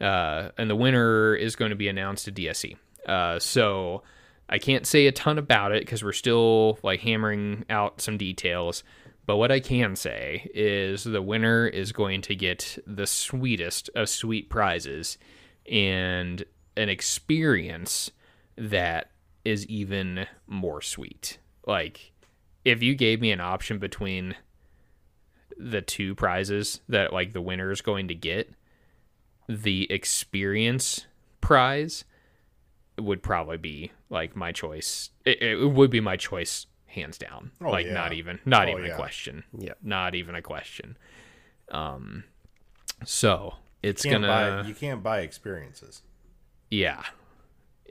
uh, 0.00 0.50
and 0.58 0.68
the 0.68 0.76
winner 0.76 1.34
is 1.34 1.56
going 1.56 1.70
to 1.70 1.76
be 1.76 1.88
announced 1.88 2.28
at 2.28 2.34
DSC. 2.34 2.76
Uh, 3.06 3.38
so 3.38 4.02
I 4.48 4.58
can't 4.58 4.86
say 4.86 5.06
a 5.06 5.12
ton 5.12 5.38
about 5.38 5.72
it 5.72 5.82
because 5.82 6.02
we're 6.02 6.12
still 6.12 6.78
like 6.82 7.00
hammering 7.00 7.64
out 7.70 8.00
some 8.00 8.18
details. 8.18 8.82
But 9.26 9.36
what 9.36 9.52
I 9.52 9.60
can 9.60 9.94
say 9.94 10.50
is 10.54 11.04
the 11.04 11.22
winner 11.22 11.66
is 11.66 11.92
going 11.92 12.22
to 12.22 12.34
get 12.34 12.78
the 12.86 13.06
sweetest 13.06 13.88
of 13.94 14.08
sweet 14.08 14.50
prizes 14.50 15.18
and 15.70 16.44
an 16.76 16.88
experience 16.88 18.10
that 18.56 19.10
is 19.44 19.66
even 19.66 20.26
more 20.46 20.82
sweet. 20.82 21.38
Like, 21.66 22.12
if 22.64 22.82
you 22.82 22.94
gave 22.94 23.20
me 23.20 23.30
an 23.30 23.40
option 23.40 23.78
between 23.78 24.34
the 25.62 25.82
two 25.82 26.14
prizes 26.14 26.80
that 26.88 27.12
like 27.12 27.32
the 27.32 27.40
winner 27.40 27.70
is 27.70 27.80
going 27.82 28.08
to 28.08 28.14
get, 28.14 28.50
the 29.48 29.90
experience 29.92 31.06
prize 31.40 32.04
would 32.98 33.22
probably 33.22 33.56
be 33.56 33.92
like 34.08 34.34
my 34.36 34.52
choice. 34.52 35.10
It, 35.24 35.42
it 35.42 35.66
would 35.70 35.90
be 35.90 36.00
my 36.00 36.16
choice 36.16 36.66
hands 36.86 37.18
down. 37.18 37.50
Oh, 37.62 37.70
like 37.70 37.86
yeah. 37.86 37.92
not 37.94 38.12
even 38.12 38.40
not 38.44 38.68
Oh, 38.68 38.72
even 38.72 38.90
a 38.90 38.94
question. 38.96 39.44
Yeah. 39.56 39.74
Not 39.82 40.14
even 40.14 40.34
a 40.34 40.42
question. 40.42 40.96
Um 41.70 42.24
so 43.04 43.54
it's 43.82 44.04
You 44.04 44.10
gonna 44.12 44.26
buy 44.26 44.62
you 44.66 44.74
can't 44.74 45.02
buy 45.02 45.20
experiences. 45.20 46.02
yeah. 46.70 47.02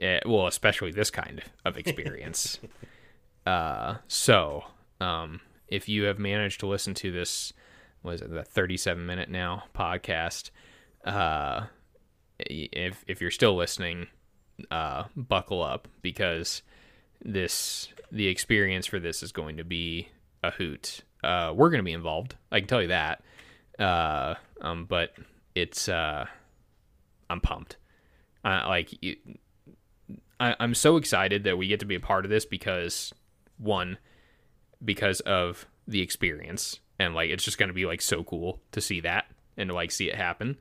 Eh, 0.00 0.20
well, 0.24 0.46
especially 0.46 0.90
this 0.92 1.10
kind 1.10 1.42
of 1.66 1.76
experience. 1.76 2.58
uh, 3.46 3.96
so, 4.08 4.64
um, 4.98 5.42
if 5.70 5.88
you 5.88 6.04
have 6.04 6.18
managed 6.18 6.60
to 6.60 6.66
listen 6.66 6.94
to 6.94 7.12
this, 7.12 7.52
was 8.02 8.20
it 8.20 8.30
the 8.30 8.42
37 8.42 9.04
minute 9.06 9.30
now 9.30 9.64
podcast? 9.74 10.50
Uh, 11.04 11.66
if, 12.38 13.04
if 13.06 13.20
you're 13.20 13.30
still 13.30 13.56
listening, 13.56 14.08
uh, 14.70 15.04
buckle 15.16 15.62
up 15.62 15.88
because 16.02 16.62
this, 17.24 17.88
the 18.10 18.26
experience 18.26 18.86
for 18.86 18.98
this 18.98 19.22
is 19.22 19.32
going 19.32 19.56
to 19.56 19.64
be 19.64 20.08
a 20.42 20.50
hoot. 20.50 21.02
Uh, 21.22 21.52
we're 21.54 21.70
going 21.70 21.78
to 21.78 21.84
be 21.84 21.92
involved. 21.92 22.34
I 22.50 22.58
can 22.58 22.68
tell 22.68 22.82
you 22.82 22.88
that. 22.88 23.22
Uh, 23.78 24.34
um, 24.60 24.86
but 24.86 25.14
it's, 25.54 25.88
uh, 25.88 26.26
I'm 27.28 27.40
pumped. 27.40 27.76
Uh, 28.44 28.64
like, 28.66 28.90
I, 30.40 30.56
I'm 30.58 30.74
so 30.74 30.96
excited 30.96 31.44
that 31.44 31.56
we 31.58 31.68
get 31.68 31.80
to 31.80 31.86
be 31.86 31.94
a 31.94 32.00
part 32.00 32.24
of 32.24 32.30
this 32.30 32.44
because 32.44 33.12
one, 33.58 33.98
because 34.84 35.20
of 35.20 35.66
the 35.86 36.00
experience 36.00 36.80
and 36.98 37.14
like 37.14 37.30
it's 37.30 37.44
just 37.44 37.58
gonna 37.58 37.72
be 37.72 37.86
like 37.86 38.00
so 38.00 38.22
cool 38.24 38.60
to 38.72 38.80
see 38.80 39.00
that 39.00 39.26
and 39.56 39.68
to 39.68 39.74
like 39.74 39.90
see 39.90 40.08
it 40.08 40.14
happen. 40.16 40.58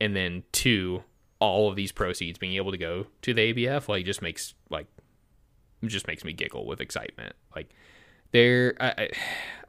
And 0.00 0.14
then 0.14 0.42
two, 0.52 1.02
all 1.38 1.68
of 1.70 1.76
these 1.76 1.92
proceeds 1.92 2.38
being 2.38 2.54
able 2.54 2.72
to 2.72 2.78
go 2.78 3.06
to 3.22 3.32
the 3.34 3.52
ABF 3.52 3.88
like 3.88 4.04
just 4.04 4.22
makes 4.22 4.54
like 4.70 4.86
it 5.82 5.88
just 5.88 6.06
makes 6.06 6.24
me 6.24 6.32
giggle 6.32 6.66
with 6.66 6.80
excitement. 6.80 7.34
Like 7.54 7.70
there 8.32 8.74
I, 8.80 8.88
I 8.98 9.08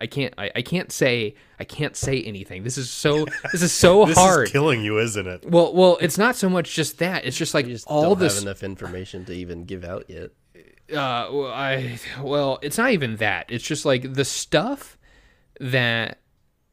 I 0.01 0.07
can't 0.07 0.33
I, 0.37 0.51
I 0.55 0.61
can't 0.63 0.91
say 0.91 1.35
I 1.59 1.63
can't 1.63 1.95
say 1.95 2.21
anything. 2.23 2.63
This 2.63 2.77
is 2.77 2.89
so 2.89 3.25
this 3.51 3.61
is 3.61 3.71
so 3.71 4.05
This 4.05 4.17
hard. 4.17 4.47
is 4.47 4.51
killing 4.51 4.81
you, 4.83 4.99
isn't 4.99 5.27
it? 5.27 5.49
well 5.49 5.73
well 5.73 5.97
it's 6.01 6.17
not 6.17 6.35
so 6.35 6.49
much 6.49 6.73
just 6.73 6.97
that. 6.99 7.25
It's 7.25 7.37
just 7.37 7.53
like 7.53 7.67
just 7.67 7.85
all 7.87 8.01
don't 8.01 8.19
this 8.19 8.35
have 8.35 8.43
enough 8.43 8.63
information 8.63 9.25
to 9.25 9.33
even 9.33 9.65
give 9.65 9.83
out 9.83 10.05
yet. 10.09 10.31
Uh 10.91 11.27
well, 11.31 11.47
I 11.51 11.99
well, 12.21 12.59
it's 12.61 12.77
not 12.77 12.91
even 12.91 13.17
that. 13.17 13.47
It's 13.49 13.63
just 13.63 13.85
like 13.85 14.13
the 14.13 14.25
stuff 14.25 14.97
that 15.59 16.19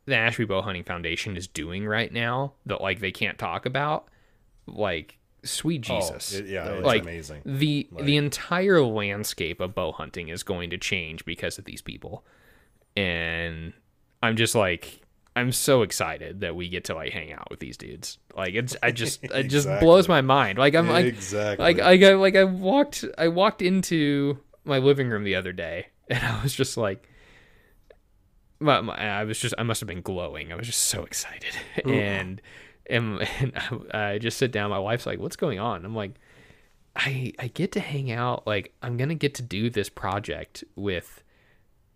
the 0.06 0.16
Ashby 0.16 0.44
Bow 0.44 0.62
Hunting 0.62 0.84
Foundation 0.84 1.36
is 1.36 1.46
doing 1.48 1.86
right 1.86 2.12
now 2.12 2.52
that 2.66 2.80
like 2.80 3.00
they 3.00 3.10
can't 3.12 3.38
talk 3.38 3.66
about. 3.66 4.08
Like 4.66 5.18
sweet 5.44 5.82
Jesus. 5.82 6.34
Oh, 6.34 6.38
it- 6.38 6.46
yeah, 6.46 6.66
it's 6.68 6.86
like 6.86 7.02
amazing. 7.02 7.42
the 7.44 7.88
the 8.00 8.16
entire 8.16 8.80
landscape 8.82 9.60
of 9.60 9.74
bow 9.74 9.92
hunting 9.92 10.28
is 10.28 10.42
going 10.42 10.70
to 10.70 10.78
change 10.78 11.24
because 11.24 11.58
of 11.58 11.64
these 11.64 11.82
people. 11.82 12.24
And 12.96 13.72
I'm 14.22 14.36
just 14.36 14.54
like 14.54 15.00
I'm 15.36 15.50
so 15.50 15.82
excited 15.82 16.40
that 16.40 16.54
we 16.54 16.68
get 16.68 16.84
to 16.84 16.94
like 16.94 17.12
hang 17.12 17.32
out 17.32 17.50
with 17.50 17.58
these 17.58 17.76
dudes. 17.76 18.18
Like 18.36 18.54
it's 18.54 18.76
I 18.82 18.92
just 18.92 19.24
it 19.24 19.44
just 19.44 19.68
blows 19.80 20.08
my 20.08 20.20
mind. 20.20 20.58
Like 20.58 20.74
I'm 20.74 20.88
like 20.88 21.06
exactly. 21.06 21.62
like 21.62 21.80
I 21.80 21.96
got 21.96 22.18
like 22.18 22.36
I 22.36 22.44
walked 22.44 23.04
I 23.18 23.28
walked 23.28 23.60
into 23.60 24.38
my 24.64 24.78
living 24.78 25.08
room 25.08 25.24
the 25.24 25.34
other 25.34 25.52
day 25.52 25.88
and 26.08 26.22
I 26.22 26.42
was 26.42 26.54
just 26.54 26.76
like 26.76 27.08
my, 28.60 28.80
my, 28.80 28.94
I 28.94 29.24
was 29.24 29.38
just 29.38 29.54
I 29.58 29.64
must 29.64 29.80
have 29.80 29.88
been 29.88 30.02
glowing. 30.02 30.52
I 30.52 30.56
was 30.56 30.66
just 30.66 30.84
so 30.84 31.04
excited. 31.04 31.54
And 31.84 32.40
and, 32.86 33.26
and 33.40 33.52
I, 33.92 34.12
I 34.12 34.18
just 34.18 34.36
sit 34.36 34.52
down 34.52 34.70
my 34.70 34.78
wife's 34.78 35.06
like 35.06 35.18
what's 35.18 35.36
going 35.36 35.58
on? 35.58 35.84
I'm 35.84 35.96
like 35.96 36.12
I 36.94 37.32
I 37.40 37.48
get 37.48 37.72
to 37.72 37.80
hang 37.80 38.12
out 38.12 38.46
like 38.46 38.72
I'm 38.82 38.96
going 38.96 39.08
to 39.08 39.14
get 39.16 39.34
to 39.36 39.42
do 39.42 39.68
this 39.68 39.88
project 39.88 40.62
with 40.76 41.24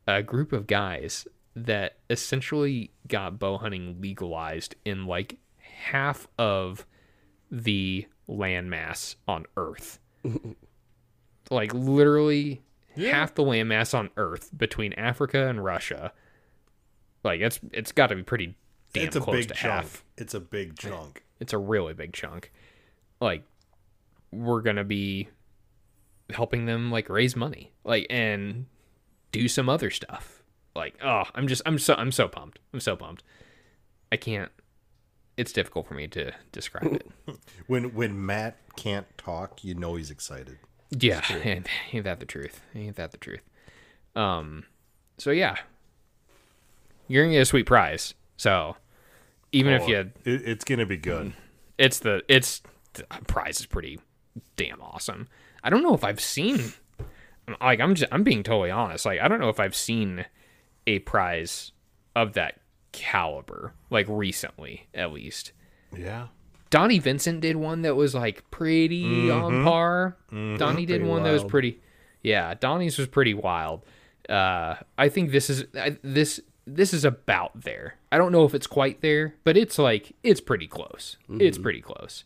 a 0.09 0.23
group 0.23 0.53
of 0.53 0.67
guys 0.67 1.29
that 1.67 1.99
essentially 2.11 2.93
got 3.07 3.39
bow 3.39 3.59
hunting 3.59 4.01
legalized 4.01 4.75
in 4.85 5.07
like 5.07 5.39
half 5.59 6.29
of 6.39 6.87
the 7.51 8.07
landmass 8.29 9.17
on 9.27 9.47
Earth. 9.57 9.99
like 11.51 11.73
literally 11.73 12.63
half 12.97 13.35
the 13.35 13.43
landmass 13.43 13.97
on 13.97 14.11
Earth 14.17 14.51
between 14.57 14.93
Africa 14.95 15.49
and 15.49 15.65
Russia. 15.65 16.13
Like 17.25 17.41
it's 17.41 17.61
it's 17.73 17.93
got 17.93 18.09
to 18.09 18.17
be 18.17 18.23
pretty 18.23 18.57
damn 18.93 19.07
it's 19.07 19.17
a 19.17 19.21
close 19.21 19.37
big 19.37 19.49
to 19.49 19.55
chunk. 19.55 19.73
half. 19.73 20.05
It's 20.17 20.35
a 20.35 20.41
big 20.41 20.79
chunk. 20.79 21.25
It's 21.41 21.53
a 21.53 21.59
really 21.59 21.95
big 21.95 22.13
chunk. 22.13 22.53
Like 23.21 23.45
we're 24.31 24.61
gonna 24.63 24.85
be 24.85 25.29
helping 26.31 26.67
them 26.67 26.91
like 26.91 27.09
raise 27.09 27.35
money, 27.35 27.73
like 27.85 28.07
and 28.11 28.67
do 29.33 29.49
some 29.49 29.69
other 29.69 29.91
stuff. 29.91 30.38
Like 30.79 30.95
oh, 31.05 31.25
I'm 31.35 31.49
just 31.49 31.61
I'm 31.67 31.79
so 31.79 31.95
I'm 31.95 32.13
so 32.13 32.29
pumped. 32.29 32.59
I'm 32.73 32.81
so 32.81 32.97
pumped. 32.97 33.23
I 34.13 34.17
can't. 34.17 34.51
It's 35.37 35.53
difficult 35.53 35.87
for 35.87 35.95
me 35.95 36.09
to 36.09 36.33
describe 36.53 36.93
it. 36.95 37.11
When 37.67 37.95
when 37.95 38.25
Matt 38.25 38.57
can't 38.77 39.07
talk, 39.19 39.63
you 39.63 39.75
know 39.75 39.97
he's 39.97 40.11
excited. 40.11 40.59
Yeah, 40.91 41.21
ain't, 41.45 41.67
ain't 41.93 42.05
that 42.05 42.19
the 42.21 42.27
truth? 42.27 42.63
Ain't 42.75 42.97
that 42.97 43.11
the 43.11 43.19
truth? 43.19 43.43
Um, 44.17 44.65
so 45.19 45.31
yeah, 45.31 45.57
you're 47.09 47.25
gonna 47.25 47.35
get 47.35 47.43
a 47.43 47.45
sweet 47.45 47.67
prize. 47.67 48.15
So 48.37 48.77
even 49.53 49.73
if 49.75 49.83
Oh, 49.83 49.87
you, 49.89 49.97
it, 49.99 50.13
it's 50.25 50.65
gonna 50.65 50.87
be 50.87 50.97
good. 50.97 51.33
it's 51.77 51.99
the 51.99 52.23
it's 52.29 52.63
the 52.95 53.05
prize 53.27 53.61
is 53.61 53.67
pretty 53.67 54.01
damn 54.57 54.81
awesome. 54.81 55.29
I 55.63 55.71
don't 55.71 55.83
know 55.83 55.95
if 55.95 56.05
I've 56.05 56.21
seen, 56.21 56.73
like 57.61 57.81
I'm 57.81 57.95
just 57.95 58.11
I'm 58.13 58.25
being 58.25 58.43
totally 58.43 58.71
honest. 58.71 59.05
Like 59.05 59.21
I 59.21 59.29
don't 59.29 59.41
know 59.41 59.51
if 59.51 59.61
I've 59.61 59.77
seen 59.77 60.25
a 60.89 60.99
prize 61.01 61.73
of 62.17 62.33
that 62.33 62.61
caliber, 62.93 63.75
like 63.91 64.07
recently 64.09 64.89
at 64.95 65.13
least. 65.13 65.53
Yeah. 65.97 66.29
Donnie 66.71 66.99
Vincent 66.99 67.41
did 67.41 67.57
one 67.57 67.83
that 67.83 67.95
was 67.95 68.15
like 68.15 68.51
pretty 68.51 69.31
on 69.31 69.65
par. 69.65 70.17
Donnie 70.31 70.85
did 70.87 71.01
Pretty 71.01 71.05
one 71.05 71.23
that 71.23 71.33
was 71.33 71.45
pretty. 71.45 71.81
Yeah, 72.23 72.55
Donnie's 72.55 72.99
was 72.99 73.07
pretty 73.07 73.33
wild. 73.35 73.85
Uh, 74.29 74.75
I 74.99 75.09
think 75.09 75.31
this 75.31 75.49
is 75.49 75.65
I, 75.75 75.97
this 76.03 76.41
this 76.67 76.93
is 76.93 77.05
about 77.07 77.59
there. 77.63 77.95
I 78.13 78.19
don't 78.19 78.33
know 78.33 78.45
if 78.45 78.55
it's 78.55 78.67
quite 78.67 79.01
there, 79.01 79.35
but 79.45 79.57
it's 79.57 79.79
like 79.79 80.15
it's 80.23 80.41
pretty 80.43 80.67
close. 80.67 81.17
It's 81.31 81.57
pretty 81.57 81.81
close. 81.81 82.25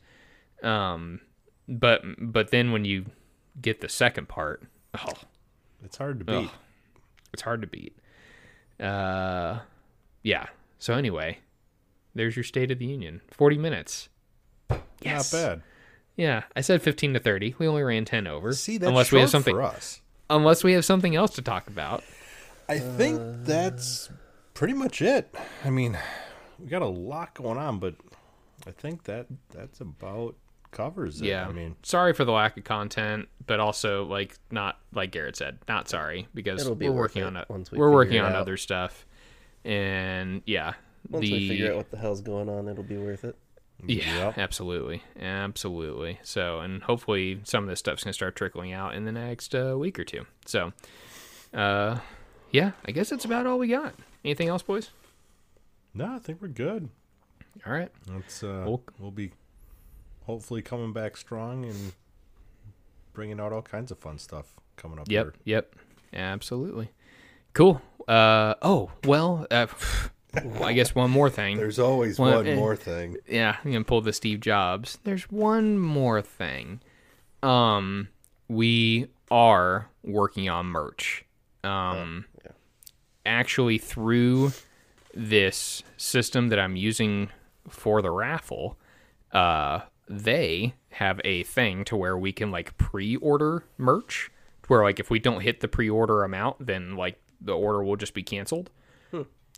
Um, 0.62 1.20
but 1.68 2.02
but 2.18 2.50
then 2.50 2.72
when 2.72 2.84
you 2.84 3.06
get 3.60 3.80
the 3.80 3.88
second 3.88 4.28
part, 4.28 4.64
oh, 4.98 5.12
It's 5.84 5.98
hard 5.98 6.18
to 6.18 6.24
beat. 6.24 6.34
Ugh. 6.34 6.50
it's 7.32 7.42
hard 7.42 7.60
to 7.60 7.68
beat. 7.68 7.96
Uh, 8.80 9.60
yeah. 10.22 10.46
So 10.78 10.94
anyway, 10.94 11.38
there's 12.14 12.36
your 12.36 12.44
State 12.44 12.70
of 12.70 12.78
the 12.78 12.86
Union. 12.86 13.20
Forty 13.30 13.58
minutes. 13.58 14.08
Yes. 15.00 15.32
Not 15.32 15.38
bad. 15.38 15.62
Yeah, 16.16 16.42
I 16.54 16.60
said 16.60 16.82
fifteen 16.82 17.14
to 17.14 17.20
thirty. 17.20 17.54
We 17.58 17.66
only 17.66 17.82
ran 17.82 18.04
ten 18.04 18.26
over. 18.26 18.52
See, 18.52 18.78
that's 18.78 18.88
unless 18.88 19.12
we 19.12 19.20
have 19.20 19.30
something. 19.30 19.54
for 19.54 19.62
us. 19.62 20.00
Unless 20.28 20.62
we 20.64 20.72
have 20.72 20.84
something 20.84 21.16
else 21.16 21.34
to 21.34 21.42
talk 21.42 21.66
about. 21.66 22.04
I 22.68 22.78
think 22.78 23.20
that's 23.44 24.10
pretty 24.54 24.74
much 24.74 25.02
it. 25.02 25.34
I 25.64 25.70
mean, 25.70 25.98
we 26.58 26.66
got 26.66 26.82
a 26.82 26.86
lot 26.86 27.34
going 27.34 27.58
on, 27.58 27.78
but 27.78 27.94
I 28.66 28.70
think 28.70 29.04
that 29.04 29.26
that's 29.50 29.80
about 29.80 30.36
covers 30.72 31.20
it. 31.22 31.26
Yeah. 31.26 31.46
I 31.46 31.52
mean, 31.52 31.76
sorry 31.84 32.12
for 32.12 32.24
the 32.24 32.32
lack 32.32 32.56
of 32.56 32.64
content, 32.64 33.28
but 33.46 33.60
also 33.60 34.04
like 34.04 34.36
not 34.50 34.78
like 34.92 35.12
Garrett 35.12 35.36
said, 35.36 35.58
not 35.68 35.88
sorry 35.88 36.26
because 36.34 36.60
It'll 36.62 36.74
be 36.74 36.88
we're 36.88 36.96
working 36.96 37.22
on 37.22 37.36
it. 37.36 37.48
once 37.48 37.70
we 37.70 37.78
We're 37.78 37.92
working 37.92 38.16
it 38.16 38.20
on 38.24 38.32
out. 38.32 38.36
other 38.38 38.56
stuff, 38.56 39.06
and 39.64 40.42
yeah, 40.46 40.74
Once 41.08 41.24
the 41.26 41.32
we 41.32 41.48
figure 41.48 41.70
out 41.70 41.76
what 41.76 41.90
the 41.90 41.96
hell's 41.98 42.20
going 42.20 42.48
on, 42.48 42.66
it'll 42.68 42.82
be 42.82 42.96
worth 42.98 43.24
it. 43.24 43.36
Yeah, 43.84 44.26
Yep. 44.28 44.38
absolutely, 44.38 45.02
absolutely. 45.20 46.20
So, 46.22 46.60
and 46.60 46.82
hopefully, 46.84 47.40
some 47.44 47.64
of 47.64 47.70
this 47.70 47.80
stuff's 47.80 48.04
gonna 48.04 48.12
start 48.12 48.36
trickling 48.36 48.72
out 48.72 48.94
in 48.94 49.04
the 49.04 49.12
next 49.12 49.54
uh, 49.54 49.74
week 49.76 49.98
or 49.98 50.04
two. 50.04 50.24
So, 50.46 50.72
uh, 51.52 51.98
yeah, 52.52 52.72
I 52.86 52.92
guess 52.92 53.10
that's 53.10 53.24
about 53.24 53.46
all 53.46 53.58
we 53.58 53.66
got. 53.68 53.94
Anything 54.24 54.48
else, 54.48 54.62
boys? 54.62 54.90
no, 55.94 56.14
I 56.14 56.18
think 56.20 56.40
we're 56.40 56.48
good. 56.48 56.88
All 57.66 57.72
right. 57.72 57.90
It's 58.18 58.42
uh, 58.42 58.64
Well- 58.66 58.82
we'll 58.98 59.10
be 59.10 59.32
hopefully 60.26 60.62
coming 60.62 60.92
back 60.92 61.16
strong 61.16 61.64
and 61.64 61.92
bringing 63.12 63.40
out 63.40 63.52
all 63.52 63.62
kinds 63.62 63.90
of 63.90 63.98
fun 63.98 64.18
stuff 64.18 64.54
coming 64.76 64.98
up. 64.98 65.10
Yep. 65.10 65.24
here. 65.24 65.34
Yep. 65.44 65.76
Absolutely. 66.14 66.90
Cool. 67.52 67.80
Uh. 68.08 68.54
Oh. 68.62 68.90
Well. 69.04 69.46
Uh, 69.50 69.66
I 70.62 70.72
guess 70.72 70.94
one 70.94 71.10
more 71.10 71.28
thing. 71.28 71.58
There's 71.58 71.78
always 71.78 72.18
Well, 72.18 72.36
one 72.36 72.46
eh. 72.46 72.54
more 72.54 72.74
thing. 72.74 73.18
yeah, 73.28 73.56
I'm 73.62 73.70
gonna 73.72 73.84
pull 73.84 74.00
the 74.00 74.14
Steve 74.14 74.40
Jobs. 74.40 74.98
There's 75.04 75.24
one 75.30 75.78
more 75.78 76.22
thing. 76.22 76.80
Um, 77.42 78.08
we 78.48 79.08
are 79.30 79.90
working 80.02 80.48
on 80.48 80.66
merch. 80.66 81.24
Um, 81.62 82.24
actually, 83.26 83.76
through 83.78 84.52
this 85.14 85.82
system 85.98 86.48
that 86.48 86.58
I'm 86.58 86.76
using 86.76 87.28
for 87.68 88.00
the 88.00 88.10
raffle, 88.10 88.78
uh, 89.32 89.80
they 90.18 90.74
have 90.90 91.20
a 91.24 91.42
thing 91.44 91.84
to 91.86 91.96
where 91.96 92.16
we 92.18 92.32
can 92.32 92.50
like 92.50 92.76
pre-order 92.76 93.64
merch. 93.78 94.30
Where 94.68 94.82
like 94.82 95.00
if 95.00 95.10
we 95.10 95.18
don't 95.18 95.40
hit 95.40 95.60
the 95.60 95.68
pre-order 95.68 96.22
amount, 96.24 96.66
then 96.66 96.96
like 96.96 97.20
the 97.40 97.52
order 97.52 97.82
will 97.82 97.96
just 97.96 98.14
be 98.14 98.22
canceled. 98.22 98.70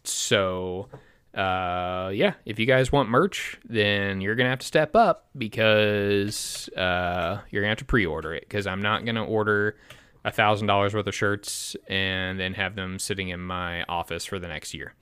So, 0.06 0.88
uh, 1.34 2.10
yeah, 2.12 2.34
if 2.44 2.58
you 2.58 2.66
guys 2.66 2.92
want 2.92 3.08
merch, 3.08 3.58
then 3.66 4.20
you're 4.20 4.34
gonna 4.34 4.50
have 4.50 4.58
to 4.58 4.66
step 4.66 4.94
up 4.94 5.26
because 5.36 6.68
uh, 6.76 7.38
you're 7.50 7.62
gonna 7.62 7.70
have 7.70 7.78
to 7.78 7.84
pre-order 7.84 8.34
it. 8.34 8.42
Because 8.48 8.66
I'm 8.66 8.82
not 8.82 9.04
gonna 9.06 9.24
order 9.24 9.76
a 10.24 10.30
thousand 10.30 10.66
dollars 10.66 10.94
worth 10.94 11.06
of 11.06 11.14
shirts 11.14 11.74
and 11.88 12.38
then 12.38 12.54
have 12.54 12.76
them 12.76 12.98
sitting 12.98 13.28
in 13.30 13.40
my 13.40 13.82
office 13.84 14.24
for 14.24 14.38
the 14.38 14.48
next 14.48 14.74
year. 14.74 14.94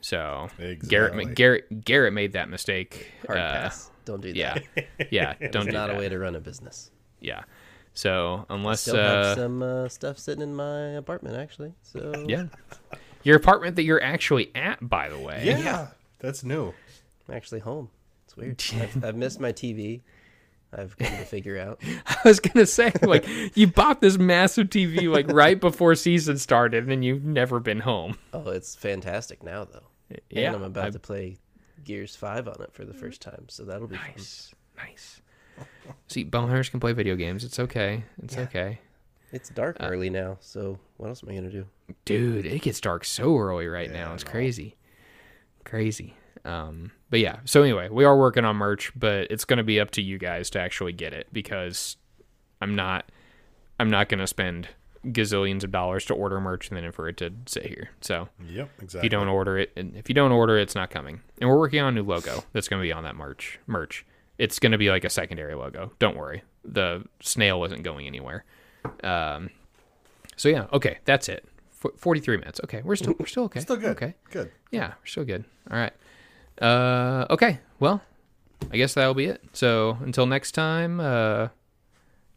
So 0.00 0.48
Garrett, 0.88 1.34
Garrett, 1.34 1.84
Garrett 1.84 2.12
made 2.12 2.32
that 2.34 2.48
mistake. 2.48 3.10
Hard 3.26 3.38
Uh, 3.40 3.52
pass. 3.52 3.90
Don't 4.08 4.22
do 4.22 4.32
that. 4.32 4.64
Yeah, 5.10 5.34
yeah, 5.38 5.48
don't 5.50 5.66
do 5.66 5.72
Not 5.72 5.88
that. 5.88 5.96
a 5.96 5.98
way 5.98 6.08
to 6.08 6.18
run 6.18 6.34
a 6.34 6.40
business. 6.40 6.90
Yeah. 7.20 7.42
So 7.92 8.46
unless 8.48 8.80
Still 8.80 8.96
uh, 8.96 9.24
have 9.24 9.36
some 9.36 9.62
uh, 9.62 9.88
stuff 9.88 10.18
sitting 10.18 10.42
in 10.42 10.54
my 10.54 10.80
apartment, 10.92 11.36
actually. 11.36 11.74
So 11.82 12.24
yeah, 12.26 12.46
your 13.22 13.36
apartment 13.36 13.76
that 13.76 13.82
you're 13.82 14.02
actually 14.02 14.50
at, 14.54 14.86
by 14.88 15.08
the 15.10 15.18
way. 15.18 15.42
Yeah, 15.44 15.88
that's 16.20 16.42
new. 16.42 16.72
I'm 17.28 17.34
actually 17.34 17.60
home. 17.60 17.90
It's 18.24 18.36
weird. 18.36 18.62
I've, 18.80 19.04
I've 19.04 19.16
missed 19.16 19.40
my 19.40 19.52
TV. 19.52 20.00
I've 20.72 20.96
come 20.98 21.08
to 21.16 21.24
figure 21.24 21.58
out. 21.58 21.82
I 22.06 22.16
was 22.24 22.40
gonna 22.40 22.66
say, 22.66 22.92
like, 23.02 23.26
you 23.56 23.66
bought 23.66 24.00
this 24.00 24.16
massive 24.18 24.68
TV 24.68 25.10
like 25.12 25.28
right 25.30 25.60
before 25.60 25.94
season 25.94 26.38
started, 26.38 26.88
and 26.88 27.04
you've 27.04 27.24
never 27.24 27.60
been 27.60 27.80
home. 27.80 28.16
Oh, 28.32 28.48
it's 28.50 28.74
fantastic 28.74 29.42
now, 29.42 29.64
though. 29.64 29.86
Yeah, 30.30 30.48
and 30.48 30.56
I'm 30.56 30.62
about 30.62 30.86
I- 30.86 30.90
to 30.90 30.98
play 30.98 31.36
Gears 31.88 32.14
Five 32.14 32.46
on 32.46 32.60
it 32.60 32.72
for 32.72 32.84
the 32.84 32.92
first 32.94 33.20
time, 33.22 33.46
so 33.48 33.64
that'll 33.64 33.88
be 33.88 33.96
fun. 33.96 34.06
Nice, 34.14 34.54
nice. 34.76 35.22
See, 36.08 36.24
bowhunters 36.24 36.70
can 36.70 36.80
play 36.80 36.92
video 36.92 37.16
games. 37.16 37.42
It's 37.44 37.58
okay. 37.58 38.04
It's 38.22 38.36
okay, 38.38 38.78
It's 39.32 39.48
dark 39.48 39.78
Uh, 39.80 39.86
early 39.88 40.10
now, 40.10 40.36
so 40.40 40.78
what 40.98 41.08
else 41.08 41.22
am 41.24 41.30
I 41.30 41.34
gonna 41.34 41.50
do? 41.50 41.66
dude. 42.04 42.44
It 42.46 42.60
gets 42.62 42.80
dark 42.80 43.04
so 43.06 43.36
early 43.38 43.66
right 43.66 43.90
now. 43.90 44.06
Yeah, 44.06 44.10
I 44.10 44.14
It's 44.14 44.22
crazy, 44.24 44.76
crazy. 45.64 46.14
Um, 46.44 46.92
but 47.10 47.20
yeah. 47.20 47.38
So 47.46 47.62
anyway, 47.62 47.88
we 47.88 48.04
are 48.04 48.16
working 48.16 48.44
on 48.44 48.56
merch, 48.56 48.92
but 48.94 49.26
it's 49.30 49.44
gonna 49.46 49.64
be 49.64 49.80
up 49.80 49.90
to 49.92 50.02
you 50.02 50.18
guys 50.18 50.50
to 50.50 50.60
actually 50.60 50.92
get 50.92 51.12
it 51.14 51.26
because 51.32 51.96
I'm 52.60 52.74
not, 52.76 53.10
I'm 53.80 53.90
not 53.90 54.08
gonna 54.10 54.26
spend 54.26 54.68
gazillions 55.06 55.62
of 55.64 55.70
dollars 55.70 56.04
to 56.06 56.14
order 56.14 56.40
merch 56.40 56.68
and 56.70 56.76
then 56.76 56.90
for 56.92 57.08
it 57.08 57.16
to 57.18 57.32
sit 57.46 57.66
here. 57.66 57.90
So 58.00 58.28
Yep, 58.48 58.68
exactly. 58.82 58.98
if 58.98 59.04
you 59.04 59.10
don't 59.10 59.28
order 59.28 59.58
it 59.58 59.72
and 59.76 59.96
if 59.96 60.08
you 60.08 60.14
don't 60.14 60.32
order 60.32 60.58
it 60.58 60.62
it's 60.62 60.74
not 60.74 60.90
coming. 60.90 61.20
And 61.40 61.48
we're 61.48 61.58
working 61.58 61.80
on 61.80 61.88
a 61.96 62.02
new 62.02 62.02
logo 62.08 62.44
that's 62.52 62.68
going 62.68 62.80
to 62.80 62.86
be 62.86 62.92
on 62.92 63.04
that 63.04 63.14
merch 63.16 63.58
merch. 63.66 64.04
It's 64.38 64.58
going 64.58 64.72
to 64.72 64.78
be 64.78 64.90
like 64.90 65.04
a 65.04 65.10
secondary 65.10 65.54
logo. 65.54 65.92
Don't 65.98 66.16
worry. 66.16 66.42
The 66.64 67.04
snail 67.20 67.64
isn't 67.64 67.82
going 67.82 68.06
anywhere. 68.06 68.44
Um 69.04 69.50
so 70.36 70.48
yeah 70.48 70.66
okay 70.72 70.98
that's 71.04 71.28
it. 71.28 71.44
F- 71.84 71.92
43 71.96 72.36
minutes. 72.38 72.60
Okay 72.64 72.82
we're 72.84 72.96
still 72.96 73.14
we're 73.18 73.26
still 73.26 73.44
okay. 73.44 73.60
Still 73.60 73.76
good. 73.76 73.90
okay. 73.90 74.14
Good. 74.30 74.50
yeah 74.70 74.88
we're 75.00 75.06
still 75.06 75.24
good. 75.24 75.44
All 75.70 75.76
right. 75.78 75.92
Uh 76.60 77.26
okay 77.30 77.60
well 77.78 78.02
i 78.72 78.76
guess 78.76 78.94
that'll 78.94 79.14
be 79.14 79.26
it. 79.26 79.42
So 79.52 79.96
until 80.00 80.26
next 80.26 80.52
time 80.52 80.98
uh 81.00 81.48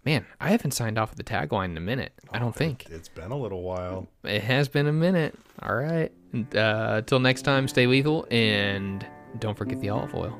Man, 0.03 0.25
I 0.39 0.49
haven't 0.49 0.71
signed 0.71 0.97
off 0.97 1.13
the 1.15 1.23
tagline 1.23 1.65
in 1.65 1.77
a 1.77 1.81
minute. 1.81 2.13
I 2.31 2.39
don't 2.39 2.49
oh, 2.49 2.51
think. 2.53 2.87
It's 2.89 3.09
been 3.09 3.31
a 3.31 3.37
little 3.37 3.61
while. 3.61 4.07
It 4.23 4.41
has 4.41 4.67
been 4.67 4.87
a 4.87 4.93
minute. 4.93 5.37
All 5.61 5.75
right. 5.75 6.11
Uh, 6.33 6.97
until 6.97 7.19
next 7.19 7.43
time, 7.43 7.67
stay 7.67 7.85
lethal 7.85 8.25
and 8.31 9.05
don't 9.37 9.57
forget 9.57 9.79
the 9.79 9.89
olive 9.89 10.15
oil. 10.15 10.39